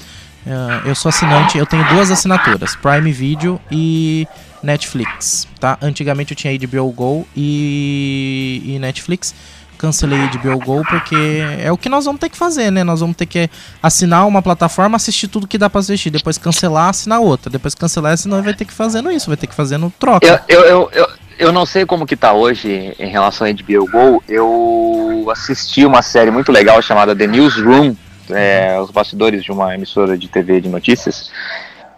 Ah, 0.47 0.83
eu 0.85 0.95
sou 0.95 1.11
assinante, 1.11 1.59
eu 1.59 1.67
tenho 1.67 1.87
duas 1.89 2.11
assinaturas, 2.11 2.75
Prime 2.77 3.13
Video 3.13 3.61
e 3.71 4.27
Netflix, 4.63 5.47
tá? 5.59 5.77
Antigamente 5.83 6.33
eu 6.33 6.37
tinha 6.37 6.57
HBO 6.57 6.91
Go 6.93 7.29
e, 7.37 8.63
e 8.65 8.79
Netflix. 8.79 9.35
Cancelei 9.81 10.19
HBO 10.29 10.59
Go 10.59 10.83
porque 10.85 11.17
é 11.59 11.73
o 11.73 11.79
que 11.79 11.89
nós 11.89 12.05
vamos 12.05 12.21
ter 12.21 12.29
que 12.29 12.37
fazer, 12.37 12.71
né? 12.71 12.85
Nós 12.85 13.01
vamos 13.01 13.17
ter 13.17 13.25
que 13.25 13.49
assinar 13.83 14.27
uma 14.27 14.43
plataforma, 14.43 14.97
assistir 14.97 15.27
tudo 15.27 15.49
que 15.49 15.57
dá 15.57 15.71
pra 15.71 15.81
assistir, 15.81 16.11
depois 16.11 16.37
cancelar, 16.37 16.91
assinar 16.91 17.19
outra, 17.19 17.51
depois 17.51 17.75
cancelar, 17.75 18.15
senão 18.19 18.43
vai 18.43 18.53
ter 18.53 18.67
que 18.67 18.75
fazendo 18.75 19.11
isso, 19.11 19.29
vai 19.29 19.39
ter 19.39 19.47
que 19.47 19.55
fazendo 19.55 19.91
troca. 19.99 20.45
Eu, 20.47 20.61
eu, 20.61 20.65
eu, 20.67 20.91
eu, 20.93 21.09
eu 21.39 21.53
não 21.53 21.65
sei 21.65 21.87
como 21.87 22.05
que 22.05 22.15
tá 22.15 22.35
hoje 22.35 22.95
em 22.99 23.09
relação 23.09 23.47
a 23.47 23.51
HBO 23.51 23.91
Go. 23.91 24.23
Eu 24.29 25.27
assisti 25.33 25.87
uma 25.87 26.03
série 26.03 26.31
muito 26.31 26.53
legal 26.53 26.83
chamada 26.83 27.17
The 27.17 27.27
Newsroom, 27.27 27.97
é, 28.29 28.79
os 28.79 28.91
bastidores 28.91 29.43
de 29.43 29.51
uma 29.51 29.75
emissora 29.75 30.19
de 30.19 30.29
TV 30.29 30.61
de 30.61 30.69
notícias. 30.69 31.33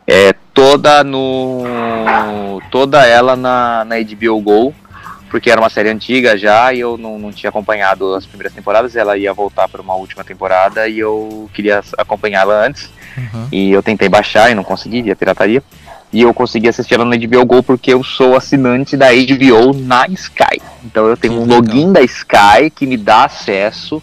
É, 0.06 0.32
toda 0.54 1.02
no. 1.02 1.64
toda 2.70 3.04
ela 3.04 3.34
na, 3.34 3.84
na 3.84 3.96
HBO 3.96 4.40
Go, 4.40 4.74
porque 5.32 5.50
era 5.50 5.58
uma 5.58 5.70
série 5.70 5.88
antiga 5.88 6.36
já 6.36 6.74
e 6.74 6.80
eu 6.80 6.98
não, 6.98 7.18
não 7.18 7.32
tinha 7.32 7.48
acompanhado 7.48 8.14
as 8.14 8.26
primeiras 8.26 8.52
temporadas. 8.52 8.94
Ela 8.94 9.16
ia 9.16 9.32
voltar 9.32 9.66
para 9.66 9.80
uma 9.80 9.94
última 9.94 10.22
temporada 10.22 10.86
e 10.86 10.98
eu 10.98 11.48
queria 11.54 11.80
acompanhá-la 11.96 12.66
antes. 12.66 12.90
Uhum. 13.16 13.48
E 13.50 13.72
eu 13.72 13.82
tentei 13.82 14.10
baixar 14.10 14.50
e 14.50 14.54
não 14.54 14.62
consegui 14.62 15.00
via 15.00 15.16
pirataria. 15.16 15.62
E 16.12 16.20
eu 16.20 16.34
consegui 16.34 16.68
assistir 16.68 16.94
ela 16.94 17.06
no 17.06 17.18
HBO 17.18 17.46
Go 17.46 17.62
porque 17.62 17.94
eu 17.94 18.04
sou 18.04 18.36
assinante 18.36 18.94
da 18.94 19.06
HBO 19.10 19.72
na 19.74 20.06
Sky. 20.08 20.60
Então 20.84 21.06
eu 21.06 21.16
tenho 21.16 21.32
Que 21.32 21.38
um 21.40 21.42
legal. 21.44 21.56
login 21.60 21.92
da 21.94 22.02
Sky 22.02 22.68
que 22.74 22.86
me 22.86 22.98
dá 22.98 23.24
acesso 23.24 24.02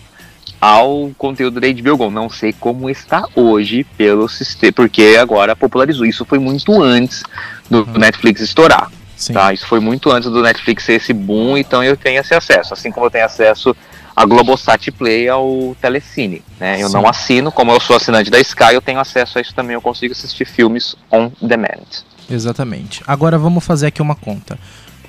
ao 0.60 1.12
conteúdo 1.16 1.62
da 1.62 1.68
HBO 1.72 1.96
Go. 1.96 2.10
Não 2.10 2.28
sei 2.28 2.52
como 2.52 2.90
está 2.90 3.24
hoje 3.36 3.84
pelo 3.96 4.28
sistema, 4.28 4.74
porque 4.74 5.16
agora 5.22 5.56
popularizou. 5.56 6.08
Isso 6.08 6.26
foi 6.26 6.40
muito 6.40 6.82
antes 6.82 7.22
do 7.70 7.84
Uhum. 7.84 8.00
Netflix 8.00 8.42
estourar. 8.42 8.90
Sim. 9.20 9.34
Tá? 9.34 9.52
Isso 9.52 9.68
foi 9.68 9.82
muito 9.82 10.10
antes 10.10 10.30
do 10.30 10.42
Netflix 10.42 10.86
ser 10.86 10.94
esse 10.94 11.12
boom, 11.12 11.58
então 11.58 11.84
eu 11.84 11.98
tenho 11.98 12.22
esse 12.22 12.34
acesso. 12.34 12.74
Assim 12.74 12.90
como 12.90 13.06
eu 13.06 13.12
tenho 13.12 13.26
acesso 13.26 13.76
a 14.16 14.26
Globosat 14.26 14.92
Play 14.92 15.28
ao 15.28 15.76
Telecine. 15.82 16.42
Né? 16.58 16.82
Eu 16.82 16.88
Sim. 16.88 16.94
não 16.94 17.08
assino, 17.08 17.52
como 17.52 17.72
eu 17.74 17.82
sou 17.82 17.98
assinante 17.98 18.32
da 18.32 18.40
Sky, 18.40 18.74
eu 18.74 18.82
tenho 18.82 18.98
acesso 18.98 19.38
a 19.38 19.42
isso 19.42 19.54
também, 19.54 19.74
eu 19.74 19.82
consigo 19.82 20.14
assistir 20.14 20.46
filmes 20.46 20.96
on 21.12 21.30
demand. 21.42 22.04
Exatamente. 22.30 23.04
Agora 23.06 23.38
vamos 23.38 23.66
fazer 23.66 23.88
aqui 23.88 24.02
uma 24.02 24.16
conta. 24.16 24.58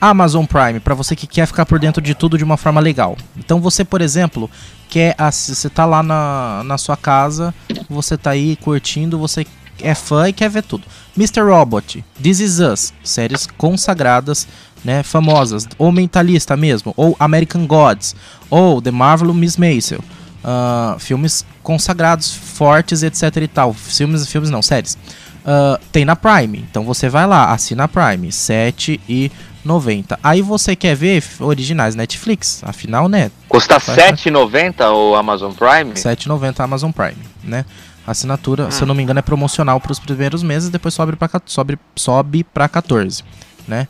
Amazon 0.00 0.44
Prime, 0.44 0.80
para 0.80 0.94
você 0.94 1.14
que 1.14 1.26
quer 1.26 1.46
ficar 1.46 1.66
por 1.66 1.78
dentro 1.78 2.02
de 2.02 2.14
tudo 2.14 2.36
de 2.36 2.42
uma 2.42 2.56
forma 2.56 2.80
legal. 2.80 3.16
Então 3.36 3.60
você, 3.60 3.84
por 3.84 4.00
exemplo, 4.00 4.50
quer 4.88 5.14
você 5.30 5.68
tá 5.68 5.84
lá 5.84 6.02
na, 6.02 6.62
na 6.64 6.78
sua 6.78 6.96
casa, 6.96 7.54
você 7.88 8.16
tá 8.16 8.30
aí 8.30 8.56
curtindo, 8.56 9.18
você 9.18 9.46
é 9.80 9.94
fã 9.94 10.28
e 10.28 10.32
quer 10.32 10.48
ver 10.48 10.62
tudo. 10.62 10.84
Mr. 11.16 11.42
Robot, 11.42 12.04
This 12.22 12.40
Is 12.40 12.60
Us, 12.60 12.92
séries 13.02 13.46
consagradas, 13.58 14.46
né, 14.84 15.02
famosas, 15.02 15.66
ou 15.78 15.92
Mentalista 15.92 16.56
mesmo, 16.56 16.94
ou 16.96 17.16
American 17.18 17.66
Gods, 17.66 18.16
ou 18.48 18.80
The 18.80 18.90
Marvel 18.90 19.34
Miss 19.34 19.56
Maisel. 19.56 20.00
Ah, 20.42 20.96
filmes 20.98 21.44
consagrados, 21.62 22.32
fortes, 22.32 23.02
etc 23.02 23.36
e 23.36 23.48
tal. 23.48 23.74
Filmes, 23.74 24.26
filmes 24.26 24.48
não, 24.50 24.62
séries. 24.62 24.96
Ah, 25.44 25.78
tem 25.92 26.04
na 26.04 26.16
Prime. 26.16 26.64
Então 26.70 26.84
você 26.84 27.08
vai 27.08 27.26
lá, 27.26 27.52
assina 27.52 27.84
a 27.84 27.88
Prime, 27.88 28.26
R$ 28.26 28.32
7,90. 28.32 30.18
Aí 30.22 30.40
você 30.40 30.74
quer 30.74 30.94
ver 30.96 31.22
originais 31.40 31.94
Netflix, 31.94 32.62
afinal, 32.64 33.08
né? 33.08 33.30
Custa 33.48 33.78
Vai, 33.78 33.96
R$ 33.96 34.12
7,90 34.12 34.92
o 34.92 35.14
Amazon 35.14 35.52
Prime? 35.52 35.90
R$ 35.90 35.94
7,90 35.94 36.60
Amazon 36.60 36.90
Prime, 36.90 37.18
né? 37.44 37.64
Assinatura, 38.06 38.70
se 38.70 38.82
eu 38.82 38.86
não 38.86 38.94
me 38.94 39.02
engano, 39.02 39.18
é 39.18 39.22
promocional 39.22 39.80
para 39.80 39.92
os 39.92 39.98
primeiros 39.98 40.42
meses, 40.42 40.68
depois 40.70 40.94
sobe 40.94 41.14
para 41.16 41.28
sobe, 41.46 41.78
sobe 41.94 42.42
para 42.44 42.68
14, 42.68 43.22
né? 43.68 43.86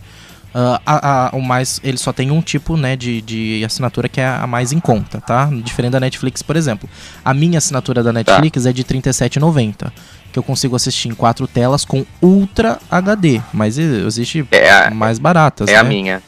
Ah, 0.53 0.81
a- 0.85 1.27
a- 1.29 1.37
o 1.37 1.41
mais, 1.41 1.81
ele 1.85 1.97
só 1.97 2.13
tem 2.13 2.33
um 2.33 2.43
tipo, 2.43 2.77
né, 2.77 2.97
de, 2.97 3.23
de 3.23 3.65
assinatura 3.65 4.09
que 4.09 4.21
é 4.21 4.27
a 4.27 4.49
mais 4.49 4.73
em 4.73 4.81
conta, 4.81 5.21
tá? 5.21 5.49
Diferente 5.63 5.93
da 5.93 6.01
Netflix, 6.01 6.43
por 6.43 6.57
exemplo. 6.57 6.89
A 7.25 7.33
minha 7.33 7.59
assinatura 7.59 8.03
da 8.03 8.13
Netflix 8.13 8.67
é 8.67 8.73
de 8.73 8.83
R$ 8.83 8.89
37,90, 9.01 9.93
que 10.33 10.39
eu 10.39 10.43
consigo 10.43 10.75
assistir 10.75 11.09
em 11.09 11.15
quatro 11.15 11.47
telas 11.47 11.85
com 11.85 12.05
Ultra 12.21 12.81
HD, 12.91 13.41
mas 13.53 13.79
existe 13.79 14.45
É, 14.51 14.71
a- 14.73 14.91
mais 14.91 15.21
baratas, 15.21 15.69
é 15.69 15.75
né? 15.75 15.79
a 15.79 15.85
minha. 15.85 16.21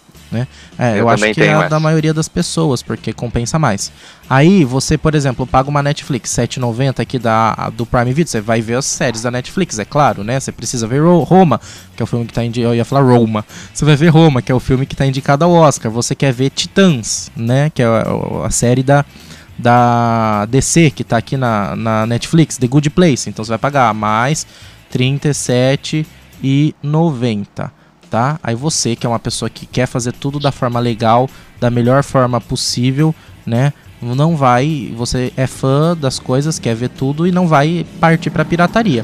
É, 0.78 0.92
eu, 0.94 0.98
Eu 0.98 1.08
acho 1.08 1.32
que 1.34 1.42
é 1.42 1.54
a 1.54 1.58
essa. 1.60 1.68
da 1.68 1.80
maioria 1.80 2.14
das 2.14 2.28
pessoas, 2.28 2.82
porque 2.82 3.12
compensa 3.12 3.58
mais. 3.58 3.92
Aí 4.30 4.64
você, 4.64 4.96
por 4.96 5.14
exemplo, 5.14 5.46
paga 5.46 5.68
uma 5.68 5.82
Netflix 5.82 6.34
R$ 6.36 6.46
7,90 6.46 7.00
aqui 7.00 7.18
da, 7.18 7.70
do 7.76 7.84
Prime 7.84 8.12
Video, 8.12 8.30
você 8.30 8.40
vai 8.40 8.62
ver 8.62 8.76
as 8.76 8.86
séries 8.86 9.22
da 9.22 9.30
Netflix, 9.30 9.78
é 9.78 9.84
claro, 9.84 10.24
né? 10.24 10.40
Você 10.40 10.50
precisa 10.52 10.86
ver 10.86 11.00
Ro- 11.02 11.22
Roma, 11.22 11.60
que 11.94 12.02
é 12.02 12.04
o 12.04 12.06
filme 12.06 12.24
que 12.26 12.32
tá 12.32 12.42
indicado. 12.44 12.72
Eu 12.72 12.76
ia 12.76 12.84
falar 12.84 13.02
Roma. 13.02 13.44
Você 13.72 13.84
vai 13.84 13.96
ver 13.96 14.08
Roma, 14.08 14.40
que 14.40 14.50
é 14.50 14.54
o 14.54 14.60
filme 14.60 14.86
que 14.86 14.96
tá 14.96 15.04
indicado 15.06 15.44
ao 15.44 15.52
Oscar. 15.52 15.90
Você 15.92 16.14
quer 16.14 16.32
ver 16.32 16.50
Titãs, 16.50 17.30
né? 17.36 17.70
Que 17.74 17.82
é 17.82 17.86
a, 17.86 18.46
a 18.46 18.50
série 18.50 18.82
da, 18.82 19.04
da 19.58 20.46
DC, 20.46 20.90
que 20.92 21.04
tá 21.04 21.18
aqui 21.18 21.36
na, 21.36 21.76
na 21.76 22.06
Netflix, 22.06 22.56
The 22.56 22.66
Good 22.66 22.90
Place. 22.90 23.28
Então 23.28 23.44
você 23.44 23.50
vai 23.50 23.58
pagar 23.58 23.92
mais 23.92 24.46
R$ 24.92 24.98
37,90 24.98 27.70
tá? 28.12 28.38
Aí 28.42 28.54
você, 28.54 28.94
que 28.94 29.06
é 29.06 29.08
uma 29.08 29.18
pessoa 29.18 29.48
que 29.48 29.64
quer 29.64 29.86
fazer 29.86 30.12
tudo 30.12 30.38
da 30.38 30.52
forma 30.52 30.78
legal, 30.78 31.30
da 31.58 31.70
melhor 31.70 32.04
forma 32.04 32.38
possível, 32.42 33.14
né? 33.46 33.72
Não 34.02 34.36
vai, 34.36 34.92
você 34.94 35.32
é 35.34 35.46
fã 35.46 35.96
das 35.96 36.18
coisas, 36.18 36.58
quer 36.58 36.74
ver 36.74 36.90
tudo 36.90 37.26
e 37.26 37.32
não 37.32 37.48
vai 37.48 37.86
partir 37.98 38.28
pra 38.28 38.44
pirataria. 38.44 39.02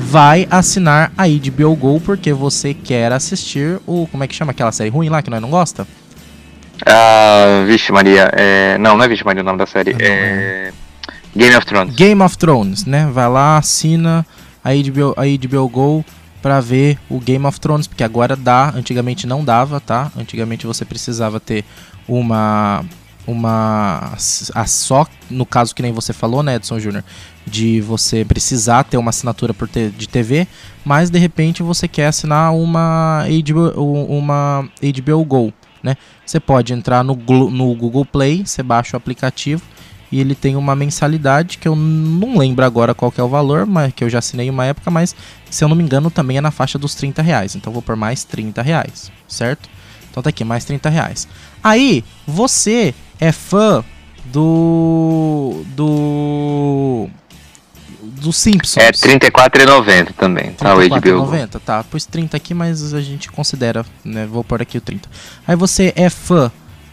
Vai 0.00 0.48
assinar 0.50 1.12
a 1.16 1.28
HBO 1.28 1.76
Go 1.76 2.00
porque 2.00 2.32
você 2.32 2.74
quer 2.74 3.12
assistir 3.12 3.78
o, 3.86 4.08
como 4.10 4.24
é 4.24 4.26
que 4.26 4.34
chama 4.34 4.50
aquela 4.50 4.72
série 4.72 4.90
ruim 4.90 5.08
lá 5.08 5.22
que 5.22 5.30
nós 5.30 5.40
não 5.40 5.50
gosta? 5.50 5.86
Ah, 6.84 7.62
vixe 7.64 7.92
Maria, 7.92 8.28
é... 8.32 8.76
não, 8.78 8.96
não 8.96 9.04
é 9.04 9.08
Vixe 9.08 9.24
Maria 9.24 9.42
o 9.42 9.44
nome 9.44 9.58
da 9.58 9.66
série, 9.66 9.92
Ah, 9.92 9.98
não, 9.98 10.04
é... 10.04 10.72
Game 11.36 11.54
of 11.54 11.66
Thrones. 11.66 11.94
Game 11.94 12.22
of 12.22 12.36
Thrones, 12.36 12.84
né? 12.84 13.08
Vai 13.12 13.28
lá, 13.28 13.58
assina 13.58 14.26
a 14.64 14.70
HBO, 14.70 15.14
a 15.16 15.24
HBO 15.24 15.68
Go 15.68 16.04
pra 16.40 16.60
ver 16.60 16.98
o 17.08 17.18
Game 17.18 17.44
of 17.46 17.60
Thrones, 17.60 17.86
porque 17.86 18.04
agora 18.04 18.36
dá, 18.36 18.70
antigamente 18.74 19.26
não 19.26 19.44
dava, 19.44 19.80
tá? 19.80 20.10
Antigamente 20.16 20.66
você 20.66 20.84
precisava 20.84 21.40
ter 21.40 21.64
uma 22.06 22.84
uma 23.26 24.14
a 24.54 24.66
só 24.66 25.06
no 25.30 25.44
caso 25.44 25.74
que 25.74 25.82
nem 25.82 25.92
você 25.92 26.14
falou, 26.14 26.42
né, 26.42 26.54
Edson 26.54 26.80
Júnior, 26.80 27.04
de 27.46 27.78
você 27.82 28.24
precisar 28.24 28.84
ter 28.84 28.96
uma 28.96 29.10
assinatura 29.10 29.52
por 29.52 29.68
de 29.68 30.08
TV, 30.08 30.48
mas 30.82 31.10
de 31.10 31.18
repente 31.18 31.62
você 31.62 31.86
quer 31.86 32.06
assinar 32.06 32.54
uma 32.54 33.24
HBO, 33.44 34.06
uma 34.06 34.66
HBO 34.80 35.24
Go, 35.26 35.52
né? 35.82 35.96
Você 36.24 36.40
pode 36.40 36.72
entrar 36.72 37.04
no, 37.04 37.14
no 37.14 37.74
Google 37.74 38.06
Play, 38.06 38.46
você 38.46 38.62
baixa 38.62 38.96
o 38.96 38.98
aplicativo 38.98 39.62
e 40.10 40.20
ele 40.20 40.34
tem 40.34 40.56
uma 40.56 40.74
mensalidade 40.74 41.58
que 41.58 41.68
eu 41.68 41.76
não 41.76 42.38
lembro 42.38 42.64
agora 42.64 42.94
qual 42.94 43.12
que 43.12 43.20
é 43.20 43.24
o 43.24 43.28
valor, 43.28 43.66
mas 43.66 43.92
que 43.92 44.02
eu 44.02 44.10
já 44.10 44.18
assinei 44.18 44.48
uma 44.48 44.64
época, 44.64 44.90
mas 44.90 45.14
se 45.50 45.62
eu 45.62 45.68
não 45.68 45.76
me 45.76 45.82
engano 45.82 46.10
também 46.10 46.38
é 46.38 46.40
na 46.40 46.50
faixa 46.50 46.78
dos 46.78 46.94
30 46.94 47.22
reais. 47.22 47.54
Então 47.54 47.70
eu 47.70 47.74
vou 47.74 47.82
por 47.82 47.96
mais 47.96 48.24
30 48.24 48.62
reais, 48.62 49.10
certo? 49.26 49.68
Então 50.10 50.22
tá 50.22 50.30
aqui, 50.30 50.44
mais 50.44 50.64
30 50.64 50.88
reais. 50.88 51.28
Aí, 51.62 52.04
você 52.26 52.94
é 53.20 53.32
fã 53.32 53.84
do. 54.26 55.62
do. 55.76 57.08
dos 58.02 58.36
Simpsons. 58.36 58.76
É 58.76 58.86
R$34,90 58.86 60.12
também, 60.14 60.52
tá? 60.52 60.74
O 60.74 60.78
HBO. 60.78 61.26
34,90, 61.26 61.60
tá. 61.64 61.84
Pus 61.84 62.06
30 62.06 62.36
aqui, 62.36 62.54
mas 62.54 62.94
a 62.94 63.00
gente 63.00 63.30
considera, 63.30 63.84
né? 64.04 64.26
Vou 64.26 64.42
pôr 64.42 64.62
aqui 64.62 64.78
o 64.78 64.80
30. 64.80 65.08
Aí 65.46 65.56
você 65.56 65.92
é 65.96 66.08
fã 66.10 66.50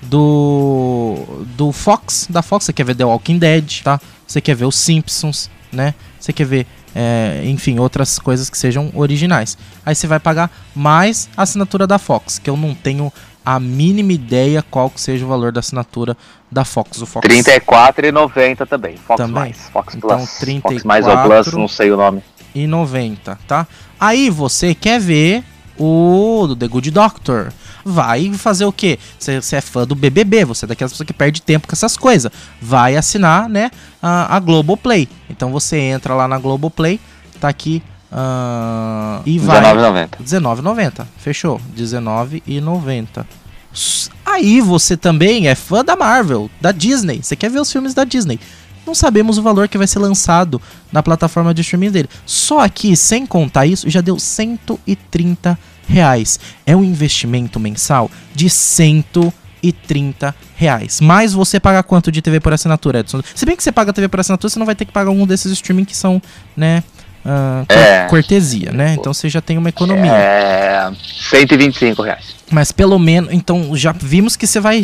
do 0.09 1.45
do 1.55 1.71
Fox, 1.71 2.27
da 2.29 2.41
Fox, 2.41 2.65
você 2.65 2.73
quer 2.73 2.83
ver 2.85 2.95
The 2.95 3.05
Walking 3.05 3.37
Dead, 3.37 3.81
tá? 3.83 3.99
Você 4.27 4.41
quer 4.41 4.55
ver 4.55 4.65
os 4.65 4.75
Simpsons, 4.75 5.49
né? 5.71 5.93
Você 6.19 6.33
quer 6.33 6.45
ver, 6.45 6.67
é, 6.95 7.41
enfim, 7.45 7.77
outras 7.79 8.17
coisas 8.19 8.49
que 8.49 8.57
sejam 8.57 8.91
originais. 8.95 9.57
Aí 9.85 9.93
você 9.93 10.07
vai 10.07 10.19
pagar 10.19 10.49
mais 10.75 11.29
a 11.37 11.43
assinatura 11.43 11.85
da 11.85 11.99
Fox, 11.99 12.39
que 12.39 12.49
eu 12.49 12.57
não 12.57 12.73
tenho 12.73 13.11
a 13.45 13.59
mínima 13.59 14.11
ideia 14.11 14.63
qual 14.71 14.89
que 14.89 14.99
seja 14.99 15.23
o 15.23 15.27
valor 15.27 15.51
da 15.51 15.59
assinatura 15.59 16.17
da 16.51 16.65
Fox. 16.65 16.99
O 17.01 17.05
Fox 17.05 17.27
R$34,90 17.27 18.67
também. 18.67 18.97
Fox 18.97 19.17
Também? 19.17 19.33
mais. 19.35 19.69
Fox 19.71 19.95
Então, 19.95 20.17
Plus. 20.17 20.31
34. 20.39 20.73
Fox 20.79 20.83
mais 20.83 21.05
ou 21.05 21.17
Plus, 21.19 21.53
não 21.53 21.67
sei 21.67 21.91
o 21.91 21.97
nome. 21.97 22.23
e 22.55 22.65
90, 22.65 23.37
tá? 23.47 23.67
Aí 23.99 24.29
você 24.31 24.73
quer 24.73 24.99
ver 24.99 25.43
o 25.77 26.45
do 26.47 26.55
The 26.55 26.67
Good 26.67 26.89
Doctor. 26.89 27.51
Vai 27.87 28.33
fazer 28.33 28.65
o 28.65 28.71
quê? 28.71 28.97
Você 29.19 29.39
você 29.39 29.57
é 29.57 29.61
fã 29.61 29.85
do 29.85 29.93
BBB, 29.93 30.43
você 30.43 30.65
é 30.65 30.67
daquelas 30.67 30.91
pessoas 30.91 31.05
que 31.05 31.13
perde 31.13 31.39
tempo 31.41 31.67
com 31.67 31.73
essas 31.73 31.95
coisas. 31.95 32.31
Vai 32.59 32.95
assinar, 32.97 33.47
né, 33.47 33.69
a, 34.01 34.35
a 34.35 34.39
Globoplay. 34.39 35.07
Então 35.29 35.51
você 35.51 35.77
entra 35.77 36.15
lá 36.15 36.27
na 36.27 36.39
Globoplay, 36.39 36.99
tá 37.39 37.47
aqui 37.47 37.83
ah, 38.11 39.21
e 39.25 39.37
vai 39.37 39.59
R$19,90. 39.61 40.09
R$19,90. 40.17 41.05
Fechou. 41.17 41.57
R$19,90. 41.77 43.25
S- 43.73 44.09
Aí 44.25 44.59
você 44.61 44.97
também 44.97 45.47
é 45.47 45.53
fã 45.55 45.83
da 45.85 45.95
Marvel, 45.95 46.49
da 46.59 46.71
Disney. 46.71 47.21
Você 47.21 47.35
quer 47.35 47.49
ver 47.51 47.59
os 47.59 47.71
filmes 47.71 47.93
da 47.93 48.03
Disney. 48.03 48.39
Não 48.85 48.95
sabemos 48.95 49.37
o 49.37 49.41
valor 49.43 49.67
que 49.67 49.77
vai 49.77 49.87
ser 49.87 49.99
lançado 49.99 50.61
na 50.91 51.01
plataforma 51.03 51.53
de 51.53 51.61
streaming 51.61 51.91
dele. 51.91 52.09
Só 52.25 52.59
aqui, 52.59 52.95
sem 52.95 53.25
contar 53.25 53.65
isso, 53.65 53.89
já 53.89 54.01
deu 54.01 54.17
130 54.19 55.57
reais. 55.87 56.39
É 56.65 56.75
um 56.75 56.83
investimento 56.83 57.59
mensal 57.59 58.09
de 58.33 58.49
130 58.49 60.35
reais. 60.55 60.99
Mas 61.01 61.33
você 61.33 61.59
paga 61.59 61.83
quanto 61.83 62.11
de 62.11 62.21
TV 62.21 62.39
por 62.39 62.53
assinatura, 62.53 62.99
Edson? 62.99 63.21
Se 63.33 63.45
bem 63.45 63.55
que 63.55 63.63
você 63.63 63.71
paga 63.71 63.91
TV 63.93 64.07
por 64.07 64.19
assinatura, 64.19 64.49
você 64.49 64.59
não 64.59 64.65
vai 64.65 64.75
ter 64.75 64.85
que 64.85 64.91
pagar 64.91 65.09
algum 65.09 65.25
desses 65.25 65.51
streaming 65.51 65.85
que 65.85 65.95
são, 65.95 66.21
né, 66.55 66.83
cor- 67.23 67.77
É. 67.77 68.05
cortesia, 68.07 68.71
né? 68.71 68.95
Então 68.99 69.13
você 69.13 69.27
já 69.29 69.41
tem 69.41 69.57
uma 69.57 69.69
economia. 69.69 70.11
É. 70.11 70.91
125 71.29 72.01
reais. 72.03 72.35
Mas 72.51 72.71
pelo 72.71 72.99
menos, 72.99 73.33
então 73.33 73.75
já 73.75 73.91
vimos 73.91 74.35
que 74.35 74.45
você 74.45 74.59
vai 74.59 74.81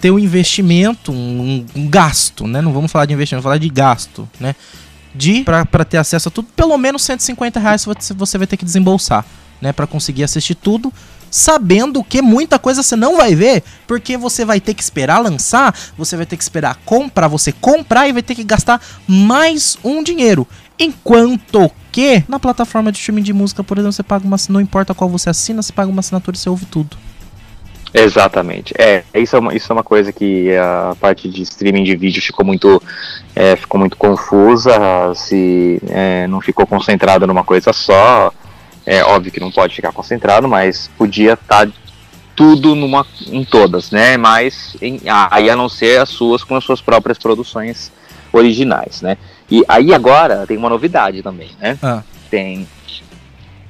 ter 0.00 0.10
um 0.12 0.18
investimento, 0.18 1.10
um, 1.10 1.66
um 1.74 1.88
gasto, 1.88 2.46
né? 2.46 2.60
Não 2.62 2.72
vamos 2.72 2.90
falar 2.92 3.06
de 3.06 3.12
investimento, 3.12 3.42
vamos 3.42 3.50
falar 3.52 3.58
de 3.58 3.68
gasto, 3.68 4.28
né? 4.38 4.54
De 5.12 5.42
pra, 5.42 5.66
pra 5.66 5.84
ter 5.84 5.96
acesso 5.98 6.28
a 6.28 6.30
tudo, 6.30 6.46
pelo 6.54 6.78
menos 6.78 7.02
150 7.02 7.58
reais 7.58 7.84
você, 7.84 8.14
você 8.14 8.38
vai 8.38 8.46
ter 8.46 8.56
que 8.56 8.64
desembolsar, 8.64 9.24
né? 9.60 9.72
Pra 9.72 9.86
conseguir 9.86 10.24
assistir 10.24 10.54
tudo, 10.54 10.92
sabendo 11.30 12.02
que 12.02 12.20
muita 12.20 12.58
coisa 12.58 12.82
você 12.82 12.96
não 12.96 13.16
vai 13.16 13.34
ver, 13.34 13.62
porque 13.86 14.16
você 14.16 14.44
vai 14.44 14.60
ter 14.60 14.74
que 14.74 14.82
esperar 14.82 15.20
lançar, 15.20 15.74
você 15.96 16.16
vai 16.16 16.26
ter 16.26 16.36
que 16.36 16.42
esperar 16.42 16.78
comprar, 16.84 17.28
você 17.28 17.52
comprar 17.52 18.08
e 18.08 18.12
vai 18.12 18.22
ter 18.22 18.34
que 18.34 18.44
gastar 18.44 18.80
mais 19.06 19.78
um 19.84 20.02
dinheiro. 20.02 20.46
Enquanto 20.78 21.70
que 21.92 22.24
na 22.26 22.40
plataforma 22.40 22.90
de 22.90 22.98
streaming 22.98 23.22
de 23.22 23.32
música, 23.32 23.62
por 23.62 23.78
exemplo, 23.78 23.92
você 23.92 24.02
paga 24.02 24.26
uma, 24.26 24.36
não 24.48 24.60
importa 24.60 24.94
qual 24.94 25.08
você 25.10 25.30
assina, 25.30 25.62
você 25.62 25.72
paga 25.72 25.90
uma 25.90 26.00
assinatura 26.00 26.36
e 26.36 26.40
você 26.40 26.48
ouve 26.48 26.64
tudo. 26.66 26.96
Exatamente. 27.92 28.72
É, 28.78 29.02
isso 29.14 29.34
é 29.34 29.38
uma, 29.38 29.54
isso 29.54 29.70
é 29.70 29.74
uma 29.74 29.82
coisa 29.82 30.12
que 30.12 30.56
a 30.56 30.94
parte 31.00 31.28
de 31.28 31.42
streaming 31.42 31.82
de 31.82 31.96
vídeo 31.96 32.22
ficou 32.22 32.46
muito, 32.46 32.80
é, 33.34 33.56
ficou 33.56 33.80
muito 33.80 33.96
confusa, 33.96 34.72
se 35.14 35.80
é, 35.88 36.26
não 36.28 36.40
ficou 36.40 36.66
concentrado 36.66 37.26
numa 37.26 37.44
coisa 37.44 37.72
só. 37.72 38.32
É 38.86 39.02
óbvio 39.04 39.32
que 39.32 39.40
não 39.40 39.50
pode 39.50 39.74
ficar 39.74 39.92
concentrado, 39.92 40.48
mas 40.48 40.90
podia 40.96 41.34
estar 41.34 41.68
tudo 42.34 42.74
numa, 42.74 43.06
em 43.26 43.44
todas, 43.44 43.90
né? 43.90 44.16
Mas 44.16 44.76
em, 44.80 45.00
aí 45.30 45.50
a 45.50 45.56
não 45.56 45.68
ser 45.68 46.00
as 46.00 46.08
suas 46.08 46.42
com 46.42 46.56
as 46.56 46.64
suas 46.64 46.80
próprias 46.80 47.18
produções 47.18 47.92
originais, 48.32 49.02
né? 49.02 49.18
E 49.50 49.62
aí 49.68 49.92
agora 49.92 50.46
tem 50.46 50.56
uma 50.56 50.70
novidade 50.70 51.22
também, 51.22 51.50
né? 51.60 51.78
Ah. 51.82 52.02
Tem 52.30 52.66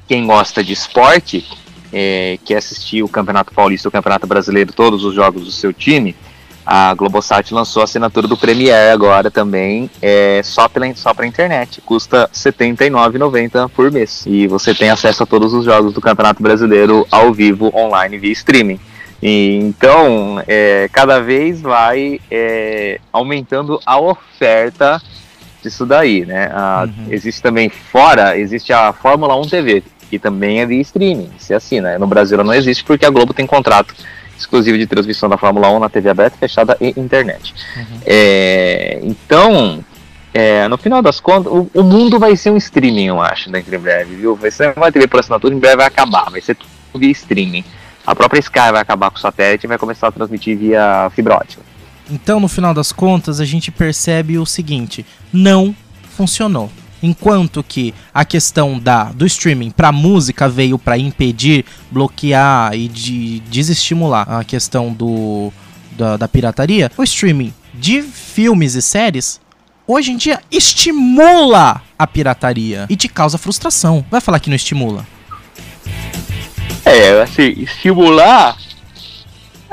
quem 0.07 0.27
gosta 0.27 0.63
de 0.63 0.73
esporte 0.73 1.47
é, 1.93 2.39
quer 2.45 2.57
assistir 2.57 3.03
o 3.03 3.09
Campeonato 3.09 3.53
Paulista, 3.53 3.89
o 3.89 3.93
Campeonato 3.93 4.27
Brasileiro, 4.27 4.73
todos 4.73 5.05
os 5.05 5.15
jogos 5.15 5.45
do 5.45 5.51
seu 5.51 5.73
time, 5.73 6.15
a 6.73 6.95
Globosat 6.95 7.53
lançou 7.53 7.81
a 7.81 7.85
assinatura 7.85 8.29
do 8.29 8.37
Premier 8.37 8.93
agora 8.93 9.29
também, 9.29 9.91
é, 10.01 10.41
só 10.45 10.69
pela 10.69 10.95
só 10.95 11.13
para 11.13 11.27
internet. 11.27 11.81
Custa 11.81 12.31
R$ 12.33 12.53
79,90 12.53 13.69
por 13.71 13.91
mês. 13.91 14.23
E 14.25 14.47
você 14.47 14.73
tem 14.73 14.89
acesso 14.89 15.25
a 15.25 15.27
todos 15.27 15.53
os 15.53 15.65
jogos 15.65 15.93
do 15.93 16.01
Campeonato 16.01 16.41
Brasileiro 16.41 17.05
ao 17.11 17.33
vivo, 17.33 17.73
online, 17.75 18.19
via 18.19 18.31
streaming. 18.31 18.79
E, 19.21 19.57
então, 19.57 20.41
é, 20.47 20.89
cada 20.93 21.19
vez 21.21 21.61
vai 21.61 22.21
é, 22.31 23.01
aumentando 23.13 23.81
a 23.85 23.99
oferta 24.01 25.03
disso 25.65 25.85
daí, 25.85 26.25
né? 26.25 26.53
A- 26.55 26.85
Uhum. 26.87 27.07
Existe 27.13 27.43
também 27.43 27.69
fora, 27.69 28.39
existe 28.39 28.73
a 28.73 28.93
Fórmula 28.93 29.35
1 29.37 29.43
TV, 29.49 29.83
que 30.09 30.21
também 30.21 30.61
é 30.61 30.67
via 30.67 30.81
streaming, 30.83 31.31
se 31.37 31.53
assina. 31.53 31.99
No 31.99 32.07
Brasil 32.07 32.37
ela 32.37 32.45
não 32.45 32.55
existe 32.55 32.85
porque 32.85 33.05
a 33.05 33.11
Globo 33.11 33.35
tem 33.35 33.45
contrato 33.45 33.93
exclusivo 34.41 34.77
de 34.77 34.87
transmissão 34.87 35.29
da 35.29 35.37
Fórmula 35.37 35.71
1 35.71 35.79
na 35.79 35.89
TV 35.89 36.11
aberta, 36.11 36.37
fechada 36.37 36.77
e 36.81 36.89
internet. 36.97 37.55
Uhum. 37.77 38.01
É, 38.05 39.01
então, 39.03 39.85
é, 40.33 40.69
no 40.69 40.79
final 40.79 41.03
das 41.03 41.21
contas, 41.21 41.53
o, 41.53 41.71
o 41.75 41.83
mundo 41.83 42.19
vai 42.19 42.37
ser 42.37 42.51
um 42.51 42.57
streaming, 42.57 43.07
eu 43.07 43.21
acho, 43.21 43.51
daqui 43.51 43.75
em 43.75 43.79
breve, 43.79 44.15
viu? 44.17 44.37
Vai 44.37 44.51
ser 44.51 44.73
uma 44.77 44.91
TV 44.91 45.07
por 45.07 45.21
assinatura, 45.21 45.55
em 45.55 45.59
breve 45.59 45.77
vai 45.77 45.87
acabar, 45.87 46.31
vai 46.31 46.41
ser 46.41 46.57
tudo 46.57 46.69
via 46.95 47.11
streaming. 47.11 47.65
A 48.07 48.15
própria 48.15 48.41
Sky 48.41 48.73
vai 48.73 48.81
acabar 48.81 49.11
com 49.11 49.19
o 49.19 49.21
satélite 49.21 49.67
e 49.67 49.69
vai 49.69 49.79
começar 49.79 50.09
a 50.09 50.13
transmitir 50.13 50.57
via 50.57 51.11
fibra 51.15 51.37
ótica. 51.37 51.63
Então, 52.11 52.41
no 52.41 52.49
final 52.49 52.75
das 52.75 52.91
contas, 52.91 53.41
a 53.41 53.45
gente 53.45 53.71
percebe 53.71 54.39
o 54.39 54.47
seguinte: 54.47 55.07
não 55.33 55.75
funcionou. 56.17 56.71
Enquanto 57.03 57.63
que 57.63 57.95
a 58.13 58.25
questão 58.25 58.79
da, 58.79 59.05
do 59.05 59.27
streaming 59.27 59.71
para 59.71 59.91
música 59.91 60.49
veio 60.49 60.79
para 60.79 60.99
impedir, 60.99 61.65
bloquear 61.91 62.75
e 62.75 62.89
de, 62.89 63.41
desestimular 63.51 64.31
a 64.31 64.45
questão 64.45 64.93
do, 64.93 65.53
da, 65.97 66.17
da 66.17 66.29
pirataria, 66.29 66.91
o 66.97 67.03
streaming 67.03 67.55
de 67.75 68.03
filmes 68.03 68.75
e 68.75 68.83
séries 68.83 69.41
hoje 69.87 70.13
em 70.13 70.17
dia 70.17 70.41
estimula 70.51 71.83
a 71.99 72.07
pirataria 72.07 72.87
e 72.89 72.97
te 72.97 73.09
causa 73.09 73.39
frustração. 73.39 74.05
Vai 74.11 74.21
falar 74.21 74.39
que 74.39 74.49
não 74.49 74.57
estimula? 74.57 75.07
É, 76.85 77.23
assim, 77.23 77.55
estimular. 77.57 78.57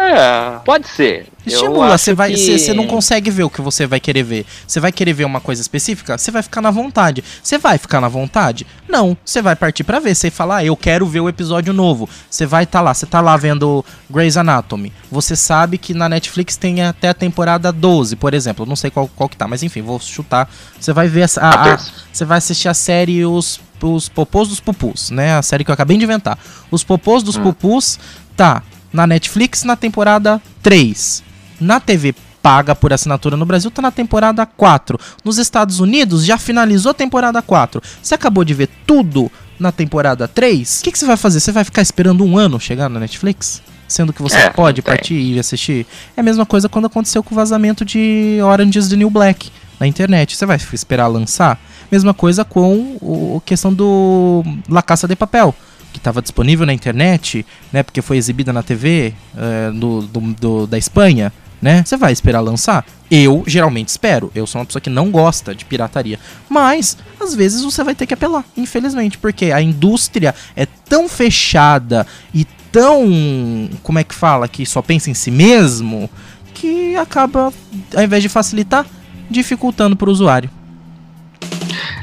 É, 0.09 0.59
pode 0.63 0.87
ser. 0.87 1.27
Estimula, 1.45 1.97
você 1.97 2.13
vai, 2.13 2.33
que- 2.33 2.59
você 2.59 2.73
não 2.73 2.85
consegue 2.87 3.31
ver 3.31 3.43
o 3.43 3.49
que 3.49 3.61
você 3.61 3.87
vai 3.87 3.99
querer 4.01 4.21
ver. 4.23 4.45
Você 4.67 4.79
vai 4.81 4.91
querer 4.91 5.13
ver 5.13 5.23
uma 5.25 5.39
coisa 5.39 5.61
específica, 5.61 6.17
você 6.17 6.29
vai 6.29 6.43
ficar 6.43 6.61
na 6.61 6.69
vontade. 6.71 7.23
Você 7.41 7.57
vai 7.57 7.77
ficar 7.77 8.01
na 8.01 8.09
vontade? 8.09 8.67
Não, 8.87 9.15
você 9.23 9.41
vai 9.41 9.55
partir 9.55 9.83
pra 9.85 9.99
ver. 9.99 10.13
Você 10.13 10.29
fala, 10.29 10.57
ah, 10.57 10.65
eu 10.65 10.75
quero 10.75 11.05
ver 11.05 11.21
o 11.21 11.29
episódio 11.29 11.71
novo. 11.73 12.09
Você 12.29 12.45
vai 12.45 12.63
estar 12.65 12.81
lá, 12.81 12.93
você 12.93 13.05
tá 13.05 13.21
lá 13.21 13.37
vendo 13.37 13.83
Grey's 14.09 14.35
Anatomy. 14.35 14.91
Você 15.09 15.35
sabe 15.37 15.77
que 15.77 15.93
na 15.93 16.09
Netflix 16.09 16.57
tem 16.57 16.81
até 16.83 17.09
a 17.09 17.13
temporada 17.13 17.71
12, 17.71 18.15
por 18.17 18.33
exemplo. 18.33 18.63
Eu 18.65 18.67
Não 18.69 18.75
sei 18.75 18.91
qual, 18.91 19.09
qual 19.15 19.29
que 19.29 19.37
tá, 19.37 19.47
mas 19.47 19.63
enfim, 19.63 19.81
vou 19.81 19.99
chutar. 20.01 20.49
Você 20.79 20.91
vai 20.91 21.07
ver 21.07 21.21
essa- 21.21 21.39
a, 21.41 21.49
a- 21.49 21.61
Apenas. 21.61 21.93
você 22.11 22.25
vai 22.25 22.37
assistir 22.39 22.67
a 22.67 22.73
série 22.73 23.25
Os, 23.25 23.59
os 23.81 24.09
Popôs 24.09 24.49
dos 24.49 24.59
Pupus, 24.59 25.11
né? 25.11 25.35
A 25.37 25.41
série 25.41 25.63
que 25.63 25.71
eu 25.71 25.73
acabei 25.73 25.95
de 25.97 26.03
inventar. 26.03 26.37
Os 26.69 26.83
Popôs 26.83 27.23
dos 27.23 27.37
Hum. 27.37 27.43
Pupus 27.43 27.97
tá 28.35 28.61
na 28.91 29.05
Netflix 29.07 29.63
na 29.63 29.75
temporada 29.75 30.41
3. 30.63 31.23
Na 31.59 31.79
TV 31.79 32.13
paga 32.41 32.73
por 32.75 32.93
assinatura 32.93 33.35
no 33.35 33.45
Brasil 33.45 33.69
tá 33.69 33.81
na 33.81 33.91
temporada 33.91 34.45
4. 34.45 34.97
Nos 35.23 35.37
Estados 35.37 35.79
Unidos 35.79 36.23
já 36.25 36.37
finalizou 36.37 36.91
a 36.91 36.93
temporada 36.93 37.41
4. 37.41 37.81
Você 38.01 38.15
acabou 38.15 38.43
de 38.45 38.53
ver 38.53 38.69
tudo 38.85 39.31
na 39.59 39.71
temporada 39.71 40.27
3? 40.27 40.79
O 40.79 40.83
que, 40.83 40.91
que 40.91 40.99
você 40.99 41.05
vai 41.05 41.17
fazer? 41.17 41.39
Você 41.39 41.51
vai 41.51 41.63
ficar 41.63 41.81
esperando 41.81 42.23
um 42.23 42.37
ano 42.37 42.59
chegar 42.59 42.89
na 42.89 42.99
Netflix? 42.99 43.61
Sendo 43.87 44.11
que 44.13 44.21
você 44.21 44.37
É, 44.37 44.49
pode 44.49 44.81
partir 44.81 45.15
e 45.15 45.39
assistir? 45.39 45.85
É 46.15 46.19
a 46.21 46.23
mesma 46.23 46.45
coisa 46.45 46.67
quando 46.69 46.85
aconteceu 46.85 47.23
com 47.23 47.33
o 47.33 47.35
vazamento 47.35 47.83
de 47.85 48.37
Orange 48.43 48.79
is 48.79 48.87
the 48.89 48.95
New 48.95 49.09
Black 49.09 49.49
na 49.79 49.87
internet. 49.87 50.35
Você 50.35 50.45
vai 50.45 50.57
esperar 50.73 51.07
lançar? 51.07 51.59
Mesma 51.91 52.13
coisa 52.13 52.43
com 52.43 53.37
a 53.37 53.41
questão 53.47 53.73
do 53.73 54.43
La 54.69 54.81
Caça 54.81 55.07
de 55.07 55.15
Papel, 55.15 55.55
que 55.97 56.01
estava 56.01 56.21
disponível 56.21 56.65
na 56.65 56.73
internet, 56.73 57.45
né? 57.73 57.83
Porque 57.83 58.01
foi 58.01 58.17
exibida 58.17 58.53
na 58.53 58.61
TV 58.63 59.13
eh, 59.35 59.71
do, 59.73 60.01
do- 60.03 60.33
do- 60.33 60.67
da 60.67 60.77
Espanha, 60.77 61.33
né? 61.61 61.83
Você 61.85 61.97
vai 61.97 62.11
esperar 62.13 62.39
lançar? 62.39 62.85
Eu 63.09 63.43
geralmente 63.47 63.87
espero. 63.89 64.31
Eu 64.35 64.45
sou 64.45 64.59
uma 64.61 64.65
pessoa 64.65 64.81
que 64.81 64.89
não 64.89 65.09
gosta 65.09 65.55
de 65.55 65.65
pirataria. 65.65 66.19
Mas, 66.49 66.97
às 67.19 67.33
vezes, 67.33 67.63
você 67.63 67.83
vai 67.83 67.95
ter 67.95 68.05
que 68.05 68.13
apelar, 68.13 68.43
infelizmente, 68.55 69.17
porque 69.17 69.45
a 69.51 69.61
indústria 69.61 70.35
é 70.55 70.65
tão 70.65 71.07
fechada 71.09 72.05
e 72.33 72.45
tão. 72.71 73.69
Como 73.81 73.97
é 73.99 74.03
que 74.03 74.13
fala? 74.13 74.47
Que 74.47 74.65
só 74.65 74.81
pensa 74.81 75.09
em 75.09 75.13
si 75.13 75.31
mesmo, 75.31 76.09
que 76.53 76.95
acaba, 76.95 77.51
ao 77.95 78.03
invés 78.03 78.21
de 78.21 78.29
facilitar, 78.29 78.85
dificultando 79.29 79.95
para 79.95 80.09
o 80.09 80.11
usuário. 80.11 80.49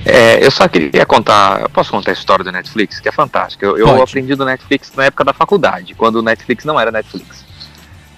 É, 0.05 0.45
eu 0.45 0.51
só 0.51 0.69
queria 0.69 1.07
contar, 1.07 1.63
eu 1.63 1.69
posso 1.69 1.91
contar 1.91 2.11
a 2.11 2.15
história 2.15 2.45
do 2.45 2.53
Netflix, 2.53 3.01
que 3.01 3.09
é 3.09 3.13
fantástica. 3.13 3.65
Eu, 3.67 3.77
eu 3.77 4.03
aprendi 4.03 4.35
do 4.35 4.45
Netflix 4.45 4.93
na 4.95 5.05
época 5.05 5.25
da 5.25 5.33
faculdade, 5.33 5.95
quando 5.95 6.17
o 6.17 6.23
Netflix 6.23 6.65
não 6.65 6.79
era 6.79 6.91
Netflix. 6.91 7.45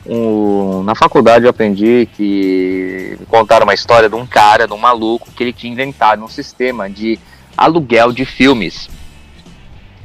Um, 0.09 0.85
na 0.85 0.95
faculdade 0.95 1.45
eu 1.45 1.51
aprendi 1.51 2.09
que 2.17 3.19
contaram 3.29 3.67
uma 3.67 3.75
história 3.75 4.09
de 4.09 4.15
um 4.15 4.27
cara, 4.27 4.67
de 4.67 4.73
um 4.73 4.79
maluco, 4.79 5.31
que 5.33 5.43
ele 5.43 5.53
tinha 5.53 5.73
inventado 5.73 6.23
um 6.23 6.29
sistema 6.29 6.89
de 6.89 7.19
aluguel 7.57 8.13
de 8.13 8.25
filmes 8.25 8.89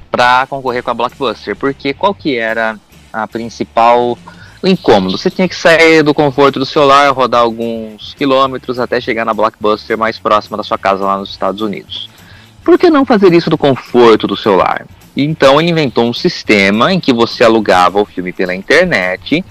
para 0.09 0.47
concorrer 0.47 0.81
com 0.81 0.91
a 0.91 0.93
Blockbuster. 0.93 1.55
Porque 1.55 1.93
qual 1.93 2.13
que 2.13 2.37
era 2.37 2.79
a 3.13 3.27
principal 3.27 4.17
o 4.61 4.67
incômodo? 4.67 5.17
Você 5.17 5.29
tinha 5.29 5.47
que 5.47 5.55
sair 5.55 6.03
do 6.03 6.13
conforto 6.13 6.59
do 6.59 6.65
celular, 6.65 7.09
rodar 7.11 7.41
alguns 7.41 8.13
quilômetros 8.13 8.79
até 8.79 9.01
chegar 9.01 9.25
na 9.25 9.33
Blockbuster 9.33 9.97
mais 9.97 10.19
próxima 10.19 10.57
da 10.57 10.63
sua 10.63 10.77
casa 10.77 11.05
lá 11.05 11.17
nos 11.17 11.31
Estados 11.31 11.61
Unidos. 11.61 12.09
Por 12.63 12.77
que 12.77 12.89
não 12.89 13.05
fazer 13.05 13.33
isso 13.33 13.49
do 13.49 13.57
conforto 13.57 14.27
do 14.27 14.37
celular? 14.37 14.85
Então 15.17 15.59
ele 15.59 15.71
inventou 15.71 16.07
um 16.07 16.13
sistema 16.13 16.93
em 16.93 16.99
que 16.99 17.11
você 17.11 17.43
alugava 17.43 17.99
o 17.99 18.05
filme 18.05 18.31
pela 18.31 18.55
internet 18.55 19.43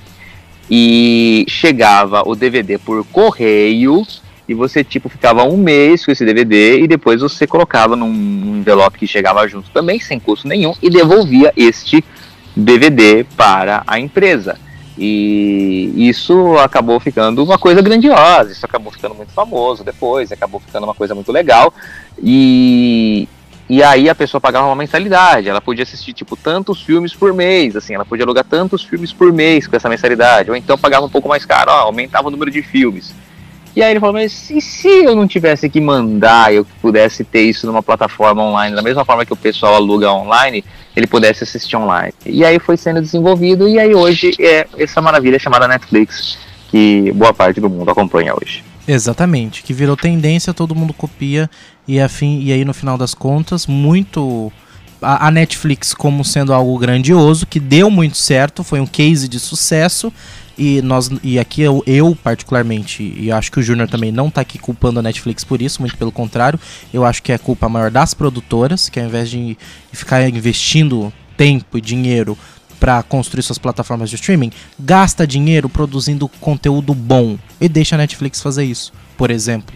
e 0.70 1.44
chegava 1.48 2.22
o 2.26 2.36
DVD 2.36 2.78
por 2.78 3.04
correio 3.06 4.06
e 4.48 4.54
você 4.54 4.82
tipo 4.82 5.08
ficava 5.08 5.44
um 5.44 5.56
mês 5.56 6.04
com 6.04 6.12
esse 6.12 6.24
DVD 6.24 6.80
e 6.80 6.88
depois 6.88 7.20
você 7.20 7.46
colocava 7.46 7.96
num 7.96 8.58
envelope 8.58 8.98
que 8.98 9.06
chegava 9.06 9.46
junto 9.48 9.70
também 9.70 9.98
sem 10.00 10.18
custo 10.18 10.46
nenhum 10.48 10.72
e 10.80 10.88
devolvia 10.88 11.52
este 11.56 12.04
DVD 12.56 13.24
para 13.36 13.82
a 13.86 13.98
empresa. 13.98 14.58
E 14.98 15.92
isso 15.96 16.56
acabou 16.58 16.98
ficando 16.98 17.42
uma 17.42 17.58
coisa 17.58 17.80
grandiosa, 17.80 18.52
isso 18.52 18.66
acabou 18.66 18.92
ficando 18.92 19.14
muito 19.14 19.32
famoso 19.32 19.84
depois, 19.84 20.32
acabou 20.32 20.60
ficando 20.60 20.84
uma 20.84 20.94
coisa 20.94 21.14
muito 21.14 21.32
legal. 21.32 21.72
E, 22.22 23.28
e 23.68 23.82
aí 23.82 24.08
a 24.08 24.14
pessoa 24.14 24.40
pagava 24.40 24.66
uma 24.66 24.76
mensalidade, 24.76 25.48
ela 25.48 25.60
podia 25.60 25.84
assistir 25.84 26.12
tipo 26.12 26.36
tantos 26.36 26.82
filmes 26.82 27.14
por 27.14 27.32
mês, 27.32 27.76
assim, 27.76 27.94
ela 27.94 28.04
podia 28.04 28.24
alugar 28.24 28.44
tantos 28.44 28.82
filmes 28.82 29.12
por 29.12 29.32
mês 29.32 29.66
com 29.66 29.76
essa 29.76 29.88
mensalidade, 29.88 30.50
ou 30.50 30.56
então 30.56 30.76
pagava 30.76 31.06
um 31.06 31.10
pouco 31.10 31.28
mais 31.28 31.44
caro, 31.44 31.70
ó, 31.70 31.80
aumentava 31.82 32.28
o 32.28 32.30
número 32.30 32.50
de 32.50 32.62
filmes. 32.62 33.14
E 33.74 33.82
aí 33.82 33.92
ele 33.92 34.00
falou, 34.00 34.14
mas 34.14 34.50
e 34.50 34.60
se 34.60 34.88
eu 34.88 35.14
não 35.14 35.28
tivesse 35.28 35.68
que 35.68 35.80
mandar, 35.80 36.52
eu 36.52 36.66
pudesse 36.82 37.22
ter 37.22 37.42
isso 37.42 37.66
numa 37.66 37.82
plataforma 37.82 38.42
online, 38.42 38.74
da 38.74 38.82
mesma 38.82 39.04
forma 39.04 39.24
que 39.24 39.32
o 39.32 39.36
pessoal 39.36 39.74
aluga 39.74 40.10
online, 40.12 40.64
ele 40.96 41.06
pudesse 41.06 41.44
assistir 41.44 41.76
online. 41.76 42.12
E 42.26 42.44
aí 42.44 42.58
foi 42.58 42.76
sendo 42.76 43.00
desenvolvido, 43.00 43.68
e 43.68 43.78
aí 43.78 43.94
hoje 43.94 44.32
é 44.40 44.66
essa 44.76 45.00
maravilha 45.00 45.38
chamada 45.38 45.68
Netflix, 45.68 46.38
que 46.68 47.12
boa 47.12 47.32
parte 47.32 47.60
do 47.60 47.70
mundo 47.70 47.90
acompanha 47.90 48.34
hoje. 48.34 48.64
Exatamente, 48.88 49.62
que 49.62 49.72
virou 49.72 49.96
tendência, 49.96 50.52
todo 50.52 50.74
mundo 50.74 50.92
copia, 50.92 51.48
e, 51.86 52.00
afim, 52.00 52.40
e 52.42 52.52
aí 52.52 52.64
no 52.64 52.74
final 52.74 52.98
das 52.98 53.14
contas, 53.14 53.66
muito 53.66 54.52
a, 55.02 55.30
Netflix 55.30 55.94
como 55.94 56.24
sendo 56.24 56.52
algo 56.52 56.76
grandioso, 56.78 57.46
que 57.46 57.58
deu 57.58 57.90
muito 57.90 58.16
certo, 58.16 58.62
foi 58.62 58.80
um 58.80 58.86
case 58.86 59.28
de 59.28 59.38
sucesso. 59.38 60.12
E, 60.62 60.82
nós, 60.82 61.10
e 61.22 61.38
aqui 61.38 61.62
eu, 61.62 61.82
eu, 61.86 62.14
particularmente, 62.22 63.14
e 63.16 63.32
acho 63.32 63.50
que 63.50 63.58
o 63.58 63.62
Júnior 63.62 63.88
também 63.88 64.12
não 64.12 64.28
está 64.28 64.42
aqui 64.42 64.58
culpando 64.58 65.00
a 65.00 65.02
Netflix 65.02 65.42
por 65.42 65.62
isso, 65.62 65.80
muito 65.80 65.96
pelo 65.96 66.12
contrário. 66.12 66.60
Eu 66.92 67.02
acho 67.02 67.22
que 67.22 67.32
é 67.32 67.38
culpa 67.38 67.66
maior 67.66 67.90
das 67.90 68.12
produtoras, 68.12 68.90
que 68.90 69.00
ao 69.00 69.06
invés 69.06 69.30
de 69.30 69.56
ficar 69.90 70.28
investindo 70.28 71.10
tempo 71.34 71.78
e 71.78 71.80
dinheiro 71.80 72.36
para 72.78 73.02
construir 73.02 73.42
suas 73.42 73.56
plataformas 73.56 74.10
de 74.10 74.16
streaming, 74.16 74.52
gasta 74.78 75.26
dinheiro 75.26 75.66
produzindo 75.66 76.28
conteúdo 76.28 76.92
bom 76.92 77.38
e 77.58 77.66
deixa 77.66 77.94
a 77.94 77.98
Netflix 77.98 78.42
fazer 78.42 78.64
isso, 78.64 78.92
por 79.16 79.30
exemplo. 79.30 79.74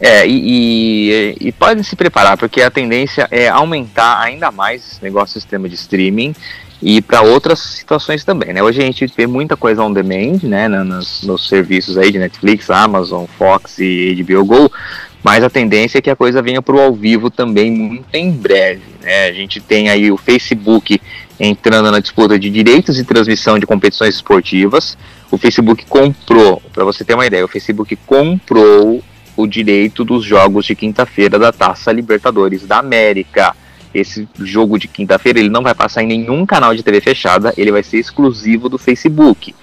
É, 0.00 0.26
e, 0.26 1.36
e, 1.40 1.48
e 1.48 1.52
podem 1.52 1.82
se 1.82 1.94
preparar, 1.94 2.38
porque 2.38 2.62
a 2.62 2.70
tendência 2.70 3.28
é 3.30 3.48
aumentar 3.48 4.22
ainda 4.22 4.50
mais 4.50 4.92
esse 4.92 5.02
negócio 5.02 5.34
do 5.34 5.40
sistema 5.42 5.68
de 5.68 5.74
streaming 5.74 6.34
e 6.82 7.00
para 7.00 7.22
outras 7.22 7.58
situações 7.58 8.24
também, 8.24 8.52
né? 8.52 8.62
Hoje 8.62 8.82
a 8.82 8.84
gente 8.84 9.06
vê 9.16 9.26
muita 9.26 9.56
coisa 9.56 9.82
on 9.82 9.92
demand, 9.92 10.40
né, 10.42 10.68
nos, 10.68 11.22
nos 11.22 11.48
serviços 11.48 11.96
aí 11.96 12.12
de 12.12 12.18
Netflix, 12.18 12.70
Amazon, 12.70 13.24
Fox 13.38 13.78
e 13.78 14.22
HBO 14.22 14.44
Go, 14.44 14.72
mas 15.22 15.42
a 15.42 15.50
tendência 15.50 15.98
é 15.98 16.00
que 16.00 16.10
a 16.10 16.16
coisa 16.16 16.42
venha 16.42 16.62
para 16.62 16.76
o 16.76 16.80
ao 16.80 16.94
vivo 16.94 17.30
também 17.30 17.70
muito 17.70 18.14
em 18.14 18.30
breve, 18.30 18.82
né? 19.02 19.26
A 19.26 19.32
gente 19.32 19.60
tem 19.60 19.88
aí 19.88 20.10
o 20.12 20.16
Facebook 20.16 21.00
entrando 21.38 21.90
na 21.90 22.00
disputa 22.00 22.38
de 22.38 22.50
direitos 22.50 22.96
de 22.96 23.04
transmissão 23.04 23.58
de 23.58 23.66
competições 23.66 24.14
esportivas. 24.14 24.96
O 25.30 25.36
Facebook 25.36 25.84
comprou, 25.86 26.62
para 26.72 26.84
você 26.84 27.04
ter 27.04 27.14
uma 27.14 27.26
ideia, 27.26 27.44
o 27.44 27.48
Facebook 27.48 27.96
comprou 28.06 29.02
o 29.36 29.46
direito 29.46 30.04
dos 30.04 30.24
jogos 30.24 30.64
de 30.64 30.74
quinta-feira 30.74 31.38
da 31.38 31.52
Taça 31.52 31.92
Libertadores 31.92 32.66
da 32.66 32.78
América. 32.78 33.54
Esse 33.94 34.28
jogo 34.40 34.78
de 34.78 34.88
quinta-feira 34.88 35.38
ele 35.38 35.48
não 35.48 35.62
vai 35.62 35.74
passar 35.74 36.02
em 36.02 36.06
nenhum 36.06 36.44
canal 36.44 36.74
de 36.74 36.82
TV 36.82 37.00
fechada, 37.00 37.52
ele 37.56 37.72
vai 37.72 37.82
ser 37.82 37.98
exclusivo 37.98 38.68
do 38.68 38.78
Facebook. 38.78 39.54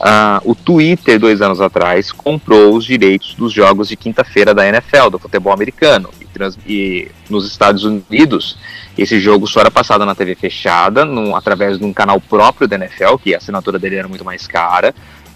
Uh, 0.00 0.50
o 0.50 0.54
Twitter, 0.54 1.18
dois 1.18 1.40
anos 1.40 1.60
atrás, 1.60 2.12
comprou 2.12 2.76
os 2.76 2.84
direitos 2.84 3.34
dos 3.34 3.52
jogos 3.52 3.88
de 3.88 3.96
quinta-feira 3.96 4.54
da 4.54 4.66
NFL, 4.66 5.10
do 5.10 5.18
futebol 5.18 5.52
americano. 5.52 6.10
E, 6.20 6.24
trans, 6.26 6.58
e, 6.66 7.10
nos 7.30 7.46
Estados 7.46 7.84
Unidos, 7.84 8.58
esse 8.96 9.20
jogo 9.20 9.46
só 9.46 9.60
era 9.60 9.70
passado 9.70 10.04
na 10.04 10.14
TV 10.14 10.34
fechada, 10.34 11.06
através 11.34 11.78
de 11.78 11.84
um 11.84 11.92
canal 11.92 12.20
próprio 12.20 12.66
da 12.66 12.76
NFL, 12.76 13.16
que 13.22 13.34
a 13.34 13.38
assinatura 13.38 13.78
dele 13.78 13.96
era 13.96 14.08
muito 14.08 14.24
mais 14.24 14.46
cara. 14.46 14.94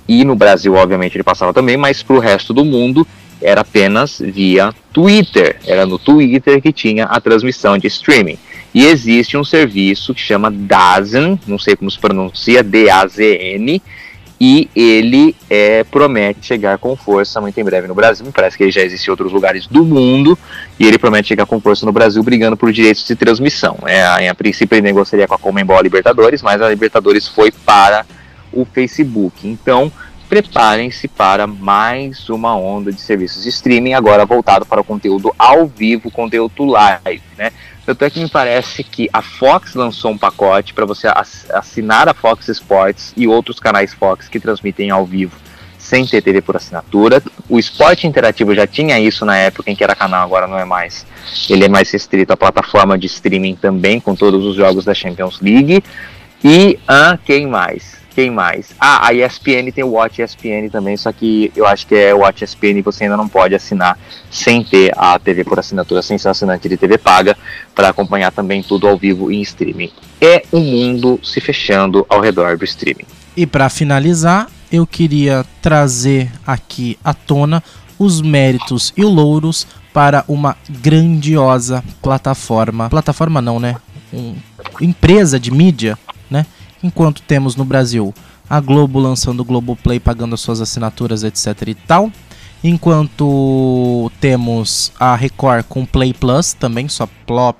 E 0.09 0.25
no 0.25 0.35
Brasil, 0.35 0.75
obviamente, 0.75 1.17
ele 1.17 1.23
passava 1.23 1.53
também, 1.55 1.77
mas 1.77 2.03
para 2.03 2.17
o 2.17 2.19
resto 2.19 2.53
do 2.53 2.65
mundo 2.65 3.07
era 3.43 3.63
apenas 3.63 4.21
via 4.21 4.73
Twitter. 4.93 5.57
Era 5.67 5.85
no 5.87 5.99
Twitter 5.99 6.61
que 6.61 6.73
tinha 6.73 7.05
a 7.05 7.21
transmissão 7.21 7.77
de 7.77 7.87
streaming. 7.87 8.39
E 8.75 8.87
existe 8.87 9.37
um 9.37 9.45
serviço 9.45 10.15
que 10.15 10.21
chama 10.21 10.51
DAZN, 10.51 11.39
não 11.47 11.59
sei 11.59 11.77
como 11.77 11.91
se 11.91 11.99
pronuncia, 11.99 12.63
D-A-Z-N, 12.63 13.83
e 14.41 14.69
ele 14.75 15.37
é, 15.49 15.85
promete 15.85 16.47
chegar 16.47 16.79
com 16.79 16.97
força 16.97 17.41
muito 17.41 17.61
em 17.61 17.65
breve 17.65 17.87
no 17.87 17.95
Brasil. 17.95 18.25
Me 18.25 18.33
parece 18.33 18.57
que 18.57 18.65
ele 18.65 18.73
já 18.73 18.81
existe 18.81 19.07
em 19.07 19.11
outros 19.11 19.31
lugares 19.31 19.67
do 19.67 19.85
mundo, 19.85 20.39
e 20.81 20.87
ele 20.87 20.99
promete 20.99 21.29
chegar 21.29 21.47
com 21.47 21.61
força 21.61 21.85
no 21.85 21.93
Brasil 21.93 22.23
brigando 22.23 22.57
por 22.57 22.73
direitos 22.73 23.07
de 23.07 23.15
transmissão. 23.15 23.79
É, 23.87 24.29
a 24.29 24.35
princípio 24.35 24.75
ele 24.75 24.83
negociaria 24.83 25.29
com 25.29 25.35
a 25.35 25.39
Comembol 25.39 25.81
Libertadores, 25.83 26.41
mas 26.43 26.63
a 26.63 26.69
Libertadores 26.71 27.29
foi 27.29 27.53
para 27.53 28.07
o 28.53 28.65
Facebook. 28.65 29.47
Então, 29.47 29.93
preparem-se 30.33 31.09
para 31.09 31.47
mais 31.47 32.31
uma 32.31 32.57
onda 32.57 32.91
de 32.91 33.03
serviços 33.03 33.43
de 33.43 33.51
streaming, 33.51 33.93
agora 33.93 34.25
voltado 34.25 34.65
para 34.65 34.81
o 34.81 34.85
conteúdo 34.85 35.31
ao 35.39 35.67
vivo, 35.67 36.11
conteúdo 36.11 36.65
live, 36.65 37.23
né? 37.37 37.53
Tanto 37.85 38.03
é 38.03 38.09
que 38.09 38.19
me 38.19 38.31
parece 38.31 38.83
que 38.83 39.11
a 39.13 39.21
Fox 39.21 39.75
lançou 39.75 40.11
um 40.11 40.17
pacote 40.17 40.73
para 40.73 40.87
você 40.87 41.07
assinar 41.51 42.09
a 42.09 42.15
Fox 42.15 42.49
Sports 42.49 43.13
e 43.15 43.29
outros 43.29 43.61
canais 43.61 43.93
Fox 43.93 44.27
que 44.27 44.41
transmitem 44.41 44.91
ao 44.91 45.05
vivo 45.05 45.37
sem 45.77 46.07
ter 46.07 46.23
TV 46.23 46.41
por 46.41 46.57
assinatura. 46.57 47.23
O 47.47 47.59
esporte 47.59 48.07
interativo 48.07 48.55
já 48.55 48.67
tinha 48.67 48.99
isso 48.99 49.27
na 49.27 49.37
época 49.37 49.71
em 49.71 49.77
que 49.77 49.85
era 49.85 49.95
canal, 49.95 50.25
agora 50.25 50.47
não 50.47 50.59
é 50.59 50.65
mais. 50.65 51.05
Ele 51.51 51.67
é 51.67 51.69
mais 51.69 51.91
restrito 51.91 52.33
à 52.33 52.39
plataforma 52.39 52.97
de 52.97 53.07
streaming 53.07 53.55
também, 53.57 54.01
com 54.01 54.15
todos 54.15 54.47
os 54.47 54.57
jogos 54.57 54.83
da 54.83 54.95
Champions 54.95 55.43
League. 55.43 55.85
E 56.43 56.79
ah, 56.89 57.19
quem 57.23 57.47
mais? 57.47 58.02
Quem 58.15 58.31
mais? 58.31 58.75
Ah, 58.79 59.09
a 59.09 59.15
ESPN 59.15 59.71
tem 59.75 59.83
o 59.83 59.93
Watch 59.93 60.21
ESPN 60.21 60.69
também, 60.71 60.97
só 60.97 61.11
que 61.13 61.51
eu 61.57 61.67
acho 61.67 61.87
que 61.87 61.95
é 61.95 62.15
o 62.15 62.19
Watch 62.19 62.45
ESPN 62.45 62.79
e 62.79 62.83
você 62.83 63.05
ainda 63.05 63.17
não 63.17 63.27
pode 63.27 63.55
assinar 63.55 63.99
sem 64.31 64.63
ter 64.63 64.93
a 64.97 65.19
TV 65.19 65.45
por 65.45 65.59
assinatura, 65.59 66.03
sem 66.03 66.19
ser 66.19 66.29
assinante 66.29 66.69
de 66.69 66.77
TV 66.77 66.99
paga, 66.99 67.37
para 67.75 67.89
acompanhar 67.89 68.31
também 68.31 68.63
tudo 68.63 68.87
ao 68.87 68.99
vivo 68.99 69.33
em 69.33 69.41
streaming. 69.41 69.91
É 70.21 70.43
um 70.53 70.61
mundo 70.61 71.19
se 71.23 71.41
fechando 71.41 72.05
ao 72.09 72.21
redor 72.21 72.59
do 72.59 72.65
streaming. 72.65 73.07
E 73.35 73.47
para 73.47 73.71
finalizar, 73.71 74.49
eu 74.71 74.87
queria 74.87 75.45
trazer 75.63 76.31
aqui 76.47 76.99
à 77.03 77.15
tona 77.15 77.63
os 77.99 78.21
méritos 78.21 78.93
e 78.97 79.03
louros 79.03 79.67
para 79.93 80.25
uma 80.29 80.57
grandiosa 80.69 81.83
plataforma. 82.03 82.91
Plataforma 82.91 83.41
não, 83.41 83.59
né? 83.59 83.77
Um, 84.13 84.35
empresa 84.81 85.41
de 85.41 85.51
mídia, 85.51 85.99
né? 86.31 86.47
Enquanto 86.83 87.23
temos 87.23 87.57
no 87.57 87.65
Brasil 87.65 88.15
a 88.49 88.61
Globo 88.61 88.99
lançando 88.99 89.41
o 89.41 89.45
Globoplay 89.45 89.99
pagando 89.99 90.35
as 90.35 90.41
suas 90.41 90.61
assinaturas, 90.61 91.25
etc 91.25 91.69
e 91.69 91.75
tal. 91.75 92.11
Enquanto 92.65 94.13
temos 94.21 94.93
a 95.01 95.17
Record 95.17 95.65
com 95.69 95.85
Play 95.85 96.15
Plus, 96.15 96.53
também 96.53 96.89
sua 96.89 97.09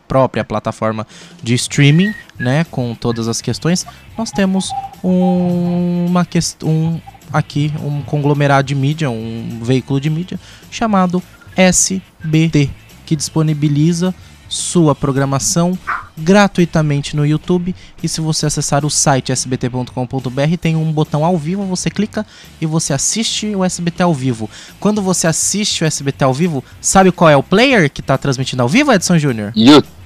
própria 0.07 0.45
plataforma 0.45 1.05
de 1.43 1.55
streaming, 1.55 2.15
né, 2.39 2.65
com 2.71 2.95
todas 2.95 3.27
as 3.27 3.41
questões, 3.41 3.85
nós 4.17 4.31
temos 4.31 4.71
um, 5.03 6.07
uma 6.07 6.25
questão 6.25 6.69
um, 6.69 7.01
aqui 7.33 7.73
um 7.83 8.01
conglomerado 8.03 8.69
de 8.69 8.77
mídia, 8.77 9.11
um 9.11 9.59
veículo 9.61 10.01
de 10.01 10.09
mídia 10.09 10.39
chamado 10.71 11.21
SBT, 11.57 12.71
que 13.05 13.17
disponibiliza 13.17 14.15
sua 14.53 14.95
programação 14.95 15.79
gratuitamente 16.17 17.17
no 17.17 17.25
YouTube. 17.25 17.75
E 18.03 18.09
se 18.09 18.21
você 18.21 18.45
acessar 18.47 18.85
o 18.85 18.91
site 18.91 19.33
sbt.com.br, 19.33 20.57
tem 20.61 20.77
um 20.77 20.93
botão 20.93 21.25
ao 21.25 21.39
vivo, 21.39 21.65
você 21.65 21.89
clica 21.89 22.27
e 22.61 22.67
você 22.67 22.93
assiste 22.93 23.55
o 23.57 23.65
SBT 23.65 24.03
ao 24.03 24.13
vivo. 24.13 24.51
Quando 24.79 25.01
você 25.01 25.27
assiste 25.27 25.83
o 25.83 25.87
SBT 25.87 26.25
ao 26.25 26.35
vivo, 26.35 26.63
sabe 26.81 27.11
qual 27.11 27.31
é 27.31 27.37
o 27.37 27.43
player 27.43 27.91
que 27.91 28.01
está 28.01 28.19
transmitindo 28.19 28.63
ao 28.63 28.69
vivo, 28.69 28.93
Edson 28.93 29.19
Júnior? 29.19 29.53
YouTube. 29.57 30.02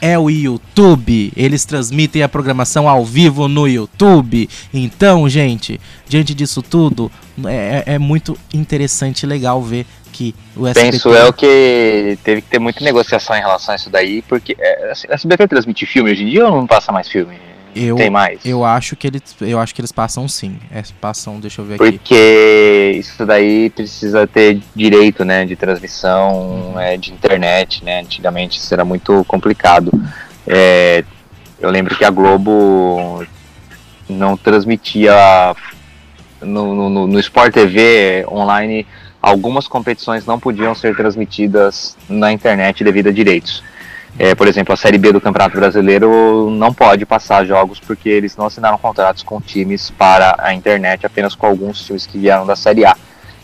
É 0.00 0.18
o 0.18 0.30
YouTube. 0.30 1.32
Eles 1.36 1.64
transmitem 1.64 2.22
a 2.22 2.28
programação 2.28 2.88
ao 2.88 3.04
vivo 3.04 3.48
no 3.48 3.66
YouTube. 3.66 4.48
Então, 4.72 5.28
gente, 5.28 5.80
diante 6.08 6.34
disso 6.34 6.62
tudo, 6.62 7.10
é, 7.46 7.94
é 7.94 7.98
muito 7.98 8.36
interessante 8.54 9.24
e 9.24 9.26
legal 9.26 9.60
ver 9.62 9.86
que 10.12 10.34
o 10.56 10.66
SBT... 10.66 10.90
Penso 10.92 11.08
eu 11.10 11.32
que 11.32 12.18
teve 12.22 12.42
que 12.42 12.48
ter 12.48 12.58
muita 12.58 12.84
negociação 12.84 13.36
em 13.36 13.40
relação 13.40 13.72
a 13.72 13.76
isso 13.76 13.90
daí, 13.90 14.22
porque 14.22 14.56
é, 14.58 14.92
o 15.08 15.14
SBT 15.14 15.48
transmite 15.48 15.86
filme 15.86 16.10
hoje 16.10 16.24
em 16.24 16.30
dia 16.30 16.46
ou 16.46 16.52
não 16.52 16.66
passa 16.66 16.92
mais 16.92 17.08
filme? 17.08 17.49
Eu, 17.74 17.96
Tem 17.96 18.10
mais? 18.10 18.44
Eu 18.44 18.64
acho 18.64 18.96
que 18.96 19.06
eles, 19.06 19.22
eu 19.40 19.58
acho 19.58 19.74
que 19.74 19.80
eles 19.80 19.92
passam 19.92 20.26
sim. 20.28 20.58
É, 20.72 20.82
passam, 21.00 21.38
deixa 21.38 21.60
eu 21.60 21.64
ver 21.64 21.74
aqui. 21.74 21.98
Porque 21.98 22.96
isso 22.96 23.24
daí 23.24 23.70
precisa 23.70 24.26
ter 24.26 24.60
direito, 24.74 25.24
né, 25.24 25.44
de 25.44 25.56
transmissão, 25.56 26.74
é, 26.78 26.96
de 26.96 27.12
internet, 27.12 27.84
né? 27.84 28.00
Antigamente 28.00 28.58
isso 28.58 28.72
era 28.74 28.84
muito 28.84 29.24
complicado. 29.24 29.90
É, 30.46 31.04
eu 31.60 31.70
lembro 31.70 31.96
que 31.96 32.04
a 32.04 32.10
Globo 32.10 33.24
não 34.08 34.36
transmitia 34.36 35.54
no, 36.40 36.88
no, 36.88 37.06
no 37.06 37.20
Sport 37.20 37.52
TV 37.52 38.24
online 38.28 38.86
algumas 39.22 39.68
competições 39.68 40.24
não 40.24 40.40
podiam 40.40 40.74
ser 40.74 40.96
transmitidas 40.96 41.96
na 42.08 42.32
internet 42.32 42.82
devido 42.82 43.08
a 43.08 43.12
direitos. 43.12 43.62
É, 44.18 44.34
por 44.34 44.46
exemplo, 44.46 44.74
a 44.74 44.76
Série 44.76 44.98
B 44.98 45.12
do 45.12 45.20
Campeonato 45.20 45.56
Brasileiro 45.56 46.50
não 46.50 46.74
pode 46.74 47.06
passar 47.06 47.44
jogos 47.46 47.80
porque 47.80 48.08
eles 48.08 48.36
não 48.36 48.46
assinaram 48.46 48.76
contratos 48.76 49.22
com 49.22 49.40
times 49.40 49.90
para 49.90 50.36
a 50.38 50.52
internet, 50.52 51.06
apenas 51.06 51.34
com 51.34 51.46
alguns 51.46 51.84
times 51.84 52.06
que 52.06 52.18
vieram 52.18 52.46
da 52.46 52.54
Série 52.54 52.84
A. 52.84 52.96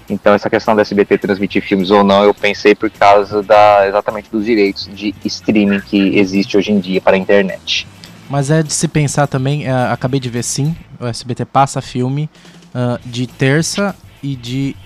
Então, 0.08 0.34
essa 0.34 0.48
questão 0.48 0.76
da 0.76 0.82
SBT 0.82 1.18
transmitir 1.18 1.62
filmes 1.62 1.90
ou 1.90 2.04
não, 2.04 2.22
eu 2.22 2.32
pensei 2.32 2.74
por 2.74 2.90
causa 2.90 3.42
da, 3.42 3.88
exatamente 3.88 4.30
dos 4.30 4.44
direitos 4.44 4.88
de 4.94 5.14
streaming 5.24 5.80
que 5.80 6.16
existe 6.16 6.56
hoje 6.56 6.70
em 6.70 6.78
dia 6.78 7.00
para 7.00 7.16
a 7.16 7.18
internet. 7.18 7.86
Mas 8.28 8.50
é 8.50 8.62
de 8.62 8.72
se 8.72 8.86
pensar 8.86 9.26
também, 9.26 9.66
uh, 9.66 9.92
acabei 9.92 10.20
de 10.20 10.28
ver 10.28 10.42
sim, 10.42 10.76
o 11.00 11.06
SBT 11.06 11.44
passa 11.44 11.80
filme 11.80 12.28
uh, 12.74 12.98
de 13.04 13.26
terça 13.26 13.94
e 14.22 14.36
de 14.36 14.76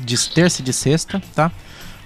de 0.00 0.30
terça 0.30 0.60
e 0.60 0.64
de 0.64 0.72
sexta, 0.72 1.22
tá? 1.34 1.50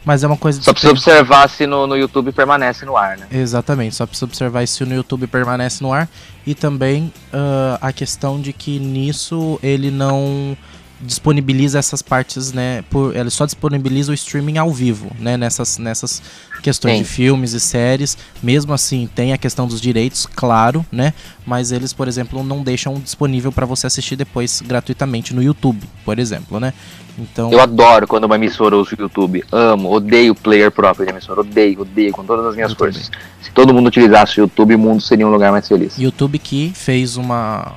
Mas 0.05 0.24
é 0.24 0.26
uma 0.26 0.36
coisa 0.36 0.62
Só 0.62 0.72
precisa 0.72 0.92
observar 0.92 1.48
se 1.48 1.66
no, 1.66 1.86
no 1.86 1.96
YouTube 1.96 2.32
permanece 2.32 2.84
no 2.86 2.96
ar, 2.96 3.18
né? 3.18 3.26
Exatamente, 3.30 3.94
só 3.94 4.07
precisa 4.07 4.24
observar 4.24 4.66
se 4.66 4.84
no 4.84 4.94
YouTube 4.94 5.26
permanece 5.26 5.82
no 5.82 5.92
ar. 5.92 6.09
E 6.46 6.55
também 6.55 7.12
uh, 7.32 7.78
a 7.80 7.92
questão 7.92 8.40
de 8.40 8.53
que 8.53 8.78
nisso 8.78 9.59
ele 9.62 9.90
não 9.90 10.57
disponibiliza 11.03 11.78
essas 11.78 12.03
partes, 12.03 12.53
né? 12.53 12.84
Por, 12.90 13.16
ele 13.16 13.30
só 13.30 13.46
disponibiliza 13.46 14.12
o 14.12 14.14
streaming 14.14 14.59
ao 14.59 14.70
vivo, 14.70 15.11
né? 15.18 15.36
Nessas, 15.36 15.78
nessas 15.78 16.22
questões 16.62 16.98
Sim. 16.98 17.03
de 17.03 17.09
filmes 17.09 17.53
e 17.53 17.61
séries. 17.61 18.18
Mesmo 18.42 18.72
assim, 18.72 19.09
tem 19.14 19.32
a 19.32 19.38
questão 19.38 19.66
dos 19.66 19.80
direitos, 19.80 20.26
claro, 20.26 20.84
né? 20.92 21.14
Mas 21.46 21.72
eles, 21.72 21.92
por 21.92 22.07
exemplo, 22.07 22.44
não 22.44 22.62
deixam 22.62 22.94
disponível 22.94 23.51
para 23.51 23.66
você 23.66 23.86
assistir 23.86 24.16
depois 24.16 24.62
gratuitamente 24.64 25.34
no 25.34 25.42
YouTube, 25.42 25.82
por 26.05 26.18
exemplo, 26.18 26.61
né? 26.61 26.72
Então... 27.18 27.51
Eu 27.51 27.61
adoro 27.61 28.07
quando 28.07 28.24
uma 28.24 28.36
emissora 28.36 28.76
usa 28.76 28.94
o 28.96 29.03
YouTube. 29.03 29.44
Amo, 29.51 29.92
odeio 29.92 30.32
o 30.32 30.34
player 30.34 30.70
próprio 30.70 31.07
de 31.07 31.12
emissora. 31.12 31.40
Odeio, 31.40 31.80
odeio 31.80 32.12
com 32.12 32.24
todas 32.24 32.46
as 32.46 32.55
minhas 32.55 32.70
YouTube. 32.70 32.92
forças. 32.92 33.11
Se 33.42 33.51
todo 33.51 33.74
mundo 33.74 33.88
utilizasse 33.88 34.40
o 34.40 34.42
YouTube, 34.42 34.74
o 34.74 34.78
mundo 34.78 35.01
seria 35.03 35.26
um 35.26 35.30
lugar 35.30 35.51
mais 35.51 35.66
feliz. 35.66 35.98
YouTube 35.98 36.38
que 36.38 36.72
fez 36.74 37.16
uma, 37.16 37.72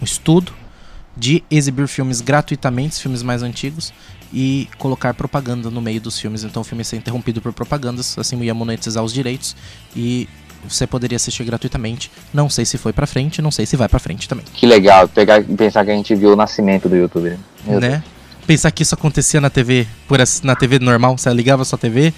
um 0.00 0.04
estudo 0.04 0.52
de 1.16 1.42
exibir 1.50 1.88
filmes 1.88 2.20
gratuitamente, 2.20 3.00
filmes 3.00 3.22
mais 3.22 3.42
antigos, 3.42 3.92
e 4.32 4.68
colocar 4.78 5.14
propaganda 5.14 5.70
no 5.70 5.80
meio 5.80 6.00
dos 6.00 6.18
filmes. 6.18 6.44
Então 6.44 6.62
o 6.62 6.64
filme 6.64 6.80
ia 6.80 6.84
ser 6.84 6.96
interrompido 6.96 7.40
por 7.40 7.52
propagandas, 7.52 8.18
assim 8.18 8.38
ia 8.42 8.54
monetizar 8.54 9.02
os 9.02 9.12
direitos 9.12 9.56
e 9.94 10.28
você 10.68 10.86
poderia 10.86 11.16
assistir 11.16 11.44
gratuitamente. 11.44 12.10
Não 12.34 12.50
sei 12.50 12.64
se 12.64 12.76
foi 12.76 12.92
para 12.92 13.06
frente, 13.06 13.40
não 13.40 13.50
sei 13.50 13.66
se 13.66 13.76
vai 13.76 13.88
para 13.88 13.98
frente 13.98 14.28
também. 14.28 14.44
Que 14.52 14.66
legal, 14.66 15.08
pegar 15.08 15.42
pensar 15.42 15.84
que 15.84 15.90
a 15.90 15.94
gente 15.94 16.14
viu 16.14 16.32
o 16.32 16.36
nascimento 16.36 16.88
do 16.88 16.96
YouTube, 16.96 17.38
né? 17.64 17.78
né? 17.80 18.02
Pensar 18.46 18.70
que 18.70 18.82
isso 18.82 18.94
acontecia 18.94 19.40
na 19.40 19.50
TV, 19.50 19.86
por 20.06 20.18
na 20.44 20.54
TV 20.54 20.78
normal, 20.78 21.18
você 21.18 21.32
ligava 21.32 21.64
sua 21.64 21.78
TV 21.78 22.12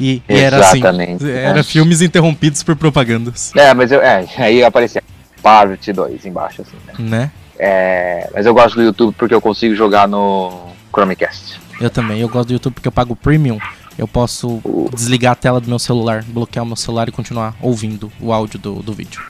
e, 0.00 0.22
e 0.26 0.34
era 0.34 0.58
assim, 0.58 0.82
era 0.82 1.60
é. 1.60 1.62
filmes 1.62 2.00
interrompidos 2.00 2.62
por 2.62 2.74
propagandas. 2.74 3.52
É, 3.54 3.72
mas 3.74 3.92
eu, 3.92 4.00
é, 4.00 4.26
aí 4.38 4.64
aparecia 4.64 5.02
parte 5.42 5.92
2 5.92 6.24
embaixo 6.24 6.62
assim, 6.62 6.76
né? 6.86 7.18
né? 7.18 7.30
É, 7.58 8.28
mas 8.34 8.46
eu 8.46 8.54
gosto 8.54 8.76
do 8.76 8.82
YouTube 8.82 9.14
porque 9.16 9.34
eu 9.34 9.40
consigo 9.40 9.74
jogar 9.74 10.08
no 10.08 10.72
Chromecast. 10.92 11.60
Eu 11.80 11.90
também, 11.90 12.20
eu 12.20 12.28
gosto 12.28 12.48
do 12.48 12.52
YouTube 12.54 12.74
porque 12.74 12.88
eu 12.88 12.92
pago 12.92 13.16
Premium. 13.16 13.58
Eu 13.96 14.08
posso 14.08 14.60
desligar 14.92 15.32
a 15.32 15.36
tela 15.36 15.60
do 15.60 15.68
meu 15.68 15.78
celular, 15.78 16.24
bloquear 16.24 16.64
o 16.64 16.66
meu 16.66 16.76
celular 16.76 17.08
e 17.08 17.12
continuar 17.12 17.54
ouvindo 17.60 18.10
o 18.20 18.32
áudio 18.32 18.58
do, 18.58 18.82
do 18.82 18.92
vídeo. 18.92 19.22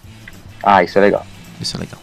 Ah, 0.62 0.83
isso 0.83 0.99
é 0.99 1.03
legal. 1.03 1.27
Isso 1.61 1.77
é 1.77 1.81
legal. 1.81 2.01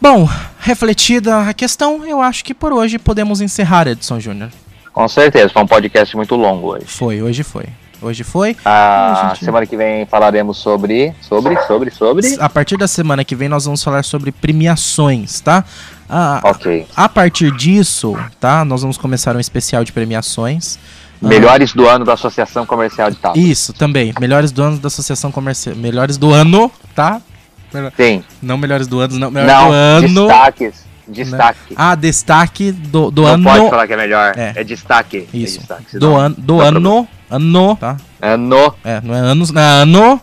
Bom, 0.00 0.28
refletida 0.60 1.48
a 1.48 1.54
questão, 1.54 2.06
eu 2.06 2.20
acho 2.20 2.44
que 2.44 2.54
por 2.54 2.72
hoje 2.72 2.98
podemos 2.98 3.40
encerrar, 3.40 3.88
Edson 3.88 4.20
Júnior. 4.20 4.50
Com 4.92 5.08
certeza, 5.08 5.48
foi 5.48 5.62
um 5.62 5.66
podcast 5.66 6.14
muito 6.14 6.36
longo 6.36 6.74
hoje. 6.74 6.86
Foi, 6.86 7.22
hoje 7.22 7.42
foi. 7.42 7.64
Hoje 8.00 8.22
foi. 8.22 8.56
A 8.64 9.32
gente... 9.34 9.44
semana 9.44 9.66
que 9.66 9.76
vem 9.76 10.06
falaremos 10.06 10.56
sobre. 10.58 11.12
Sobre, 11.20 11.60
sobre, 11.66 11.90
sobre. 11.90 12.36
A 12.38 12.48
partir 12.48 12.76
da 12.76 12.86
semana 12.86 13.24
que 13.24 13.34
vem 13.34 13.48
nós 13.48 13.64
vamos 13.64 13.82
falar 13.82 14.04
sobre 14.04 14.30
premiações, 14.30 15.40
tá? 15.40 15.64
Ah, 16.08 16.40
ok. 16.44 16.86
A 16.96 17.08
partir 17.08 17.50
disso, 17.50 18.16
tá? 18.38 18.64
Nós 18.64 18.82
vamos 18.82 18.96
começar 18.96 19.34
um 19.34 19.40
especial 19.40 19.82
de 19.82 19.92
premiações. 19.92 20.78
Melhores 21.20 21.72
do 21.72 21.88
ano 21.88 22.04
da 22.04 22.12
Associação 22.12 22.64
Comercial 22.64 23.10
de 23.10 23.16
Tal. 23.16 23.36
Isso, 23.36 23.72
também. 23.72 24.14
Melhores 24.20 24.52
do 24.52 24.62
ano 24.62 24.78
da 24.78 24.86
Associação 24.86 25.32
Comercial. 25.32 25.74
Melhores 25.74 26.16
do 26.16 26.32
ano, 26.32 26.70
tá? 26.94 27.20
Sim. 27.96 28.22
Não 28.40 28.56
melhores 28.56 28.86
do 28.86 29.00
ano, 29.00 29.18
não. 29.18 29.30
Melhores 29.30 29.52
não, 29.52 29.68
do 29.68 29.74
ano. 29.74 30.28
Destaques. 30.28 30.88
Destaque. 31.08 31.74
Ah, 31.74 31.94
destaque 31.94 32.70
do, 32.70 33.10
do 33.10 33.22
não 33.22 33.28
ano. 33.28 33.42
Não 33.42 33.52
pode 33.52 33.70
falar 33.70 33.86
que 33.86 33.92
é 33.92 33.96
melhor. 33.96 34.34
É, 34.36 34.52
é 34.56 34.64
destaque. 34.64 35.28
Isso. 35.32 35.56
É 35.56 35.60
destaque, 35.60 35.98
do, 35.98 36.16
an 36.16 36.34
do 36.36 36.60
ano. 36.60 37.08
Ano. 37.30 37.76
Tá? 37.76 37.96
Ano. 38.20 38.74
É, 38.84 39.00
não 39.02 39.14
é 39.14 39.18
anos, 39.18 39.50
não 39.50 39.60
é 39.60 39.64
ano. 39.64 40.20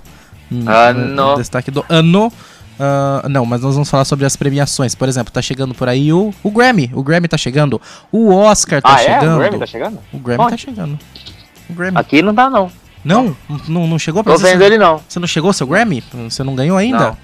Ano. 0.67 1.35
Destaque 1.37 1.71
do 1.71 1.85
ano. 1.89 2.31
Uh, 2.77 3.29
não, 3.29 3.45
mas 3.45 3.61
nós 3.61 3.73
vamos 3.73 3.89
falar 3.89 4.05
sobre 4.05 4.25
as 4.25 4.35
premiações. 4.35 4.93
Por 4.95 5.07
exemplo, 5.07 5.31
tá 5.31 5.41
chegando 5.41 5.73
por 5.73 5.87
aí 5.87 6.11
o, 6.11 6.33
o 6.43 6.51
Grammy. 6.51 6.91
O 6.93 7.01
Grammy 7.03 7.27
tá 7.27 7.37
chegando. 7.37 7.81
O 8.11 8.33
Oscar 8.33 8.81
tá 8.81 8.95
ah, 8.95 8.97
chegando. 8.97 9.31
É? 9.31 9.35
O 9.35 9.39
Grammy 9.39 9.59
tá 9.59 9.65
chegando? 9.65 9.99
O 10.11 10.17
Grammy 10.19 10.43
Onde? 10.43 10.51
tá 10.51 10.57
chegando. 10.57 10.99
O 11.69 11.73
Grammy. 11.73 11.97
Aqui 11.97 12.21
não 12.21 12.35
tá, 12.35 12.49
não. 12.49 12.69
Não? 13.03 13.37
Não, 13.67 13.87
não 13.87 13.99
chegou 13.99 14.23
pra 14.23 14.33
Tô 14.33 14.39
você? 14.39 14.51
vendo 14.51 14.63
ele, 14.63 14.77
não. 14.77 14.99
Você 15.07 15.19
não 15.19 15.27
chegou 15.27 15.53
seu 15.53 15.67
Grammy? 15.67 16.03
Você 16.29 16.43
não 16.43 16.55
ganhou 16.55 16.77
ainda? 16.77 16.99
Não. 16.99 17.17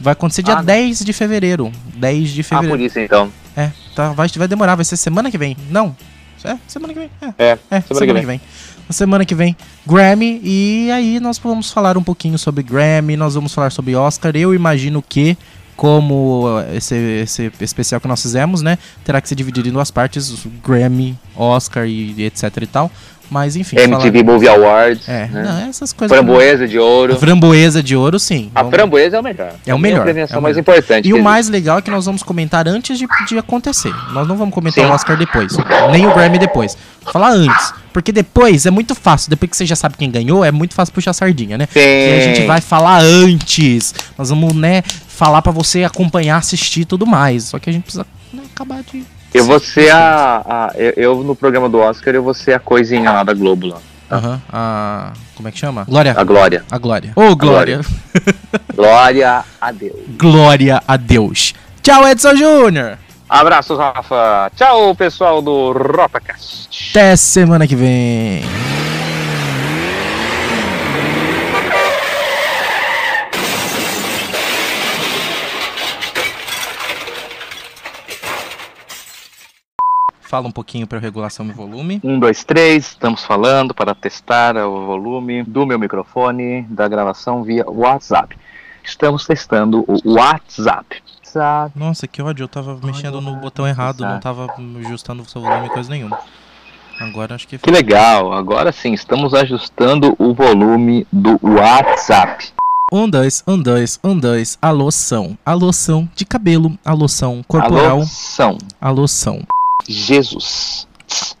Vai 0.00 0.12
acontecer 0.12 0.42
dia 0.42 0.58
ah, 0.58 0.62
10 0.62 1.04
de 1.04 1.12
fevereiro. 1.12 1.72
10 1.96 2.30
de 2.30 2.42
fevereiro. 2.42 2.74
Ah, 2.74 2.78
por 2.78 2.84
isso 2.84 2.98
então. 2.98 3.30
É, 3.56 3.70
tá, 3.94 4.12
vai, 4.12 4.28
vai 4.28 4.46
demorar, 4.46 4.74
vai 4.74 4.84
ser 4.84 4.96
semana 4.96 5.30
que 5.30 5.38
vem. 5.38 5.56
Não. 5.70 5.96
É, 6.44 6.56
semana 6.68 6.92
que 6.92 7.00
vem. 7.00 7.10
É, 7.20 7.26
é, 7.26 7.58
é 7.70 7.80
semana, 7.80 7.82
semana, 7.82 8.06
que 8.06 8.12
vem. 8.12 8.22
Que 8.22 8.26
vem. 8.26 8.40
Na 8.88 8.92
semana 8.92 9.24
que 9.24 9.34
vem, 9.34 9.56
Grammy. 9.86 10.40
E 10.42 10.90
aí 10.92 11.18
nós 11.18 11.38
vamos 11.38 11.72
falar 11.72 11.96
um 11.98 12.02
pouquinho 12.02 12.38
sobre 12.38 12.62
Grammy, 12.62 13.16
nós 13.16 13.34
vamos 13.34 13.52
falar 13.52 13.70
sobre 13.70 13.96
Oscar. 13.96 14.36
Eu 14.36 14.54
imagino 14.54 15.02
que, 15.02 15.36
como 15.76 16.44
esse, 16.72 16.94
esse 16.94 17.52
especial 17.60 18.00
que 18.00 18.06
nós 18.06 18.22
fizemos, 18.22 18.62
né? 18.62 18.78
Terá 19.04 19.20
que 19.20 19.28
ser 19.28 19.34
dividido 19.34 19.68
em 19.68 19.72
duas 19.72 19.90
partes: 19.90 20.46
Grammy, 20.64 21.18
Oscar 21.34 21.86
e, 21.86 22.14
e 22.16 22.24
etc 22.24 22.44
e 22.62 22.66
tal. 22.66 22.90
Mas 23.30 23.56
enfim. 23.56 23.76
MTV. 23.78 24.22
Movie 24.22 24.48
Awards. 24.48 25.08
É, 25.08 25.26
né? 25.26 25.42
não, 25.42 25.68
essas 25.68 25.92
coisas. 25.92 26.16
Framboesa 26.16 26.66
de 26.66 26.78
ouro. 26.78 27.14
A 27.14 27.16
framboesa 27.16 27.82
de 27.82 27.96
ouro, 27.96 28.18
sim. 28.18 28.50
A 28.54 28.64
framboesa 28.64 29.16
é 29.16 29.20
o 29.20 29.22
melhor. 29.22 29.52
É 29.66 29.74
o 29.74 29.78
melhor. 29.78 29.98
É 29.98 30.00
a 30.00 30.04
premiação 30.04 30.38
é 30.38 30.40
mais 30.40 30.56
importante. 30.56 31.08
E 31.08 31.12
o 31.12 31.22
mais 31.22 31.48
legal 31.48 31.78
é 31.78 31.82
que 31.82 31.90
nós 31.90 32.06
vamos 32.06 32.22
comentar 32.22 32.68
antes 32.68 32.98
de, 32.98 33.06
de 33.26 33.38
acontecer. 33.38 33.92
Nós 34.12 34.26
não 34.28 34.36
vamos 34.36 34.54
comentar 34.54 34.84
sim. 34.84 34.90
o 34.90 34.94
Oscar 34.94 35.16
depois, 35.16 35.56
nem 35.90 36.06
o 36.06 36.14
Grammy 36.14 36.38
depois. 36.38 36.76
Falar 37.12 37.30
antes. 37.30 37.72
Porque 37.92 38.12
depois 38.12 38.66
é 38.66 38.70
muito 38.70 38.94
fácil. 38.94 39.30
Depois 39.30 39.50
que 39.50 39.56
você 39.56 39.64
já 39.64 39.76
sabe 39.76 39.96
quem 39.96 40.10
ganhou, 40.10 40.44
é 40.44 40.52
muito 40.52 40.74
fácil 40.74 40.92
puxar 40.92 41.12
a 41.12 41.14
sardinha, 41.14 41.56
né? 41.56 41.66
Sim. 41.72 41.80
E 41.80 42.18
a 42.18 42.20
gente 42.20 42.46
vai 42.46 42.60
falar 42.60 43.00
antes. 43.00 43.94
Nós 44.18 44.28
vamos, 44.28 44.54
né, 44.54 44.82
falar 45.08 45.40
para 45.40 45.52
você 45.52 45.82
acompanhar, 45.82 46.36
assistir 46.36 46.82
e 46.82 46.84
tudo 46.84 47.06
mais. 47.06 47.44
Só 47.44 47.58
que 47.58 47.70
a 47.70 47.72
gente 47.72 47.84
precisa 47.84 48.06
né, 48.32 48.42
acabar 48.54 48.82
de. 48.82 49.02
Eu 49.36 49.44
vou 49.44 49.60
ser 49.60 49.90
a. 49.90 50.42
a 50.44 50.72
eu, 50.76 50.92
eu, 50.96 51.22
no 51.22 51.36
programa 51.36 51.68
do 51.68 51.78
Oscar, 51.78 52.14
eu 52.14 52.22
vou 52.22 52.34
ser 52.34 52.54
a 52.54 52.58
coisinha 52.58 53.12
lá 53.12 53.22
da 53.22 53.34
Globo 53.34 53.66
lá. 53.66 53.78
Aham, 54.10 54.32
uhum, 54.32 54.40
a. 54.52 55.12
Como 55.34 55.48
é 55.48 55.52
que 55.52 55.58
chama? 55.58 55.84
Glória. 55.84 56.14
A 56.16 56.24
Glória. 56.24 56.64
A 56.70 56.78
Glória. 56.78 57.12
Ô, 57.14 57.22
oh, 57.22 57.36
Glória. 57.36 57.80
Glória 58.74 59.44
a 59.60 59.72
Deus. 59.72 59.94
Glória 60.18 60.82
a 60.86 60.96
Deus. 60.96 61.54
Tchau, 61.82 62.08
Edson 62.08 62.34
Júnior. 62.34 62.98
Abraços, 63.28 63.76
Rafa. 63.76 64.50
Tchau, 64.56 64.94
pessoal 64.94 65.42
do 65.42 65.72
Rotacast. 65.72 66.90
Até 66.90 67.16
semana 67.16 67.66
que 67.66 67.76
vem. 67.76 68.42
Fala 80.36 80.48
um 80.48 80.52
pouquinho 80.52 80.86
para 80.86 80.98
regulação 80.98 81.46
e 81.46 81.50
volume. 81.50 81.98
Um, 82.04 82.18
dois, 82.18 82.44
três, 82.44 82.88
estamos 82.88 83.24
falando 83.24 83.72
para 83.72 83.94
testar 83.94 84.54
o 84.54 84.84
volume 84.84 85.42
do 85.42 85.64
meu 85.64 85.78
microfone 85.78 86.60
da 86.68 86.86
gravação 86.86 87.42
via 87.42 87.64
WhatsApp. 87.66 88.36
Estamos 88.84 89.26
testando 89.26 89.82
o 89.88 90.12
WhatsApp. 90.12 91.02
Nossa, 91.74 92.06
que 92.06 92.20
ódio, 92.20 92.44
eu 92.44 92.48
tava 92.48 92.78
mexendo 92.84 93.18
no 93.22 93.36
botão 93.36 93.66
errado, 93.66 94.00
não 94.00 94.20
tava 94.20 94.54
ajustando 94.84 95.22
o 95.22 95.26
seu 95.26 95.40
volume 95.40 95.70
coisa 95.70 95.88
nenhuma. 95.88 96.18
Agora 97.00 97.34
acho 97.34 97.48
que 97.48 97.56
Que 97.56 97.70
legal, 97.70 98.30
agora 98.34 98.72
sim, 98.72 98.92
estamos 98.92 99.32
ajustando 99.32 100.14
o 100.18 100.34
volume 100.34 101.06
do 101.10 101.40
WhatsApp. 101.42 102.52
Um, 102.92 103.08
dois, 103.08 103.42
um, 103.48 103.58
dois, 103.58 103.98
um, 104.04 104.18
dois. 104.18 104.58
A 104.60 104.70
loção. 104.70 105.36
A 105.44 105.54
loção 105.54 106.06
de 106.14 106.26
cabelo. 106.26 106.78
A 106.84 106.92
loção 106.92 107.42
corporal. 107.48 107.96
Alô, 107.96 108.04
são 108.04 108.58
A 108.78 108.90
loção. 108.90 109.42
Jesus. 109.88 110.86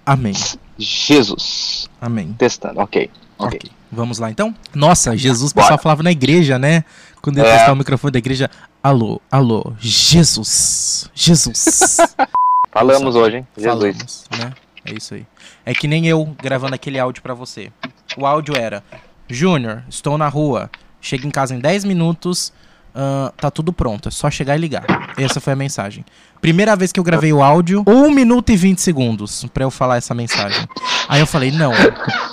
Amém. 0.04 0.34
Jesus. 0.78 1.88
Amém. 2.00 2.34
Testando, 2.38 2.80
ok. 2.80 3.10
Ok. 3.38 3.58
Ok. 3.58 3.70
Vamos 3.92 4.18
lá 4.18 4.30
então? 4.30 4.54
Nossa, 4.74 5.16
Jesus, 5.16 5.52
o 5.52 5.54
pessoal 5.54 5.78
falava 5.78 6.02
na 6.02 6.10
igreja, 6.10 6.58
né? 6.58 6.84
Quando 7.22 7.38
ia 7.38 7.44
É. 7.44 7.56
testar 7.56 7.72
o 7.72 7.76
microfone 7.76 8.12
da 8.12 8.18
igreja. 8.18 8.50
Alô, 8.82 9.20
alô, 9.30 9.72
Jesus. 9.78 11.10
Jesus. 11.14 11.96
Falamos 12.72 13.14
hoje, 13.14 13.38
hein? 13.38 13.46
Jesus. 13.56 14.24
Falamos, 14.28 14.28
né? 14.38 14.52
É 14.84 14.92
isso 14.92 15.14
aí. 15.14 15.26
É 15.64 15.74
que 15.74 15.88
nem 15.88 16.06
eu 16.06 16.24
gravando 16.40 16.74
aquele 16.74 16.98
áudio 16.98 17.22
pra 17.22 17.34
você. 17.34 17.72
O 18.16 18.26
áudio 18.26 18.56
era: 18.56 18.82
Júnior, 19.28 19.82
estou 19.88 20.16
na 20.18 20.28
rua. 20.28 20.70
Chega 21.00 21.26
em 21.26 21.30
casa 21.30 21.54
em 21.54 21.58
10 21.60 21.84
minutos. 21.84 22.52
ah, 22.94 23.32
tá 23.36 23.50
tudo 23.50 23.72
pronto, 23.74 24.08
é 24.08 24.10
só 24.10 24.30
chegar 24.30 24.56
e 24.56 24.58
ligar. 24.58 24.84
Essa 25.18 25.38
foi 25.40 25.52
a 25.52 25.56
mensagem. 25.56 26.04
Primeira 26.40 26.76
vez 26.76 26.92
que 26.92 27.00
eu 27.00 27.04
gravei 27.04 27.32
o 27.32 27.42
áudio, 27.42 27.82
1 27.86 28.10
minuto 28.10 28.50
e 28.50 28.56
20 28.56 28.80
segundos 28.80 29.44
pra 29.52 29.64
eu 29.64 29.70
falar 29.70 29.96
essa 29.96 30.14
mensagem. 30.14 30.66
Aí 31.08 31.20
eu 31.20 31.26
falei, 31.26 31.50
não, 31.50 31.72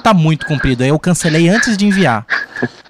tá 0.04 0.14
muito 0.14 0.46
comprido. 0.46 0.84
Aí 0.84 0.90
eu 0.90 1.00
cancelei 1.00 1.50
antes 1.50 1.76
de 1.78 1.86
enviar. 1.86 2.26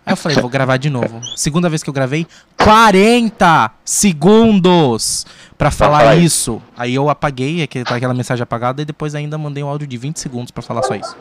Aí 0.06 0.12
eu 0.14 0.18
falei, 0.18 0.38
vou 0.38 0.50
gravar 0.50 0.76
de 0.78 0.90
novo. 0.90 1.22
Segunda 1.38 1.70
vez 1.70 1.82
que 1.82 1.90
eu 1.90 1.94
gravei, 1.94 2.28
40 2.58 3.72
segundos 3.86 5.26
pra 5.58 5.72
falar 5.72 6.00
falar 6.00 6.16
isso. 6.18 6.62
Aí 6.78 6.94
eu 6.94 7.10
apaguei 7.10 7.64
aquele- 7.64 7.86
aquela 7.88 8.14
mensagem 8.14 8.44
apagada 8.44 8.82
e 8.82 8.86
depois 8.86 9.16
ainda 9.16 9.38
mandei 9.38 9.64
um 9.64 9.68
áudio 9.68 9.88
de 9.88 9.98
20 9.98 10.20
segundos 10.20 10.52
pra 10.52 10.62
falar 10.62 10.84
só 10.84 10.96
isso. 10.96 11.16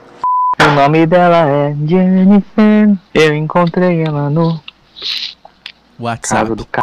O 0.61 0.71
nome 0.75 1.07
dela 1.07 1.47
é 1.49 1.75
Jennifer. 1.87 2.97
Eu 3.15 3.35
encontrei 3.37 4.03
ela 4.03 4.29
no 4.29 4.61
WhatsApp. 5.99 6.43
caso 6.43 6.57
do 6.57 6.63
c... 6.63 6.81